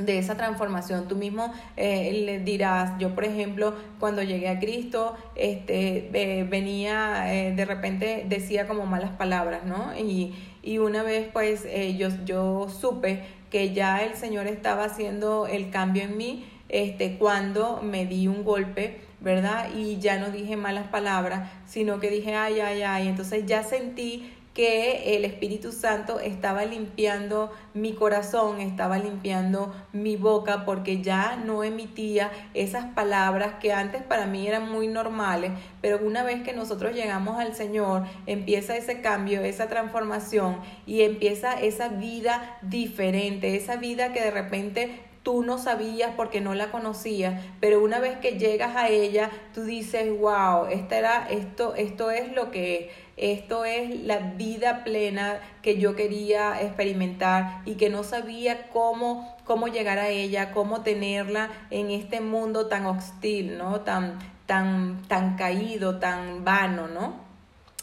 de 0.06 0.18
esa 0.18 0.36
transformación. 0.36 1.08
Tú 1.08 1.16
mismo 1.16 1.54
eh, 1.78 2.24
le 2.26 2.40
dirás, 2.40 2.98
yo 3.00 3.14
por 3.16 3.26
ejemplo, 3.26 3.74
cuando 4.00 4.24
llegué 4.24 4.50
a 4.50 4.60
Cristo, 4.60 5.16
este, 5.36 6.10
eh, 6.14 6.44
venía, 6.44 7.34
eh, 7.34 7.54
de 7.56 7.66
repente 7.66 8.26
decía 8.28 8.68
como 8.68 8.86
malas 8.86 9.12
palabras, 9.12 9.64
¿no? 9.66 9.98
Y, 9.98 10.36
y 10.64 10.78
una 10.78 11.04
vez 11.04 11.28
pues 11.32 11.66
yo, 11.98 12.10
yo 12.26 12.70
supe 12.70 13.24
que 13.50 13.74
ya 13.74 14.04
el 14.04 14.16
Señor 14.16 14.48
estaba 14.48 14.86
haciendo 14.86 15.48
el 15.48 15.70
cambio 15.72 16.04
en 16.04 16.18
mí, 16.18 16.46
este, 16.70 17.18
cuando 17.18 17.82
me 17.82 18.06
di 18.06 18.28
un 18.28 18.44
golpe, 18.44 19.02
¿verdad? 19.20 19.70
Y 19.76 20.00
ya 20.00 20.18
no 20.20 20.32
dije 20.32 20.56
malas 20.56 20.88
palabras, 20.88 21.50
sino 21.66 22.00
que 22.00 22.10
dije, 22.10 22.36
ay, 22.36 22.60
ay, 22.60 22.82
ay, 22.82 23.08
entonces 23.08 23.46
ya 23.46 23.64
sentí 23.64 24.32
que 24.54 25.16
el 25.16 25.24
Espíritu 25.24 25.72
Santo 25.72 26.20
estaba 26.20 26.66
limpiando 26.66 27.52
mi 27.74 27.94
corazón, 27.94 28.60
estaba 28.60 28.98
limpiando 28.98 29.74
mi 29.94 30.18
boca 30.18 30.66
porque 30.66 31.02
ya 31.02 31.38
no 31.38 31.64
emitía 31.64 32.32
esas 32.54 32.86
palabras 32.94 33.56
que 33.62 33.72
antes 33.72 34.04
para 34.04 34.26
mí 34.26 34.46
eran 34.48 34.70
muy 34.70 34.88
normales, 34.88 35.52
pero 35.82 36.00
una 36.06 36.24
vez 36.24 36.44
que 36.44 36.54
nosotros 36.54 36.94
llegamos 36.94 37.40
al 37.40 37.56
Señor, 37.56 38.04
empieza 38.26 38.76
ese 38.76 39.02
cambio, 39.02 39.42
esa 39.42 39.68
transformación 39.68 40.58
y 40.86 41.02
empieza 41.04 41.54
esa 41.54 41.88
vida 41.88 42.58
diferente, 42.62 43.56
esa 43.56 43.78
vida 43.78 44.12
que 44.12 44.22
de 44.22 44.32
repente 44.32 45.11
tú 45.24 45.44
no 45.44 45.58
sabías 45.58 46.14
porque 46.16 46.42
no 46.42 46.56
la 46.56 46.72
conocías, 46.72 47.44
pero 47.60 47.84
una 47.84 48.00
vez 48.00 48.18
que 48.18 48.40
llegas 48.40 48.76
a 48.76 48.90
ella, 48.90 49.30
tú 49.54 49.64
dices, 49.64 50.10
wow, 50.20 50.66
esta 50.66 50.98
era, 50.98 51.28
esto, 51.30 51.76
esto 51.76 52.12
es 52.12 52.34
lo 52.34 52.52
que 52.52 52.76
es 52.76 53.02
esto 53.22 53.66
es 53.66 54.04
la 54.04 54.18
vida 54.18 54.84
plena 54.84 55.40
que 55.62 55.78
yo 55.78 55.96
quería 55.96 56.60
experimentar 56.60 57.62
y 57.66 57.76
que 57.76 57.92
no 57.92 58.04
sabía 58.04 58.70
cómo, 58.70 59.38
cómo 59.46 59.68
llegar 59.68 60.00
a 60.00 60.10
ella, 60.10 60.52
cómo 60.54 60.82
tenerla 60.82 61.52
en 61.70 61.92
este 61.92 62.20
mundo 62.20 62.66
tan 62.66 62.88
hostil, 62.88 63.60
¿no? 63.60 63.82
Tan, 63.82 64.18
tan, 64.48 65.04
tan 65.08 65.36
caído, 65.36 66.00
tan 66.00 66.44
vano, 66.44 66.88
¿no? 66.88 67.14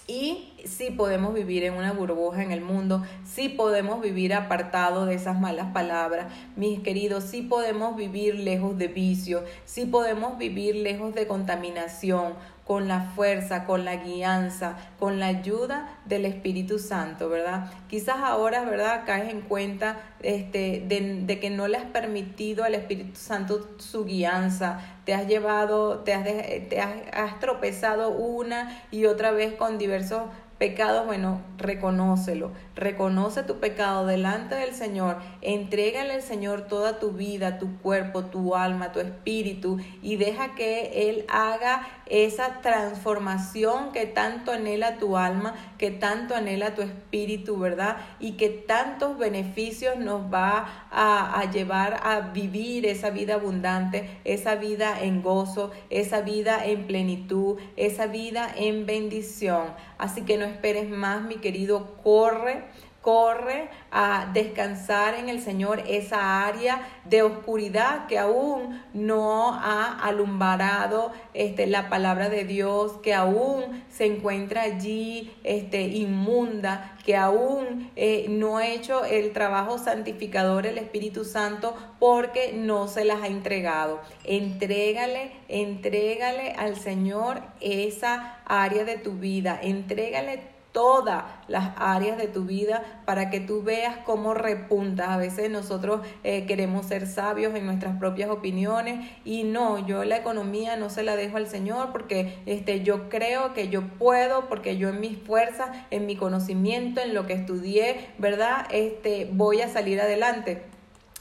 Y 0.08 0.47
sí 0.64 0.90
podemos 0.90 1.34
vivir 1.34 1.64
en 1.64 1.74
una 1.74 1.92
burbuja 1.92 2.42
en 2.42 2.52
el 2.52 2.60
mundo, 2.60 3.02
sí 3.24 3.48
podemos 3.48 4.00
vivir 4.00 4.34
apartado 4.34 5.06
de 5.06 5.14
esas 5.14 5.38
malas 5.38 5.72
palabras, 5.72 6.26
mis 6.56 6.80
queridos, 6.80 7.24
sí 7.24 7.42
podemos 7.42 7.96
vivir 7.96 8.34
lejos 8.34 8.76
de 8.78 8.88
vicio, 8.88 9.44
sí 9.64 9.86
podemos 9.86 10.38
vivir 10.38 10.76
lejos 10.76 11.14
de 11.14 11.26
contaminación 11.26 12.34
con 12.68 12.86
la 12.86 13.00
fuerza, 13.00 13.64
con 13.64 13.86
la 13.86 13.96
guianza, 13.96 14.76
con 14.98 15.18
la 15.18 15.28
ayuda 15.28 16.00
del 16.04 16.26
Espíritu 16.26 16.78
Santo, 16.78 17.30
¿verdad? 17.30 17.70
Quizás 17.88 18.18
ahora, 18.18 18.62
¿verdad? 18.64 19.04
Caes 19.06 19.32
en 19.32 19.40
cuenta 19.40 20.02
este, 20.20 20.84
de, 20.86 21.40
que 21.40 21.48
no 21.48 21.66
le 21.66 21.78
has 21.78 21.86
permitido 21.86 22.64
al 22.64 22.74
Espíritu 22.74 23.18
Santo 23.18 23.66
su 23.78 24.04
guianza, 24.04 24.80
te 25.06 25.14
has 25.14 25.26
llevado, 25.26 26.00
te 26.00 26.12
has, 26.12 26.24
te 26.24 26.78
has 26.78 27.40
tropezado 27.40 28.10
una 28.10 28.82
y 28.90 29.06
otra 29.06 29.30
vez 29.30 29.54
con 29.54 29.78
diversos 29.78 30.24
Pecado, 30.58 31.04
bueno, 31.04 31.40
reconócelo. 31.56 32.50
Reconoce 32.74 33.44
tu 33.44 33.60
pecado 33.60 34.06
delante 34.06 34.56
del 34.56 34.74
Señor. 34.74 35.18
Entrégale 35.40 36.14
al 36.14 36.22
Señor 36.22 36.62
toda 36.62 36.98
tu 36.98 37.12
vida, 37.12 37.58
tu 37.58 37.78
cuerpo, 37.78 38.24
tu 38.24 38.56
alma, 38.56 38.90
tu 38.90 38.98
espíritu 38.98 39.78
y 40.02 40.16
deja 40.16 40.56
que 40.56 41.10
Él 41.10 41.24
haga 41.28 41.86
esa 42.06 42.60
transformación 42.60 43.92
que 43.92 44.06
tanto 44.06 44.50
anhela 44.50 44.98
tu 44.98 45.16
alma, 45.16 45.54
que 45.78 45.92
tanto 45.92 46.34
anhela 46.34 46.74
tu 46.74 46.82
espíritu, 46.82 47.56
¿verdad? 47.56 47.98
Y 48.18 48.32
que 48.32 48.48
tantos 48.48 49.16
beneficios 49.16 49.96
nos 49.96 50.22
va 50.22 50.87
a, 50.90 51.40
a 51.40 51.50
llevar 51.50 52.00
a 52.02 52.20
vivir 52.20 52.86
esa 52.86 53.10
vida 53.10 53.34
abundante, 53.34 54.20
esa 54.24 54.54
vida 54.54 55.02
en 55.02 55.22
gozo, 55.22 55.70
esa 55.90 56.20
vida 56.22 56.64
en 56.64 56.86
plenitud, 56.86 57.58
esa 57.76 58.06
vida 58.06 58.50
en 58.56 58.86
bendición. 58.86 59.74
Así 59.98 60.22
que 60.22 60.38
no 60.38 60.44
esperes 60.44 60.88
más, 60.88 61.22
mi 61.22 61.36
querido, 61.36 61.96
corre, 62.02 62.64
corre 63.02 63.68
a 63.90 64.28
descansar 64.34 65.14
en 65.14 65.28
el 65.28 65.40
Señor 65.40 65.82
esa 65.86 66.46
área 66.46 66.86
de 67.04 67.22
oscuridad 67.22 68.06
que 68.06 68.18
aún 68.18 68.82
no 68.92 69.54
ha 69.54 69.98
alumbrado 70.02 71.12
este, 71.32 71.66
la 71.66 71.88
palabra 71.88 72.28
de 72.28 72.44
Dios, 72.44 72.98
que 73.02 73.14
aún 73.14 73.84
se 73.88 74.06
encuentra 74.06 74.62
allí 74.62 75.32
este, 75.44 75.82
inmunda, 75.82 76.96
que 77.04 77.16
aún 77.16 77.90
eh, 77.96 78.26
no 78.28 78.58
ha 78.58 78.66
hecho 78.66 79.04
el 79.04 79.32
trabajo 79.32 79.78
santificador 79.78 80.66
el 80.66 80.76
Espíritu 80.76 81.24
Santo 81.24 81.74
porque 81.98 82.52
no 82.52 82.88
se 82.88 83.04
las 83.04 83.22
ha 83.22 83.28
entregado. 83.28 84.00
Entrégale, 84.24 85.32
entrégale 85.48 86.52
al 86.52 86.76
Señor 86.76 87.40
esa 87.60 88.40
área 88.44 88.84
de 88.84 88.98
tu 88.98 89.12
vida, 89.12 89.58
entrégale 89.62 90.57
todas 90.78 91.24
las 91.48 91.72
áreas 91.74 92.18
de 92.18 92.28
tu 92.28 92.44
vida 92.44 93.02
para 93.04 93.30
que 93.30 93.40
tú 93.40 93.64
veas 93.64 93.96
cómo 94.04 94.32
repuntas. 94.32 95.08
A 95.08 95.16
veces 95.16 95.50
nosotros 95.50 96.02
eh, 96.22 96.46
queremos 96.46 96.86
ser 96.86 97.08
sabios 97.08 97.56
en 97.56 97.66
nuestras 97.66 97.98
propias 97.98 98.30
opiniones 98.30 99.10
y 99.24 99.42
no, 99.42 99.84
yo 99.84 100.04
la 100.04 100.18
economía 100.18 100.76
no 100.76 100.88
se 100.88 101.02
la 101.02 101.16
dejo 101.16 101.36
al 101.36 101.48
Señor 101.48 101.90
porque 101.90 102.38
este, 102.46 102.84
yo 102.84 103.08
creo 103.08 103.54
que 103.54 103.70
yo 103.70 103.88
puedo, 103.98 104.48
porque 104.48 104.76
yo 104.76 104.90
en 104.90 105.00
mis 105.00 105.18
fuerzas, 105.18 105.70
en 105.90 106.06
mi 106.06 106.14
conocimiento, 106.14 107.00
en 107.00 107.12
lo 107.12 107.26
que 107.26 107.32
estudié, 107.32 108.10
¿verdad? 108.18 108.68
Este, 108.70 109.28
voy 109.32 109.62
a 109.62 109.68
salir 109.68 110.00
adelante. 110.00 110.77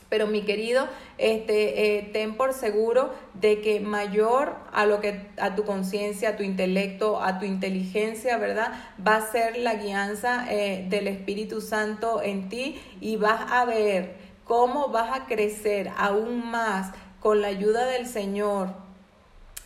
Pero 0.09 0.27
mi 0.27 0.43
querido, 0.43 0.87
este, 1.17 1.97
eh, 1.97 2.09
ten 2.13 2.37
por 2.37 2.53
seguro 2.53 3.13
de 3.33 3.59
que 3.59 3.81
mayor 3.81 4.55
a 4.71 4.85
lo 4.85 5.01
que 5.01 5.27
a 5.37 5.55
tu 5.55 5.65
conciencia, 5.65 6.29
a 6.29 6.35
tu 6.37 6.43
intelecto, 6.43 7.21
a 7.21 7.39
tu 7.39 7.45
inteligencia, 7.45 8.37
¿verdad? 8.37 8.71
Va 9.05 9.17
a 9.17 9.31
ser 9.31 9.57
la 9.57 9.75
guianza 9.75 10.45
eh, 10.49 10.85
del 10.89 11.07
Espíritu 11.07 11.59
Santo 11.59 12.21
en 12.21 12.47
ti 12.47 12.81
y 13.01 13.17
vas 13.17 13.51
a 13.51 13.65
ver 13.65 14.15
cómo 14.45 14.87
vas 14.87 15.11
a 15.13 15.25
crecer 15.25 15.91
aún 15.97 16.49
más 16.49 16.93
con 17.19 17.41
la 17.41 17.49
ayuda 17.49 17.85
del 17.85 18.07
Señor, 18.07 18.86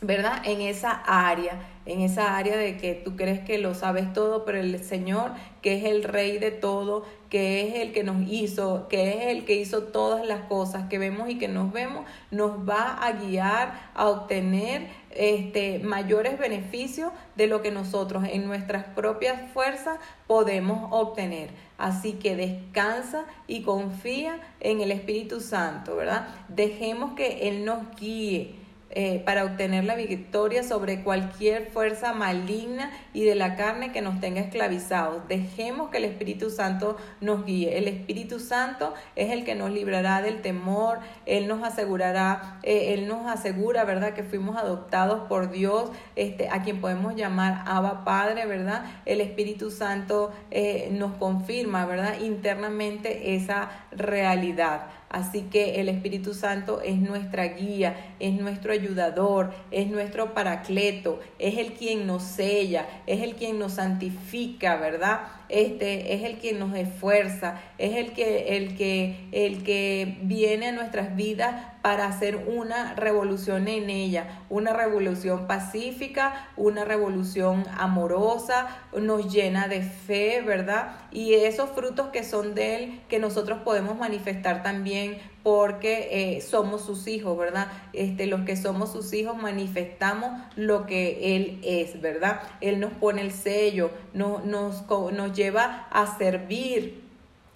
¿verdad? 0.02 0.42
En 0.46 0.62
esa 0.62 0.92
área 0.92 1.60
en 1.86 2.02
esa 2.02 2.38
área 2.38 2.58
de 2.58 2.78
que 2.78 2.94
tú 2.94 3.16
crees 3.16 3.40
que 3.40 3.58
lo 3.58 3.74
sabes 3.74 4.14
todo, 4.14 4.46
pero 4.46 4.60
el 4.60 4.84
Señor, 4.84 5.32
que 5.62 5.76
es 5.78 5.86
el 5.86 6.04
Rey 6.04 6.38
de 6.38 6.52
todo, 6.52 7.06
que 7.30 7.68
es 7.68 7.76
el 7.76 7.92
que 7.92 8.04
nos 8.04 8.30
hizo, 8.30 8.88
que 8.88 9.10
es 9.10 9.36
el 9.36 9.46
que 9.46 9.56
hizo 9.56 9.84
todas 9.84 10.26
las 10.26 10.42
cosas 10.42 10.88
que 10.90 11.00
vemos 11.00 11.30
y 11.30 11.40
que 11.40 11.48
nos 11.48 11.72
vemos, 11.72 12.06
nos 12.30 12.70
va 12.70 12.94
a 13.04 13.14
guiar 13.14 13.90
a 13.96 14.10
obtener 14.10 14.90
este, 15.10 15.80
mayores 15.80 16.38
beneficios 16.38 17.12
de 17.36 17.48
lo 17.48 17.64
que 17.64 17.72
nosotros 17.72 18.26
en 18.32 18.46
nuestras 18.46 18.86
propias 18.86 19.52
fuerzas 19.52 20.00
podemos 20.28 20.88
obtener. 20.92 21.50
Así 21.80 22.14
que 22.14 22.36
descansa 22.36 23.26
y 23.48 23.64
confía 23.64 24.40
en 24.60 24.82
el 24.82 24.92
Espíritu 24.92 25.40
Santo, 25.40 25.96
¿verdad? 25.96 26.28
Dejemos 26.48 27.14
que 27.14 27.50
Él 27.50 27.66
nos 27.66 27.96
guíe 28.00 28.61
eh, 28.94 29.22
para 29.26 29.46
obtener 29.46 29.84
la 29.86 29.96
victoria 29.96 30.64
sobre 30.64 31.04
cualquier 31.04 31.68
fuerza 31.72 32.14
maligna 32.14 32.92
y 33.14 33.24
de 33.24 33.36
la 33.36 33.56
carne 33.56 33.92
que 33.92 34.02
nos 34.02 34.20
tenga 34.20 34.42
esclavizados. 34.42 35.28
Dejemos 35.28 35.90
que 35.90 35.98
el 35.98 36.06
Espíritu 36.06 36.50
Santo 36.50 36.98
nos 37.20 37.46
guíe. 37.46 37.78
El 37.78 37.88
Espíritu 37.88 38.40
Santo 38.40 38.94
es 39.16 39.32
el 39.32 39.44
que 39.44 39.56
nos 39.56 39.72
librará 39.72 40.22
del 40.22 40.42
temor. 40.42 41.00
Él 41.26 41.48
nos 41.48 41.64
asegurará, 41.64 42.60
eh, 42.64 42.94
Él 42.94 43.08
nos 43.08 43.28
asegura, 43.28 43.84
¿verdad?, 43.84 44.14
que 44.14 44.24
fuimos 44.24 44.58
adoptados 44.58 45.28
por 45.28 45.52
Dios, 45.52 45.92
este, 46.16 46.50
a 46.50 46.64
quien 46.64 46.82
podemos 46.82 47.16
llamar 47.16 47.64
Abba 47.66 48.04
Padre, 48.04 48.46
¿verdad? 48.46 48.86
El 49.06 49.22
Espíritu 49.22 49.72
Santo 49.72 50.32
eh, 50.50 50.90
nos 50.92 51.14
confirma, 51.14 51.86
¿verdad?, 51.86 52.20
internamente 52.22 53.36
esa 53.36 53.70
realidad. 53.92 54.88
Así 55.12 55.42
que 55.42 55.82
el 55.82 55.90
Espíritu 55.90 56.34
Santo 56.34 56.80
es 56.82 56.96
nuestra 56.96 57.44
guía, 57.48 58.14
es 58.20 58.34
nuestro 58.34 58.72
ayudador, 58.72 59.52
es 59.70 59.88
nuestro 59.88 60.34
paracleto, 60.34 61.20
es 61.38 61.58
el 61.58 61.74
quien 61.74 62.08
nos 62.08 62.24
sella, 62.24 62.88
es 63.08 63.22
el 63.22 63.36
quien 63.36 63.60
nos 63.60 63.74
santifica, 63.74 64.78
¿verdad? 64.78 65.22
Este 65.50 66.14
es 66.14 66.24
el 66.24 66.40
que 66.40 66.54
nos 66.54 66.76
esfuerza, 66.76 67.60
es 67.78 67.96
el 67.96 68.14
que 68.14 68.58
el 68.58 68.78
que 68.78 69.28
el 69.32 69.64
que 69.64 70.18
viene 70.22 70.68
a 70.68 70.72
nuestras 70.72 71.16
vidas 71.16 71.66
para 71.82 72.06
hacer 72.06 72.36
una 72.48 72.94
revolución 72.96 73.68
en 73.68 73.90
ella, 73.90 74.44
una 74.50 74.74
revolución 74.74 75.48
pacífica, 75.48 76.50
una 76.56 76.86
revolución 76.86 77.66
amorosa, 77.78 78.68
nos 78.98 79.32
llena 79.32 79.68
de 79.68 79.82
fe, 79.82 80.42
¿verdad? 80.42 80.96
Y 81.12 81.34
esos 81.34 81.70
frutos 81.72 82.08
que 82.08 82.24
son 82.24 82.54
de 82.54 82.76
Él, 82.76 83.02
que 83.10 83.20
nosotros 83.20 83.60
podemos 83.64 83.98
manifestar 83.98 84.64
también 84.64 85.18
porque 85.44 86.36
eh, 86.36 86.42
somos 86.42 86.86
sus 86.86 87.08
hijos, 87.08 87.38
¿verdad? 87.38 87.68
Este, 87.94 88.28
los 88.28 88.42
que 88.42 88.56
somos 88.56 88.92
sus 88.92 89.12
hijos 89.14 89.36
manifestamos 89.36 90.40
lo 90.56 90.86
que 90.86 91.36
Él 91.36 91.60
es, 91.64 92.00
¿verdad? 92.00 92.42
Él 92.62 92.80
nos 92.80 92.94
pone 92.94 93.22
el 93.22 93.32
sello, 93.32 93.90
nos, 94.14 94.46
nos, 94.46 94.84
nos 94.90 95.34
lleva 95.36 95.88
a 95.90 96.18
servir 96.18 97.01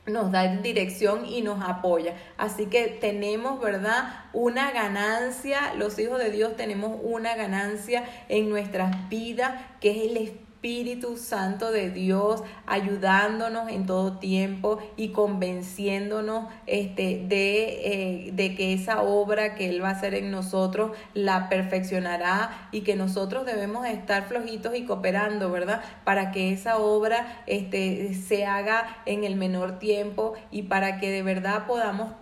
nos 0.05 0.31
da 0.31 0.47
dirección 0.57 1.25
y 1.25 1.41
nos 1.41 1.61
apoya. 1.61 2.15
Así 2.37 2.67
que 2.67 2.87
tenemos, 2.87 3.59
¿verdad? 3.59 4.25
Una 4.33 4.71
ganancia, 4.71 5.73
los 5.75 5.97
hijos 5.99 6.19
de 6.19 6.31
Dios 6.31 6.55
tenemos 6.55 6.99
una 7.01 7.35
ganancia 7.35 8.05
en 8.29 8.49
nuestras 8.49 9.09
vidas, 9.09 9.53
que 9.79 9.91
es 9.91 10.11
el 10.11 10.17
Espíritu 10.17 10.44
Espíritu 10.65 11.15
Santo 11.15 11.71
de 11.71 11.91
Dios 11.91 12.41
ayudándonos 12.65 13.69
en 13.69 13.85
todo 13.85 14.17
tiempo 14.17 14.79
y 14.97 15.09
convenciéndonos 15.09 16.47
este, 16.65 17.23
de, 17.27 17.81
eh, 17.85 18.31
de 18.33 18.55
que 18.55 18.73
esa 18.73 19.03
obra 19.03 19.53
que 19.53 19.69
Él 19.69 19.83
va 19.83 19.89
a 19.89 19.91
hacer 19.91 20.15
en 20.15 20.31
nosotros 20.31 20.97
la 21.13 21.49
perfeccionará 21.49 22.67
y 22.71 22.81
que 22.81 22.95
nosotros 22.95 23.45
debemos 23.45 23.85
estar 23.85 24.27
flojitos 24.27 24.75
y 24.75 24.85
cooperando, 24.85 25.51
¿verdad? 25.51 25.83
Para 26.03 26.31
que 26.31 26.51
esa 26.51 26.79
obra 26.79 27.43
este, 27.45 28.15
se 28.15 28.47
haga 28.47 28.87
en 29.05 29.23
el 29.23 29.35
menor 29.35 29.77
tiempo 29.77 30.33
y 30.49 30.63
para 30.63 30.99
que 30.99 31.11
de 31.11 31.21
verdad 31.21 31.67
podamos 31.67 32.13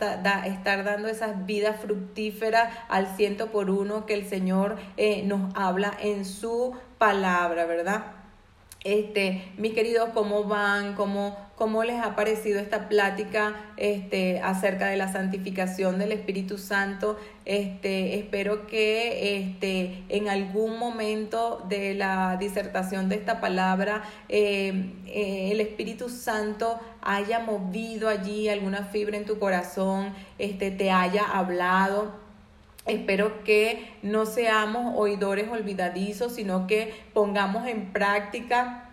estar 0.45 0.83
dando 0.83 1.07
esas 1.07 1.45
vidas 1.45 1.79
fructíferas 1.79 2.73
al 2.89 3.07
ciento 3.15 3.51
por 3.51 3.69
uno 3.69 4.05
que 4.05 4.15
el 4.15 4.27
Señor 4.27 4.75
eh, 4.97 5.23
nos 5.23 5.55
habla 5.55 5.93
en 6.01 6.25
su 6.25 6.73
palabra, 6.97 7.65
¿verdad? 7.65 8.03
Este, 8.83 9.41
mis 9.57 9.73
queridos, 9.73 10.09
¿cómo 10.13 10.43
van? 10.43 10.95
¿Cómo, 10.95 11.37
¿Cómo 11.55 11.85
les 11.85 12.01
ha 12.01 12.17
parecido 12.17 12.59
esta 12.59 12.89
plática 12.89 13.55
este, 13.77 14.41
acerca 14.41 14.87
de 14.87 14.97
la 14.97 15.09
santificación 15.09 15.99
del 15.99 16.11
Espíritu 16.11 16.57
Santo? 16.57 17.17
Este, 17.45 18.19
espero 18.19 18.67
que 18.67 19.37
este, 19.37 20.03
en 20.09 20.27
algún 20.27 20.77
momento 20.77 21.63
de 21.69 21.93
la 21.93 22.35
disertación 22.37 23.07
de 23.07 23.15
esta 23.15 23.39
palabra 23.39 24.03
eh, 24.27 24.91
eh, 25.07 25.51
el 25.53 25.61
Espíritu 25.61 26.09
Santo 26.09 26.77
haya 27.01 27.39
movido 27.39 28.09
allí 28.09 28.49
alguna 28.49 28.83
fibra 28.83 29.15
en 29.15 29.23
tu 29.23 29.39
corazón, 29.39 30.13
este, 30.39 30.71
te 30.71 30.91
haya 30.91 31.23
hablado 31.23 32.22
Espero 32.85 33.43
que 33.43 33.93
no 34.01 34.25
seamos 34.25 34.93
oidores 34.97 35.49
olvidadizos, 35.49 36.33
sino 36.33 36.67
que 36.67 36.93
pongamos 37.13 37.67
en 37.67 37.93
práctica 37.93 38.89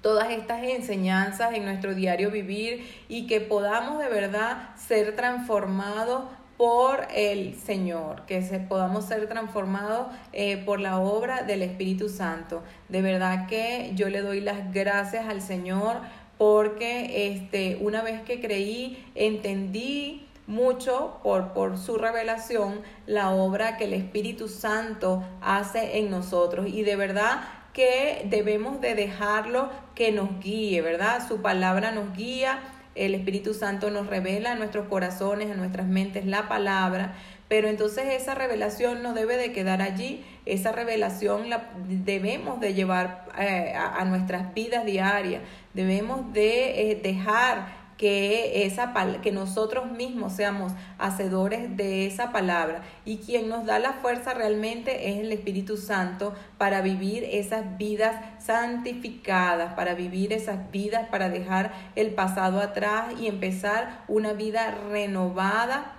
todas 0.00 0.30
estas 0.30 0.62
enseñanzas 0.62 1.54
en 1.54 1.64
nuestro 1.64 1.94
diario 1.94 2.30
vivir 2.30 2.88
y 3.08 3.26
que 3.26 3.40
podamos 3.40 3.98
de 3.98 4.08
verdad 4.08 4.76
ser 4.76 5.16
transformados 5.16 6.24
por 6.56 7.06
el 7.14 7.54
Señor, 7.54 8.24
que 8.26 8.40
se, 8.42 8.60
podamos 8.60 9.04
ser 9.06 9.28
transformados 9.28 10.06
eh, 10.32 10.56
por 10.64 10.80
la 10.80 10.98
obra 10.98 11.42
del 11.42 11.62
Espíritu 11.62 12.08
Santo. 12.08 12.62
De 12.88 13.02
verdad 13.02 13.46
que 13.46 13.90
yo 13.94 14.08
le 14.08 14.22
doy 14.22 14.40
las 14.40 14.72
gracias 14.72 15.26
al 15.28 15.42
Señor 15.42 15.96
porque 16.38 17.32
este, 17.32 17.78
una 17.80 18.02
vez 18.02 18.22
que 18.22 18.40
creí, 18.40 19.04
entendí 19.14 20.25
mucho 20.46 21.18
por, 21.22 21.52
por 21.52 21.78
su 21.78 21.96
revelación 21.98 22.80
la 23.06 23.30
obra 23.30 23.76
que 23.76 23.84
el 23.84 23.94
Espíritu 23.94 24.48
Santo 24.48 25.24
hace 25.40 25.98
en 25.98 26.10
nosotros. 26.10 26.66
Y 26.68 26.82
de 26.82 26.96
verdad 26.96 27.40
que 27.72 28.26
debemos 28.30 28.80
de 28.80 28.94
dejarlo 28.94 29.70
que 29.94 30.12
nos 30.12 30.40
guíe, 30.40 30.80
¿verdad? 30.80 31.26
Su 31.28 31.42
palabra 31.42 31.90
nos 31.90 32.16
guía, 32.16 32.60
el 32.94 33.14
Espíritu 33.14 33.52
Santo 33.52 33.90
nos 33.90 34.06
revela 34.06 34.52
a 34.52 34.54
nuestros 34.54 34.88
corazones, 34.88 35.50
a 35.50 35.54
nuestras 35.54 35.86
mentes 35.86 36.24
la 36.24 36.48
palabra, 36.48 37.14
pero 37.48 37.68
entonces 37.68 38.06
esa 38.14 38.34
revelación 38.34 39.02
no 39.02 39.12
debe 39.12 39.36
de 39.36 39.52
quedar 39.52 39.82
allí, 39.82 40.24
esa 40.46 40.72
revelación 40.72 41.50
la 41.50 41.70
debemos 41.86 42.60
de 42.60 42.74
llevar 42.74 43.26
eh, 43.38 43.74
a, 43.76 44.04
nuestras 44.04 44.54
vidas 44.54 44.84
diarias, 44.84 45.42
debemos 45.74 46.32
de 46.32 46.90
eh, 46.90 47.00
dejar 47.02 47.85
que, 47.96 48.66
esa, 48.66 48.92
que 49.22 49.32
nosotros 49.32 49.90
mismos 49.90 50.34
seamos 50.34 50.72
hacedores 50.98 51.76
de 51.76 52.06
esa 52.06 52.30
palabra 52.30 52.82
y 53.04 53.18
quien 53.18 53.48
nos 53.48 53.64
da 53.64 53.78
la 53.78 53.94
fuerza 53.94 54.34
realmente 54.34 55.10
es 55.10 55.18
el 55.18 55.32
Espíritu 55.32 55.76
Santo 55.76 56.34
para 56.58 56.82
vivir 56.82 57.24
esas 57.24 57.78
vidas 57.78 58.16
santificadas, 58.44 59.74
para 59.74 59.94
vivir 59.94 60.32
esas 60.32 60.70
vidas, 60.70 61.08
para 61.08 61.30
dejar 61.30 61.72
el 61.94 62.10
pasado 62.10 62.60
atrás 62.60 63.14
y 63.18 63.28
empezar 63.28 64.04
una 64.08 64.32
vida 64.34 64.76
renovada 64.90 65.92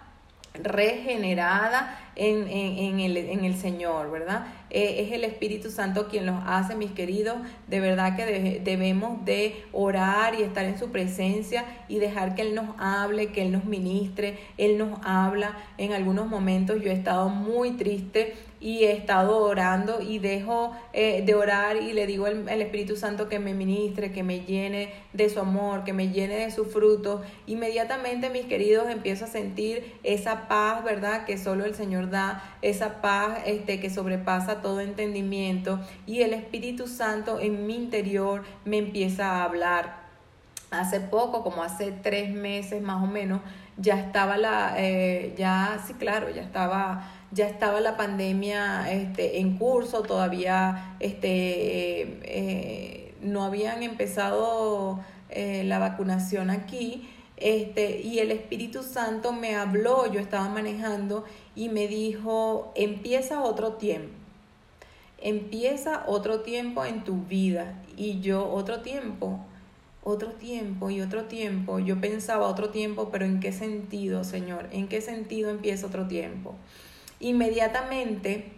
regenerada 0.63 1.99
en, 2.15 2.47
en, 2.47 2.99
el, 2.99 3.17
en, 3.17 3.45
el, 3.45 3.55
Señor, 3.55 4.09
¿verdad? 4.09 4.47
Eh, 4.70 5.05
es 5.05 5.11
el 5.11 5.24
Espíritu 5.24 5.70
Santo 5.72 6.07
quien 6.07 6.26
los 6.26 6.41
hace, 6.45 6.76
mis 6.76 6.91
queridos. 6.91 7.38
De 7.68 7.80
verdad 7.80 8.15
que 8.15 8.61
debemos 8.63 9.24
de 9.26 9.63
orar 9.72 10.36
y 10.36 10.43
estar 10.43 10.65
en 10.65 10.78
su 10.78 10.91
presencia 10.91 11.65
y 11.88 11.99
dejar 11.99 12.36
que 12.36 12.41
Él 12.41 12.55
nos 12.55 12.76
hable, 12.78 13.32
que 13.32 13.43
Él 13.43 13.51
nos 13.51 13.65
ministre. 13.65 14.38
Él 14.57 14.78
nos 14.78 14.99
habla. 15.03 15.57
En 15.78 15.93
algunos 15.93 16.28
momentos 16.28 16.82
yo 16.82 16.89
he 16.89 16.93
estado 16.93 17.30
muy 17.30 17.72
triste 17.72 18.36
y 18.59 18.85
he 18.85 18.91
estado 18.91 19.37
orando 19.37 20.01
y 20.01 20.19
dejo 20.19 20.75
eh, 20.93 21.23
de 21.25 21.35
orar 21.35 21.77
y 21.77 21.93
le 21.93 22.07
digo 22.07 22.25
al, 22.25 22.61
Espíritu 22.61 22.95
Santo 22.95 23.29
que 23.29 23.39
me 23.39 23.53
ministre, 23.53 24.11
que 24.11 24.23
me 24.23 24.41
llene 24.41 24.93
de 25.13 25.29
su 25.29 25.39
amor, 25.39 25.83
que 25.83 25.93
me 25.93 26.09
llene 26.09 26.37
de 26.37 26.51
sus 26.51 26.67
frutos. 26.67 27.21
Inmediatamente, 27.45 28.29
mis 28.29 28.45
queridos, 28.45 28.89
empiezo 28.89 29.25
a 29.25 29.27
sentir 29.27 29.95
esa 30.03 30.47
paz, 30.47 30.83
¿verdad? 30.83 31.25
Que 31.25 31.37
solo 31.37 31.65
el 31.65 31.75
Señor 31.75 32.09
da, 32.09 32.43
esa 32.61 33.01
paz 33.01 33.39
este, 33.45 33.79
que 33.79 33.89
sobrepasa 33.89 34.61
todo 34.61 34.81
entendimiento 34.81 35.79
y 36.05 36.21
el 36.21 36.33
Espíritu 36.33 36.87
Santo 36.87 37.39
en 37.39 37.67
mi 37.67 37.75
interior 37.75 38.43
me 38.65 38.77
empieza 38.77 39.31
a 39.31 39.43
hablar. 39.43 40.07
Hace 40.69 40.99
poco, 40.99 41.43
como 41.43 41.63
hace 41.63 41.91
tres 41.91 42.29
meses 42.29 42.81
más 42.81 43.01
o 43.01 43.07
menos, 43.07 43.39
ya 43.77 43.99
estaba 43.99 44.37
la, 44.37 44.73
eh, 44.77 45.33
ya, 45.37 45.79
sí, 45.85 45.93
claro, 45.93 46.29
ya 46.29 46.41
estaba 46.41 47.09
ya 47.32 47.47
estaba 47.47 47.82
la 47.82 47.97
pandemia 47.97 48.91
este, 48.91 49.39
en 49.39 49.57
curso, 49.57 50.01
todavía 50.01 50.95
este, 50.99 52.19
eh, 52.23 53.15
no 53.21 53.43
habían 53.43 53.84
empezado 53.84 54.99
eh, 55.30 55.63
la 55.65 55.80
vacunación 55.80 56.49
aquí. 56.49 57.09
Este, 57.36 58.01
y 58.01 58.19
el 58.19 58.32
Espíritu 58.32 58.82
Santo 58.82 59.32
me 59.32 59.55
habló, 59.55 60.11
yo 60.11 60.19
estaba 60.19 60.49
manejando 60.49 61.23
y 61.55 61.69
me 61.69 61.88
dijo, 61.88 62.71
empieza 62.75 63.43
otro 63.43 63.73
tiempo, 63.73 64.15
empieza 65.19 66.03
otro 66.07 66.39
tiempo 66.41 66.84
en 66.86 67.03
tu 67.03 67.25
vida. 67.25 67.84
Y 67.95 68.21
yo, 68.21 68.49
otro 68.49 68.82
tiempo, 68.82 69.39
otro 70.03 70.32
tiempo 70.32 70.89
y 70.89 71.01
otro 71.01 71.25
tiempo, 71.25 71.80
yo 71.80 71.99
pensaba 72.01 72.47
otro 72.47 72.69
tiempo, 72.69 73.09
pero 73.11 73.25
¿en 73.25 73.39
qué 73.39 73.51
sentido, 73.51 74.23
Señor? 74.23 74.67
¿En 74.71 74.88
qué 74.88 75.01
sentido 75.01 75.51
empieza 75.51 75.86
otro 75.86 76.07
tiempo? 76.07 76.55
Inmediatamente, 77.20 78.51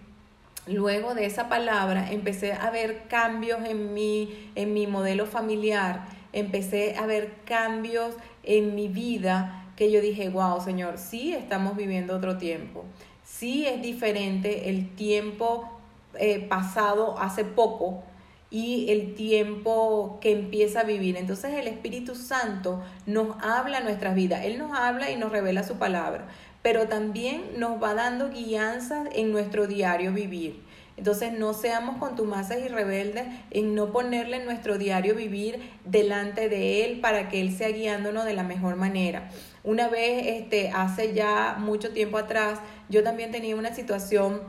luego 0.68 1.16
de 1.16 1.26
esa 1.26 1.48
palabra, 1.48 2.12
empecé 2.12 2.54
a 2.54 2.70
ver 2.72 3.08
cambios 3.08 3.60
en 3.66 3.94
mi, 3.94 4.52
en 4.56 4.74
mi 4.74 4.86
modelo 4.86 5.26
familiar, 5.26 6.06
empecé 6.34 6.96
a 6.98 7.06
ver 7.06 7.32
cambios 7.46 8.16
en 8.44 8.76
mi 8.76 8.88
vida 8.88 9.66
que 9.76 9.92
yo 9.92 10.02
dije, 10.02 10.30
wow, 10.30 10.62
Señor, 10.62 10.98
sí 10.98 11.34
estamos 11.34 11.78
viviendo 11.78 12.16
otro 12.16 12.38
tiempo, 12.38 12.84
sí 13.24 13.66
es 13.66 13.82
diferente 13.82 14.70
el 14.70 14.94
tiempo 14.96 15.70
eh, 16.16 16.46
pasado 16.50 17.18
hace 17.18 17.46
poco 17.46 18.04
y 18.52 18.90
el 18.90 19.14
tiempo 19.14 20.18
que 20.22 20.32
empieza 20.32 20.82
a 20.82 20.84
vivir. 20.84 21.16
Entonces 21.16 21.54
el 21.54 21.68
Espíritu 21.68 22.16
Santo 22.16 22.82
nos 23.06 23.38
habla 23.42 23.80
nuestras 23.80 24.16
vidas, 24.16 24.44
Él 24.44 24.58
nos 24.58 24.78
habla 24.78 25.12
y 25.12 25.16
nos 25.16 25.32
revela 25.32 25.64
su 25.64 25.76
palabra 25.76 26.28
pero 26.62 26.88
también 26.88 27.44
nos 27.58 27.82
va 27.82 27.94
dando 27.94 28.30
guianzas 28.30 29.08
en 29.14 29.32
nuestro 29.32 29.68
diario 29.68 30.14
vivir. 30.14 30.62
Entonces 30.98 31.32
no 31.32 31.54
seamos 31.54 31.98
contumaces 31.98 32.66
y 32.66 32.68
rebeldes 32.68 33.26
en 33.52 33.74
no 33.74 33.94
ponerle 33.94 34.44
nuestro 34.44 34.78
diario 34.78 35.16
vivir 35.16 35.62
delante 35.86 36.50
de 36.50 36.84
Él 36.84 37.00
para 37.00 37.30
que 37.30 37.40
Él 37.40 37.56
sea 37.56 37.70
guiándonos 37.70 38.26
de 38.26 38.34
la 38.34 38.44
mejor 38.44 38.76
manera. 38.76 39.30
Una 39.64 39.88
vez, 39.88 40.28
este, 40.28 40.72
hace 40.72 41.14
ya 41.14 41.56
mucho 41.58 41.92
tiempo 41.92 42.18
atrás, 42.18 42.60
yo 42.90 43.02
también 43.02 43.32
tenía 43.32 43.56
una 43.56 43.74
situación 43.74 44.42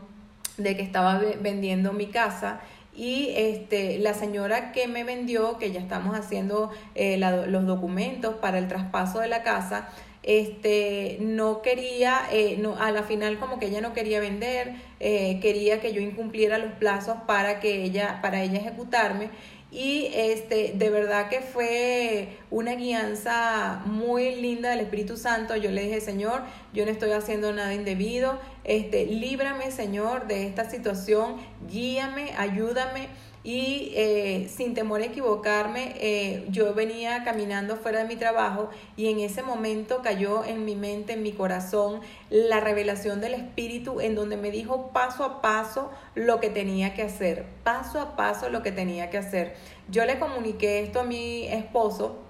de 0.57 0.77
que 0.77 0.83
estaba 0.83 1.21
vendiendo 1.41 1.93
mi 1.93 2.07
casa 2.07 2.61
y 2.97 3.29
este, 3.37 3.99
la 3.99 4.15
señora 4.15 4.73
que 4.73 4.89
me 4.89 5.05
vendió, 5.05 5.57
que 5.57 5.71
ya 5.71 5.79
estamos 5.79 6.19
haciendo 6.19 6.71
eh, 6.97 7.17
los 7.17 7.65
documentos 7.65 8.35
para 8.35 8.59
el 8.59 8.67
traspaso 8.67 9.21
de 9.21 9.29
la 9.29 9.45
casa, 9.45 9.89
este, 10.23 11.17
no 11.21 11.63
quería, 11.63 12.23
eh, 12.31 12.57
no, 12.59 12.77
a 12.77 12.91
la 12.91 13.03
final 13.05 13.39
como 13.39 13.59
que 13.59 13.67
ella 13.67 13.81
no 13.81 13.95
quería 13.95 14.21
vender, 14.21 14.75
eh, 15.01 15.39
quería 15.41 15.81
que 15.81 15.93
yo 15.93 16.01
incumpliera 16.01 16.59
los 16.59 16.73
plazos 16.73 17.17
para 17.27 17.61
que 17.61 17.83
ella, 17.85 18.21
para 18.23 18.43
ella 18.43 18.59
ejecutarme. 18.59 19.31
Y 19.73 20.11
este, 20.15 20.73
de 20.75 20.91
verdad 20.91 21.29
que 21.29 21.41
fue 21.41 22.39
una 22.51 22.75
guianza 22.75 23.83
muy 23.87 24.35
linda 24.35 24.71
del 24.71 24.81
Espíritu 24.81 25.17
Santo. 25.17 25.55
Yo 25.57 25.71
le 25.71 25.83
dije, 25.83 26.01
Señor, 26.01 26.43
yo 26.75 26.85
no 26.85 26.91
estoy 26.91 27.13
haciendo 27.13 27.53
nada 27.53 27.73
indebido, 27.73 28.41
este, 28.65 29.07
líbrame, 29.07 29.71
Señor, 29.71 30.27
de 30.27 30.49
esta 30.49 30.69
situación, 30.69 31.37
guíame, 31.69 32.33
ayúdame 32.37 33.09
y 33.51 33.91
eh, 33.97 34.49
sin 34.49 34.75
temor 34.75 35.01
a 35.01 35.07
equivocarme, 35.07 35.97
eh, 35.97 36.47
yo 36.51 36.73
venía 36.73 37.25
caminando 37.25 37.75
fuera 37.75 37.99
de 37.99 38.05
mi 38.05 38.15
trabajo 38.15 38.71
y 38.97 39.09
en 39.09 39.19
ese 39.19 39.43
momento 39.43 40.03
cayó 40.05 40.45
en 40.45 40.65
mi 40.65 40.77
mente, 40.77 41.15
en 41.15 41.25
mi 41.25 41.33
corazón, 41.33 42.01
la 42.31 42.61
revelación 42.61 43.21
del 43.21 43.35
Espíritu 43.35 44.01
en 44.01 44.15
donde 44.15 44.37
me 44.37 44.53
dijo 44.53 44.93
paso 44.93 45.25
a 45.25 45.43
paso 45.43 45.91
lo 46.15 46.39
que 46.39 46.49
tenía 46.49 46.95
que 46.95 47.03
hacer, 47.03 47.45
paso 47.65 48.01
a 48.01 48.15
paso 48.15 48.51
lo 48.51 48.63
que 48.63 48.71
tenía 48.71 49.11
que 49.11 49.19
hacer. 49.19 49.57
Yo 49.89 50.05
le 50.05 50.21
comuniqué 50.21 50.85
esto 50.85 51.01
a 51.01 51.05
mi 51.05 51.49
esposo 51.49 52.30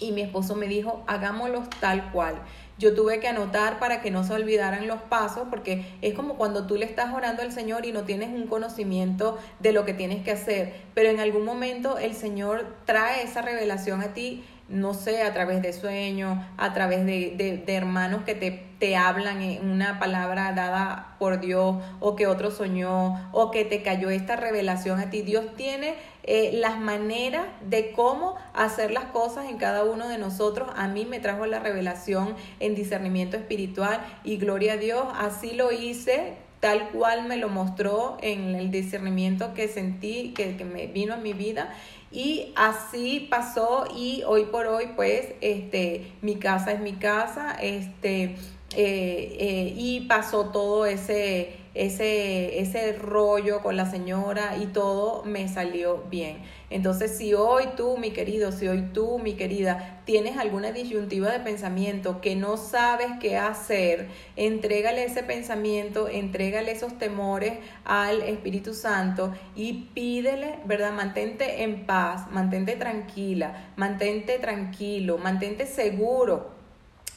y 0.00 0.12
mi 0.12 0.22
esposo 0.22 0.56
me 0.56 0.66
dijo, 0.66 1.04
hagámoslo 1.06 1.62
tal 1.80 2.10
cual 2.10 2.36
yo 2.80 2.94
tuve 2.94 3.20
que 3.20 3.28
anotar 3.28 3.78
para 3.78 4.00
que 4.00 4.10
no 4.10 4.24
se 4.24 4.32
olvidaran 4.32 4.88
los 4.88 5.02
pasos, 5.02 5.48
porque 5.50 5.84
es 6.00 6.14
como 6.14 6.36
cuando 6.36 6.66
tú 6.66 6.76
le 6.76 6.86
estás 6.86 7.12
orando 7.12 7.42
al 7.42 7.52
Señor 7.52 7.84
y 7.84 7.92
no 7.92 8.04
tienes 8.04 8.30
un 8.30 8.46
conocimiento 8.46 9.38
de 9.60 9.72
lo 9.72 9.84
que 9.84 9.92
tienes 9.92 10.24
que 10.24 10.32
hacer, 10.32 10.74
pero 10.94 11.10
en 11.10 11.20
algún 11.20 11.44
momento 11.44 11.98
el 11.98 12.14
Señor 12.14 12.74
trae 12.86 13.22
esa 13.22 13.42
revelación 13.42 14.00
a 14.00 14.14
ti 14.14 14.42
no 14.70 14.94
sé, 14.94 15.24
a 15.24 15.34
través 15.34 15.62
de 15.62 15.72
sueños, 15.72 16.38
a 16.56 16.72
través 16.72 17.04
de, 17.04 17.34
de, 17.66 17.74
hermanos 17.74 18.22
que 18.22 18.36
te, 18.36 18.52
te, 18.78 18.96
hablan 18.96 19.42
en 19.42 19.68
una 19.68 19.98
palabra 19.98 20.52
dada 20.52 21.16
por 21.18 21.40
Dios, 21.40 21.82
o 21.98 22.14
que 22.14 22.28
otro 22.28 22.52
soñó, 22.52 23.28
o 23.32 23.50
que 23.50 23.64
te 23.64 23.82
cayó 23.82 24.10
esta 24.10 24.36
revelación 24.36 25.00
a 25.00 25.10
ti. 25.10 25.22
Dios 25.22 25.56
tiene 25.56 25.96
eh, 26.22 26.50
las 26.54 26.78
maneras 26.78 27.46
de 27.68 27.92
cómo 27.92 28.36
hacer 28.54 28.90
las 28.90 29.06
cosas 29.06 29.48
en 29.48 29.58
cada 29.58 29.84
uno 29.84 30.08
de 30.08 30.18
nosotros. 30.18 30.68
A 30.76 30.88
mí 30.88 31.06
me 31.06 31.20
trajo 31.20 31.46
la 31.46 31.58
revelación 31.58 32.34
en 32.58 32.74
discernimiento 32.74 33.36
espiritual 33.36 34.00
y 34.24 34.36
gloria 34.36 34.74
a 34.74 34.76
Dios, 34.76 35.04
así 35.14 35.52
lo 35.52 35.72
hice 35.72 36.34
tal 36.60 36.90
cual 36.90 37.26
me 37.26 37.38
lo 37.38 37.48
mostró 37.48 38.18
en 38.20 38.54
el 38.54 38.70
discernimiento 38.70 39.54
que 39.54 39.66
sentí, 39.66 40.34
que, 40.34 40.58
que 40.58 40.64
me 40.66 40.88
vino 40.88 41.14
a 41.14 41.16
mi 41.16 41.32
vida 41.32 41.72
y 42.12 42.52
así 42.56 43.28
pasó 43.30 43.86
y 43.96 44.22
hoy 44.26 44.46
por 44.46 44.66
hoy 44.66 44.90
pues 44.96 45.28
este 45.40 46.12
mi 46.22 46.36
casa 46.36 46.72
es 46.72 46.80
mi 46.80 46.94
casa 46.94 47.56
este 47.60 48.36
eh, 48.76 49.36
eh, 49.38 49.74
y 49.76 50.00
pasó 50.02 50.46
todo 50.46 50.86
ese 50.86 51.56
ese, 51.74 52.60
ese 52.60 52.92
rollo 52.92 53.60
con 53.60 53.76
la 53.76 53.90
señora 53.90 54.56
y 54.60 54.66
todo 54.66 55.24
me 55.24 55.48
salió 55.48 56.04
bien. 56.10 56.38
Entonces, 56.68 57.16
si 57.16 57.34
hoy 57.34 57.64
tú, 57.76 57.96
mi 57.96 58.10
querido, 58.10 58.52
si 58.52 58.68
hoy 58.68 58.90
tú, 58.92 59.18
mi 59.18 59.34
querida, 59.34 60.02
tienes 60.04 60.36
alguna 60.36 60.72
disyuntiva 60.72 61.30
de 61.30 61.40
pensamiento 61.40 62.20
que 62.20 62.36
no 62.36 62.56
sabes 62.56 63.08
qué 63.20 63.36
hacer, 63.36 64.08
entrégale 64.36 65.04
ese 65.04 65.22
pensamiento, 65.22 66.08
entrégale 66.08 66.72
esos 66.72 66.98
temores 66.98 67.58
al 67.84 68.22
Espíritu 68.22 68.74
Santo 68.74 69.32
y 69.56 69.90
pídele, 69.94 70.60
¿verdad? 70.64 70.92
Mantente 70.92 71.62
en 71.62 71.86
paz, 71.86 72.30
mantente 72.30 72.76
tranquila, 72.76 73.72
mantente 73.76 74.38
tranquilo, 74.38 75.18
mantente 75.18 75.66
seguro 75.66 76.59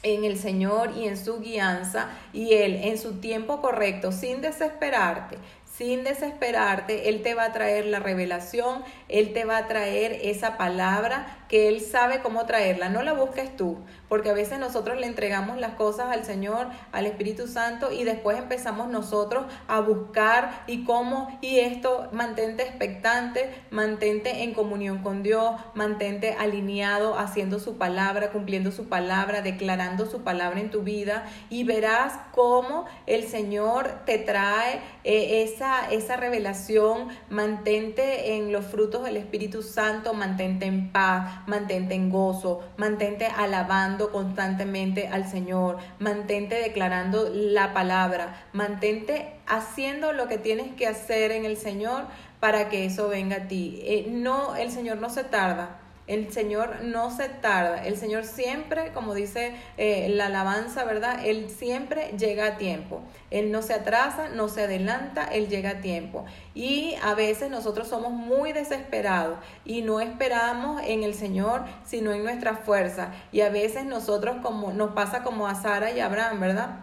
en 0.04 0.24
el 0.24 0.38
Señor 0.38 0.92
y 0.96 1.08
en 1.08 1.16
su 1.16 1.40
guianza 1.40 2.10
y 2.32 2.52
Él 2.52 2.76
en 2.84 2.98
su 2.98 3.20
tiempo 3.20 3.60
correcto, 3.60 4.12
sin 4.12 4.40
desesperarte, 4.40 5.38
sin 5.76 6.04
desesperarte, 6.04 7.08
Él 7.08 7.22
te 7.22 7.34
va 7.34 7.46
a 7.46 7.52
traer 7.52 7.86
la 7.86 7.98
revelación, 7.98 8.84
Él 9.08 9.32
te 9.32 9.44
va 9.44 9.56
a 9.56 9.66
traer 9.66 10.12
esa 10.22 10.56
palabra 10.56 11.43
que 11.48 11.68
Él 11.68 11.80
sabe 11.80 12.20
cómo 12.20 12.46
traerla. 12.46 12.88
No 12.88 13.02
la 13.02 13.12
busques 13.12 13.56
tú, 13.56 13.78
porque 14.08 14.30
a 14.30 14.34
veces 14.34 14.58
nosotros 14.58 14.98
le 14.98 15.06
entregamos 15.06 15.58
las 15.58 15.74
cosas 15.74 16.12
al 16.12 16.24
Señor, 16.24 16.68
al 16.92 17.06
Espíritu 17.06 17.46
Santo, 17.48 17.92
y 17.92 18.04
después 18.04 18.38
empezamos 18.38 18.88
nosotros 18.88 19.46
a 19.68 19.80
buscar 19.80 20.64
y 20.66 20.84
cómo, 20.84 21.38
y 21.40 21.58
esto, 21.60 22.08
mantente 22.12 22.62
expectante, 22.62 23.54
mantente 23.70 24.42
en 24.44 24.54
comunión 24.54 24.98
con 24.98 25.22
Dios, 25.22 25.52
mantente 25.74 26.34
alineado, 26.38 27.18
haciendo 27.18 27.58
su 27.58 27.78
palabra, 27.78 28.30
cumpliendo 28.30 28.72
su 28.72 28.88
palabra, 28.88 29.42
declarando 29.42 30.06
su 30.06 30.22
palabra 30.22 30.60
en 30.60 30.70
tu 30.70 30.82
vida, 30.82 31.26
y 31.50 31.64
verás 31.64 32.14
cómo 32.32 32.86
el 33.06 33.26
Señor 33.26 34.04
te 34.06 34.18
trae 34.18 34.80
eh, 35.04 35.42
esa 35.42 35.64
esa, 35.90 36.16
revelación, 36.16 37.08
mantente 37.30 38.36
en 38.36 38.52
los 38.52 38.64
frutos 38.64 39.04
del 39.04 39.16
Espíritu 39.16 39.62
Santo, 39.62 40.14
mantente 40.14 40.66
en 40.66 40.90
paz, 40.90 41.33
mantente 41.46 41.94
en 41.94 42.10
gozo, 42.10 42.62
mantente 42.76 43.26
alabando 43.26 44.10
constantemente 44.12 45.08
al 45.08 45.28
Señor, 45.28 45.78
mantente 45.98 46.56
declarando 46.56 47.30
la 47.32 47.72
palabra, 47.72 48.44
mantente 48.52 49.34
haciendo 49.46 50.12
lo 50.12 50.28
que 50.28 50.38
tienes 50.38 50.74
que 50.74 50.86
hacer 50.86 51.32
en 51.32 51.44
el 51.44 51.56
Señor 51.56 52.04
para 52.40 52.68
que 52.68 52.84
eso 52.84 53.08
venga 53.08 53.36
a 53.36 53.48
ti. 53.48 53.80
Eh, 53.84 54.06
no, 54.10 54.56
el 54.56 54.70
Señor 54.70 54.98
no 54.98 55.10
se 55.10 55.24
tarda. 55.24 55.83
El 56.06 56.30
Señor 56.30 56.82
no 56.82 57.10
se 57.10 57.30
tarda, 57.30 57.86
el 57.86 57.96
Señor 57.96 58.24
siempre, 58.24 58.92
como 58.92 59.14
dice 59.14 59.54
eh, 59.78 60.10
la 60.10 60.26
alabanza, 60.26 60.84
¿verdad? 60.84 61.24
Él 61.24 61.48
siempre 61.48 62.12
llega 62.18 62.46
a 62.46 62.56
tiempo. 62.58 63.00
Él 63.30 63.50
no 63.50 63.62
se 63.62 63.72
atrasa, 63.72 64.28
no 64.28 64.48
se 64.48 64.64
adelanta, 64.64 65.24
Él 65.24 65.48
llega 65.48 65.70
a 65.70 65.80
tiempo. 65.80 66.26
Y 66.54 66.94
a 67.02 67.14
veces 67.14 67.50
nosotros 67.50 67.88
somos 67.88 68.12
muy 68.12 68.52
desesperados 68.52 69.38
y 69.64 69.80
no 69.80 70.00
esperamos 70.00 70.82
en 70.84 71.04
el 71.04 71.14
Señor, 71.14 71.64
sino 71.86 72.12
en 72.12 72.22
nuestra 72.22 72.56
fuerza. 72.56 73.12
Y 73.32 73.40
a 73.40 73.48
veces 73.48 73.86
nosotros 73.86 74.36
como 74.42 74.74
nos 74.74 74.92
pasa 74.92 75.22
como 75.22 75.46
a 75.46 75.54
Sara 75.54 75.90
y 75.90 76.00
a 76.00 76.06
Abraham, 76.06 76.38
¿verdad? 76.38 76.80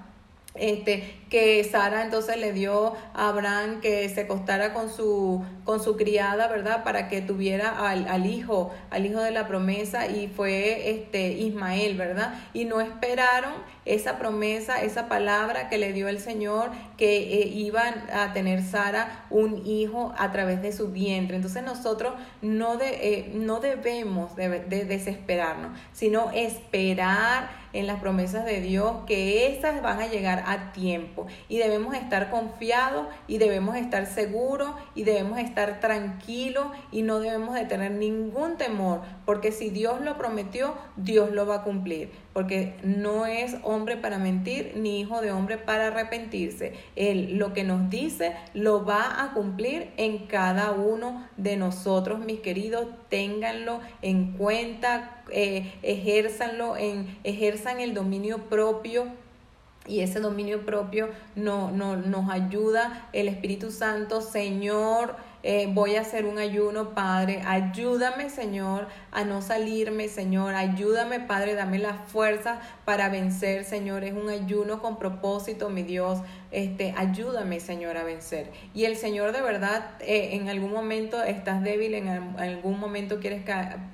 Este, 0.55 1.20
que 1.31 1.63
Sara 1.63 2.03
entonces 2.03 2.35
le 2.37 2.51
dio 2.51 2.93
a 3.13 3.29
Abraham 3.29 3.79
que 3.79 4.07
se 4.09 4.21
acostara 4.21 4.73
con 4.73 4.89
su, 4.89 5.41
con 5.63 5.81
su 5.81 5.95
criada, 5.95 6.49
¿verdad? 6.49 6.83
Para 6.83 7.07
que 7.07 7.21
tuviera 7.21 7.89
al, 7.89 8.05
al, 8.09 8.25
hijo, 8.25 8.71
al 8.89 9.05
hijo 9.05 9.21
de 9.21 9.31
la 9.31 9.47
promesa 9.47 10.07
y 10.07 10.27
fue 10.27 10.91
este 10.91 11.29
Ismael, 11.31 11.95
¿verdad? 11.95 12.33
Y 12.53 12.65
no 12.65 12.81
esperaron 12.81 13.53
esa 13.85 14.19
promesa, 14.19 14.81
esa 14.81 15.07
palabra 15.07 15.69
que 15.69 15.77
le 15.77 15.93
dio 15.93 16.09
el 16.09 16.19
Señor, 16.19 16.69
que 16.97 17.41
eh, 17.41 17.47
iban 17.47 17.93
a 18.13 18.33
tener 18.33 18.61
Sara 18.61 19.25
un 19.29 19.65
hijo 19.65 20.13
a 20.17 20.33
través 20.33 20.61
de 20.61 20.73
su 20.73 20.89
vientre. 20.89 21.37
Entonces 21.37 21.63
nosotros 21.63 22.13
no, 22.41 22.75
de, 22.75 22.89
eh, 22.89 23.31
no 23.33 23.61
debemos 23.61 24.35
de, 24.35 24.49
de 24.49 24.83
desesperarnos, 24.83 25.79
sino 25.93 26.29
esperar 26.31 27.61
en 27.73 27.87
las 27.87 28.01
promesas 28.01 28.43
de 28.45 28.59
Dios, 28.59 28.97
que 29.07 29.47
esas 29.47 29.81
van 29.81 30.01
a 30.01 30.07
llegar 30.07 30.43
a 30.45 30.73
tiempo 30.73 31.20
y 31.49 31.57
debemos 31.57 31.95
estar 31.95 32.29
confiados 32.29 33.07
y 33.27 33.37
debemos 33.37 33.75
estar 33.75 34.05
seguros 34.05 34.71
y 34.95 35.03
debemos 35.03 35.39
estar 35.39 35.79
tranquilos 35.79 36.67
y 36.91 37.01
no 37.01 37.19
debemos 37.19 37.55
de 37.55 37.65
tener 37.65 37.91
ningún 37.91 38.57
temor, 38.57 39.01
porque 39.25 39.51
si 39.51 39.69
Dios 39.69 40.01
lo 40.01 40.17
prometió, 40.17 40.75
Dios 40.95 41.31
lo 41.31 41.45
va 41.45 41.55
a 41.55 41.63
cumplir, 41.63 42.11
porque 42.33 42.75
no 42.83 43.25
es 43.25 43.55
hombre 43.63 43.97
para 43.97 44.17
mentir 44.17 44.73
ni 44.75 44.99
hijo 44.99 45.21
de 45.21 45.31
hombre 45.31 45.57
para 45.57 45.87
arrepentirse. 45.87 46.73
Él 46.95 47.37
lo 47.37 47.53
que 47.53 47.63
nos 47.63 47.89
dice 47.89 48.35
lo 48.53 48.85
va 48.85 49.23
a 49.23 49.33
cumplir 49.33 49.91
en 49.97 50.27
cada 50.27 50.71
uno 50.71 51.27
de 51.37 51.57
nosotros, 51.57 52.19
mis 52.19 52.39
queridos, 52.39 52.87
ténganlo 53.09 53.79
en 54.01 54.33
cuenta 54.33 55.21
eh, 55.33 55.71
ejerzan 55.81 57.79
el 57.79 57.93
dominio 57.93 58.49
propio 58.49 59.05
y 59.87 60.01
ese 60.01 60.19
dominio 60.19 60.65
propio 60.65 61.09
no, 61.35 61.71
no, 61.71 61.95
nos 61.97 62.29
ayuda. 62.29 63.09
El 63.13 63.27
Espíritu 63.27 63.71
Santo, 63.71 64.21
Señor 64.21 65.15
eh, 65.43 65.67
voy 65.73 65.95
a 65.95 66.01
hacer 66.01 66.25
un 66.25 66.37
ayuno, 66.37 66.93
Padre, 66.93 67.41
ayúdame, 67.43 68.29
Señor, 68.29 68.87
a 69.11 69.23
no 69.23 69.41
salirme, 69.41 70.07
Señor, 70.07 70.53
ayúdame, 70.53 71.19
Padre, 71.19 71.55
dame 71.55 71.79
la 71.79 71.95
fuerza 71.95 72.59
para 72.85 73.09
vencer, 73.09 73.63
Señor, 73.63 74.03
es 74.03 74.13
un 74.13 74.29
ayuno 74.29 74.83
con 74.83 74.99
propósito, 74.99 75.71
mi 75.71 75.81
Dios, 75.81 76.19
este, 76.51 76.93
ayúdame, 76.95 77.59
Señor, 77.59 77.97
a 77.97 78.03
vencer. 78.03 78.51
Y 78.75 78.85
el 78.85 78.95
Señor 78.95 79.31
de 79.31 79.41
verdad, 79.41 79.91
eh, 80.01 80.29
en 80.33 80.47
algún 80.47 80.71
momento 80.71 81.23
estás 81.23 81.63
débil, 81.63 81.95
en 81.95 82.07
algún 82.07 82.79
momento 82.79 83.19
quieres 83.19 83.43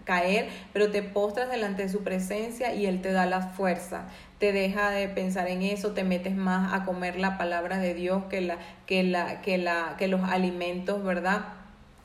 caer, 0.04 0.50
pero 0.74 0.92
te 0.92 1.02
postras 1.02 1.50
delante 1.50 1.84
de 1.84 1.90
su 1.90 2.04
presencia 2.04 2.74
y 2.74 2.88
Él 2.88 3.02
te 3.02 3.14
da 3.14 3.26
la 3.26 3.42
fuerza 3.42 4.08
te 4.40 4.52
deja 4.52 4.92
de 4.92 5.08
pensar 5.08 5.48
en 5.48 5.64
eso, 5.64 5.94
te 5.94 6.04
metes 6.04 6.36
más 6.36 6.74
a 6.74 6.86
comer 6.86 7.18
la 7.18 7.38
palabra 7.38 7.80
de 7.80 7.94
Dios 7.94 8.24
que, 8.30 8.42
la, 8.42 8.58
que, 8.86 9.04
la, 9.04 9.42
que, 9.42 9.58
la, 9.58 9.96
que 9.98 10.08
los 10.08 10.24
alimentos, 10.24 11.04
¿verdad? 11.04 11.46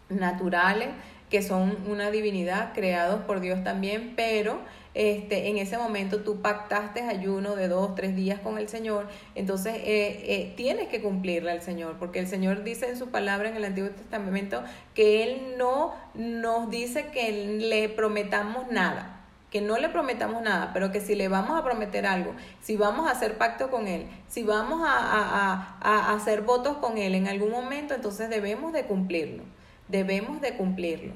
Naturales, 0.09 0.89
que 1.29 1.43
son 1.43 1.77
una 1.87 2.11
divinidad, 2.11 2.73
creados 2.73 3.23
por 3.25 3.41
Dios 3.41 3.63
también, 3.65 4.15
pero 4.17 4.61
este, 4.95 5.49
en 5.49 5.57
ese 5.57 5.79
momento 5.79 6.21
tú 6.21 6.43
pactaste 6.43 7.01
ayuno 7.03 7.57
de 7.57 7.69
dos, 7.69 7.95
tres 7.95 8.15
días 8.15 8.41
con 8.41 8.59
el 8.59 8.69
Señor, 8.69 9.09
entonces 9.35 9.75
eh, 9.77 10.25
eh, 10.27 10.53
tienes 10.57 10.89
que 10.89 11.01
cumplirle 11.01 11.51
al 11.51 11.63
Señor, 11.63 11.97
porque 11.99 12.19
el 12.19 12.27
Señor 12.27 12.65
dice 12.65 12.89
en 12.89 12.99
su 12.99 13.11
palabra 13.11 13.49
en 13.49 13.57
el 13.57 13.65
Antiguo 13.65 13.91
Testamento 13.91 14.63
que 14.95 15.23
Él 15.23 15.55
no 15.59 15.95
nos 16.15 16.71
dice 16.71 17.07
que 17.13 17.59
le 17.59 17.89
prometamos 17.91 18.71
nada 18.71 19.22
que 19.53 19.61
no 19.61 19.77
le 19.77 19.91
prometamos 19.91 20.43
nada, 20.43 20.71
pero 20.73 20.91
que 20.91 21.01
si 21.01 21.15
le 21.15 21.29
vamos 21.29 21.61
a 21.61 21.63
prometer 21.63 22.07
algo, 22.07 22.35
si 22.63 22.77
vamos 22.77 23.07
a 23.07 23.13
hacer 23.13 23.37
pacto 23.37 23.71
con 23.71 23.87
Él, 23.87 24.07
si 24.27 24.43
vamos 24.43 24.81
a, 24.83 25.77
a, 25.79 26.15
hacer 26.15 26.41
votos 26.41 26.79
con 26.79 26.97
Él 26.97 27.15
en 27.15 27.29
algún 27.29 27.51
momento, 27.51 27.93
entonces 27.93 28.31
debemos 28.31 28.73
de 28.73 28.85
cumplirlo, 28.85 29.45
debemos 29.89 30.41
de 30.41 30.57
cumplirlo. 30.57 31.13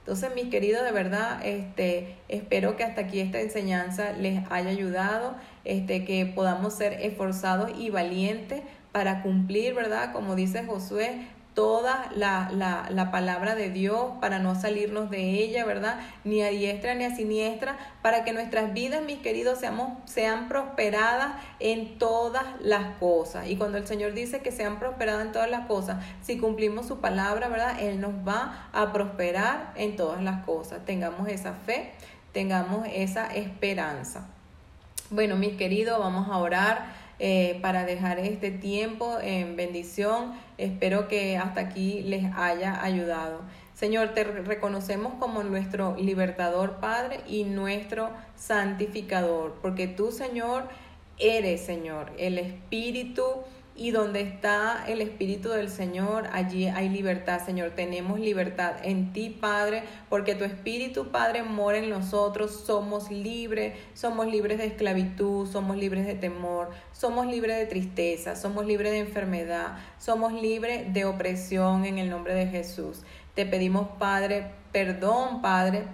Entonces, 0.00 0.34
mis 0.34 0.50
queridos, 0.50 0.84
de 0.84 0.92
verdad, 0.92 1.40
este, 1.46 2.16
espero 2.28 2.76
que 2.76 2.84
hasta 2.84 3.02
aquí 3.02 3.20
esta 3.20 3.40
enseñanza 3.40 4.12
les 4.12 4.42
haya 4.50 4.68
ayudado, 4.68 5.36
este, 5.64 6.04
que 6.04 6.26
podamos 6.26 6.74
ser 6.74 6.94
esforzados 7.00 7.70
y 7.78 7.88
valientes 7.88 8.62
para 8.90 9.22
cumplir, 9.22 9.72
¿verdad? 9.74 10.12
Como 10.12 10.34
dice 10.34 10.64
Josué, 10.66 11.26
toda 11.54 12.10
la, 12.16 12.50
la, 12.52 12.88
la, 12.90 13.10
palabra 13.10 13.54
de 13.54 13.68
Dios 13.68 14.12
para 14.20 14.38
no 14.38 14.54
salirnos 14.54 15.10
de 15.10 15.42
ella, 15.42 15.66
¿verdad? 15.66 16.00
Ni 16.24 16.42
a 16.42 16.48
diestra 16.48 16.94
ni 16.94 17.04
a 17.04 17.14
siniestra, 17.14 17.76
para 18.00 18.24
que 18.24 18.32
nuestras 18.32 18.72
vidas, 18.72 19.02
mis 19.02 19.18
queridos, 19.18 19.58
seamos, 19.58 19.98
sean 20.06 20.48
prosperadas 20.48 21.34
en 21.60 21.98
todas 21.98 22.44
las 22.60 22.96
cosas. 22.98 23.48
Y 23.48 23.56
cuando 23.56 23.76
el 23.76 23.86
Señor 23.86 24.14
dice 24.14 24.40
que 24.40 24.50
sean 24.50 24.78
prosperadas 24.78 25.26
en 25.26 25.32
todas 25.32 25.50
las 25.50 25.66
cosas, 25.66 26.02
si 26.22 26.38
cumplimos 26.38 26.86
su 26.86 27.00
palabra, 27.00 27.48
¿verdad? 27.48 27.80
Él 27.80 28.00
nos 28.00 28.12
va 28.26 28.68
a 28.72 28.92
prosperar 28.92 29.72
en 29.76 29.96
todas 29.96 30.22
las 30.22 30.44
cosas. 30.44 30.84
Tengamos 30.86 31.28
esa 31.28 31.52
fe, 31.52 31.92
tengamos 32.32 32.86
esa 32.90 33.26
esperanza. 33.26 34.26
Bueno, 35.10 35.36
mis 35.36 35.58
queridos, 35.58 35.98
vamos 35.98 36.28
a 36.30 36.38
orar. 36.38 37.01
Eh, 37.24 37.60
para 37.62 37.84
dejar 37.84 38.18
este 38.18 38.50
tiempo 38.50 39.16
en 39.22 39.54
bendición. 39.54 40.32
Espero 40.58 41.06
que 41.06 41.36
hasta 41.36 41.60
aquí 41.60 42.02
les 42.02 42.24
haya 42.34 42.82
ayudado. 42.82 43.42
Señor, 43.74 44.08
te 44.08 44.24
reconocemos 44.24 45.14
como 45.20 45.44
nuestro 45.44 45.94
libertador, 45.96 46.80
Padre, 46.80 47.20
y 47.28 47.44
nuestro 47.44 48.10
santificador, 48.34 49.56
porque 49.62 49.86
tú, 49.86 50.10
Señor, 50.10 50.64
eres, 51.16 51.60
Señor, 51.60 52.10
el 52.18 52.38
Espíritu 52.38 53.22
y 53.74 53.90
donde 53.90 54.20
está 54.20 54.84
el 54.86 55.00
Espíritu 55.00 55.48
del 55.48 55.70
Señor, 55.70 56.28
allí 56.32 56.68
hay 56.68 56.88
libertad, 56.88 57.40
Señor. 57.44 57.70
Tenemos 57.70 58.20
libertad 58.20 58.74
en 58.82 59.12
ti, 59.12 59.30
Padre, 59.30 59.84
porque 60.08 60.34
tu 60.34 60.44
Espíritu, 60.44 61.08
Padre, 61.08 61.42
mora 61.42 61.78
en 61.78 61.88
nosotros. 61.88 62.64
Somos 62.66 63.10
libres, 63.10 63.74
somos 63.94 64.26
libres 64.26 64.58
de 64.58 64.66
esclavitud, 64.66 65.46
somos 65.46 65.76
libres 65.76 66.06
de 66.06 66.14
temor, 66.14 66.70
somos 66.92 67.26
libres 67.26 67.56
de 67.56 67.66
tristeza, 67.66 68.36
somos 68.36 68.66
libres 68.66 68.92
de 68.92 68.98
enfermedad, 68.98 69.78
somos 69.98 70.32
libres 70.32 70.92
de 70.92 71.06
opresión 71.06 71.86
en 71.86 71.98
el 71.98 72.10
nombre 72.10 72.34
de 72.34 72.46
Jesús. 72.46 73.02
Te 73.34 73.46
pedimos, 73.46 73.88
Padre, 73.98 74.50
perdón, 74.72 75.40
Padre, 75.40 75.84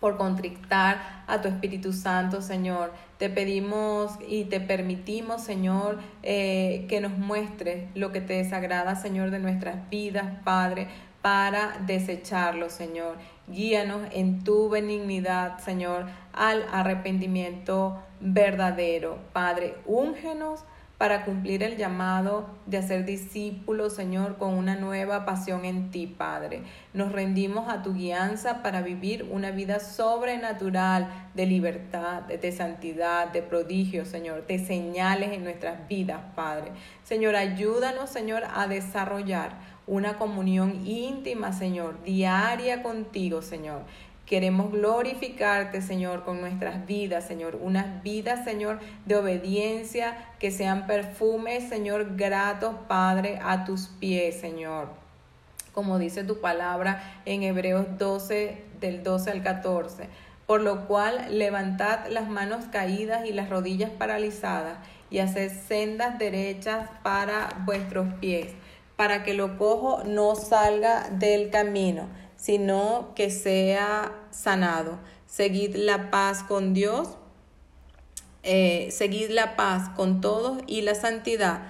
por 0.00 0.16
contrictar 0.16 1.24
a 1.26 1.40
tu 1.40 1.48
Espíritu 1.48 1.92
Santo, 1.92 2.42
Señor. 2.42 2.92
Te 3.18 3.28
pedimos 3.28 4.12
y 4.26 4.44
te 4.44 4.60
permitimos, 4.60 5.42
Señor, 5.42 5.98
eh, 6.22 6.86
que 6.88 7.00
nos 7.00 7.16
muestres 7.16 7.88
lo 7.94 8.10
que 8.10 8.20
te 8.20 8.34
desagrada, 8.34 8.96
Señor, 8.96 9.30
de 9.30 9.38
nuestras 9.38 9.88
vidas, 9.90 10.26
Padre, 10.42 10.88
para 11.22 11.76
desecharlo, 11.86 12.70
Señor. 12.70 13.16
Guíanos 13.46 14.02
en 14.12 14.42
tu 14.42 14.70
benignidad, 14.70 15.58
Señor, 15.58 16.06
al 16.32 16.64
arrepentimiento 16.72 18.02
verdadero. 18.20 19.18
Padre, 19.32 19.76
úngenos 19.84 20.64
para 21.00 21.24
cumplir 21.24 21.62
el 21.62 21.78
llamado 21.78 22.50
de 22.66 22.76
hacer 22.76 23.06
discípulos, 23.06 23.94
Señor, 23.94 24.36
con 24.36 24.52
una 24.52 24.76
nueva 24.76 25.24
pasión 25.24 25.64
en 25.64 25.90
ti, 25.90 26.06
Padre. 26.06 26.62
Nos 26.92 27.10
rendimos 27.10 27.70
a 27.70 27.82
tu 27.82 27.94
guianza 27.94 28.62
para 28.62 28.82
vivir 28.82 29.26
una 29.30 29.50
vida 29.50 29.80
sobrenatural 29.80 31.30
de 31.32 31.46
libertad, 31.46 32.24
de 32.24 32.52
santidad, 32.52 33.32
de 33.32 33.40
prodigio, 33.40 34.04
Señor, 34.04 34.46
de 34.46 34.58
señales 34.58 35.32
en 35.32 35.42
nuestras 35.42 35.88
vidas, 35.88 36.20
Padre. 36.36 36.72
Señor, 37.02 37.34
ayúdanos, 37.34 38.10
Señor, 38.10 38.42
a 38.54 38.66
desarrollar 38.66 39.52
una 39.86 40.18
comunión 40.18 40.86
íntima, 40.86 41.54
Señor, 41.54 42.04
diaria 42.04 42.82
contigo, 42.82 43.40
Señor 43.40 43.86
Queremos 44.30 44.70
glorificarte, 44.70 45.82
Señor, 45.82 46.22
con 46.22 46.40
nuestras 46.40 46.86
vidas, 46.86 47.26
Señor. 47.26 47.58
Unas 47.60 48.00
vidas, 48.04 48.44
Señor, 48.44 48.78
de 49.04 49.16
obediencia, 49.16 50.16
que 50.38 50.52
sean 50.52 50.86
perfumes, 50.86 51.68
Señor, 51.68 52.14
gratos, 52.14 52.76
Padre, 52.86 53.40
a 53.42 53.64
tus 53.64 53.88
pies, 53.88 54.38
Señor. 54.38 54.86
Como 55.72 55.98
dice 55.98 56.22
tu 56.22 56.40
palabra 56.40 57.02
en 57.24 57.42
Hebreos 57.42 57.98
12, 57.98 58.62
del 58.78 59.02
12 59.02 59.32
al 59.32 59.42
14. 59.42 60.08
Por 60.46 60.60
lo 60.60 60.86
cual, 60.86 61.36
levantad 61.36 62.06
las 62.08 62.28
manos 62.28 62.66
caídas 62.70 63.26
y 63.26 63.32
las 63.32 63.50
rodillas 63.50 63.90
paralizadas 63.90 64.78
y 65.10 65.18
haced 65.18 65.50
sendas 65.66 66.20
derechas 66.20 66.88
para 67.02 67.48
vuestros 67.64 68.06
pies, 68.20 68.52
para 68.94 69.24
que 69.24 69.34
lo 69.34 69.58
cojo 69.58 70.04
no 70.04 70.36
salga 70.36 71.08
del 71.10 71.50
camino 71.50 72.06
sino 72.40 73.12
que 73.14 73.30
sea 73.30 74.12
sanado. 74.30 74.98
Seguid 75.26 75.76
la 75.76 76.10
paz 76.10 76.42
con 76.42 76.72
Dios, 76.72 77.08
eh, 78.42 78.88
seguid 78.90 79.30
la 79.30 79.56
paz 79.56 79.90
con 79.90 80.22
todos 80.22 80.62
y 80.66 80.80
la 80.80 80.94
santidad, 80.94 81.68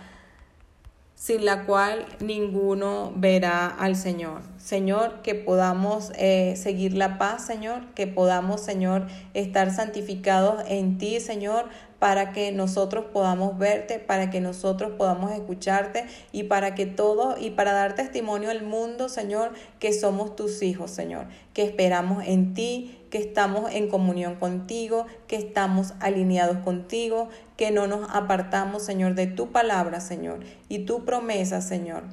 sin 1.17 1.45
la 1.45 1.67
cual 1.67 2.07
ninguno 2.21 3.13
verá 3.17 3.67
al 3.67 3.97
Señor. 3.97 4.43
Señor, 4.59 5.23
que 5.23 5.35
podamos 5.35 6.13
eh, 6.15 6.55
seguir 6.57 6.95
la 6.95 7.19
paz, 7.19 7.45
Señor, 7.45 7.93
que 7.95 8.07
podamos, 8.07 8.61
Señor, 8.61 9.09
estar 9.35 9.75
santificados 9.75 10.63
en 10.69 10.99
ti, 10.99 11.19
Señor, 11.19 11.69
para 12.01 12.33
que 12.33 12.51
nosotros 12.51 13.05
podamos 13.13 13.59
verte, 13.59 14.01
para 14.01 14.31
que 14.31 14.41
nosotros 14.41 14.93
podamos 14.99 15.31
escucharte 15.33 16.07
y 16.33 16.45
para 16.45 16.75
que 16.75 16.87
todo 16.87 17.37
y 17.39 17.51
para 17.51 17.73
dar 17.73 17.95
testimonio 17.95 18.51
al 18.51 18.65
mundo, 18.65 19.09
Señor, 19.09 19.53
que 19.79 19.93
somos 19.93 20.35
tus 20.35 20.63
hijos, 20.63 20.91
Señor, 20.91 21.27
que 21.53 21.63
esperamos 21.63 22.25
en 22.27 22.55
ti, 22.55 22.99
que 23.11 23.19
estamos 23.19 23.71
en 23.73 23.89
comunión 23.89 24.37
contigo, 24.37 25.07
que 25.29 25.37
estamos 25.37 25.95
alineados 26.01 26.57
contigo, 26.65 27.29
que 27.57 27.71
no 27.71 27.87
nos 27.87 28.09
apartamos, 28.11 28.83
Señor, 28.83 29.15
de 29.15 29.27
tu 29.27 29.53
palabra, 29.53 30.01
Señor, 30.01 30.41
y 30.69 30.81
tu 30.81 31.05
promesa, 31.05 31.61
Señor 31.61 32.05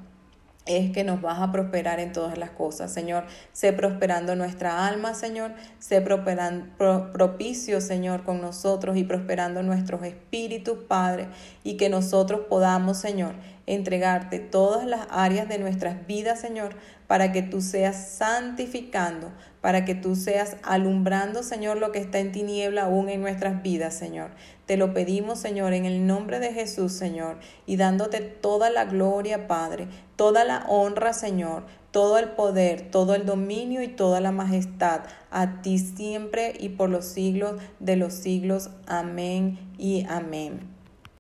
es 0.68 0.92
que 0.92 1.04
nos 1.04 1.22
vas 1.22 1.40
a 1.40 1.52
prosperar 1.52 2.00
en 2.00 2.12
todas 2.12 2.38
las 2.38 2.52
cosas, 2.52 2.92
Señor. 2.92 3.26
Sé 3.54 3.74
prosperando 3.74 4.36
nuestra 4.36 4.88
alma, 4.88 5.14
Señor. 5.14 5.54
Sé 5.80 6.02
propicio, 6.02 7.82
Señor, 7.82 8.24
con 8.24 8.42
nosotros 8.42 8.98
y 8.98 9.04
prosperando 9.04 9.64
nuestros 9.64 10.04
espíritus, 10.04 10.80
Padre. 10.88 11.28
Y 11.64 11.78
que 11.78 11.90
nosotros 11.90 12.42
podamos, 12.50 12.98
Señor, 12.98 13.34
entregarte 13.66 14.40
todas 14.40 14.86
las 14.86 15.08
áreas 15.10 15.50
de 15.50 15.60
nuestras 15.60 16.08
vidas, 16.08 16.40
Señor, 16.40 16.76
para 17.08 17.32
que 17.32 17.42
tú 17.42 17.62
seas 17.62 18.10
santificando, 18.10 19.32
para 19.62 19.86
que 19.86 19.96
tú 19.96 20.16
seas 20.16 20.58
alumbrando, 20.64 21.44
Señor, 21.44 21.78
lo 21.78 21.92
que 21.92 22.00
está 22.00 22.20
en 22.20 22.32
tiniebla 22.32 22.84
aún 22.84 23.10
en 23.10 23.22
nuestras 23.22 23.62
vidas, 23.62 23.94
Señor. 23.94 24.32
Te 24.68 24.76
lo 24.76 24.94
pedimos, 24.94 25.40
Señor, 25.40 25.72
en 25.72 25.86
el 25.86 26.06
nombre 26.06 26.42
de 26.42 26.52
Jesús, 26.52 26.92
Señor, 26.92 27.38
y 27.66 27.78
dándote 27.78 28.20
toda 28.20 28.70
la 28.70 28.84
gloria, 28.84 29.48
Padre, 29.48 29.88
toda 30.18 30.44
la 30.44 30.66
honra, 30.68 31.14
Señor, 31.14 31.64
todo 31.92 32.18
el 32.18 32.32
poder, 32.32 32.92
todo 32.92 33.16
el 33.16 33.26
dominio 33.26 33.82
y 33.82 33.88
toda 33.88 34.20
la 34.20 34.34
majestad, 34.34 35.04
a 35.32 35.62
ti 35.62 35.80
siempre 35.80 36.54
y 36.60 36.68
por 36.68 36.90
los 36.90 37.06
siglos 37.06 37.62
de 37.80 37.96
los 37.96 38.14
siglos. 38.14 38.70
Amén 38.88 39.58
y 39.78 40.06
amén. 40.10 40.77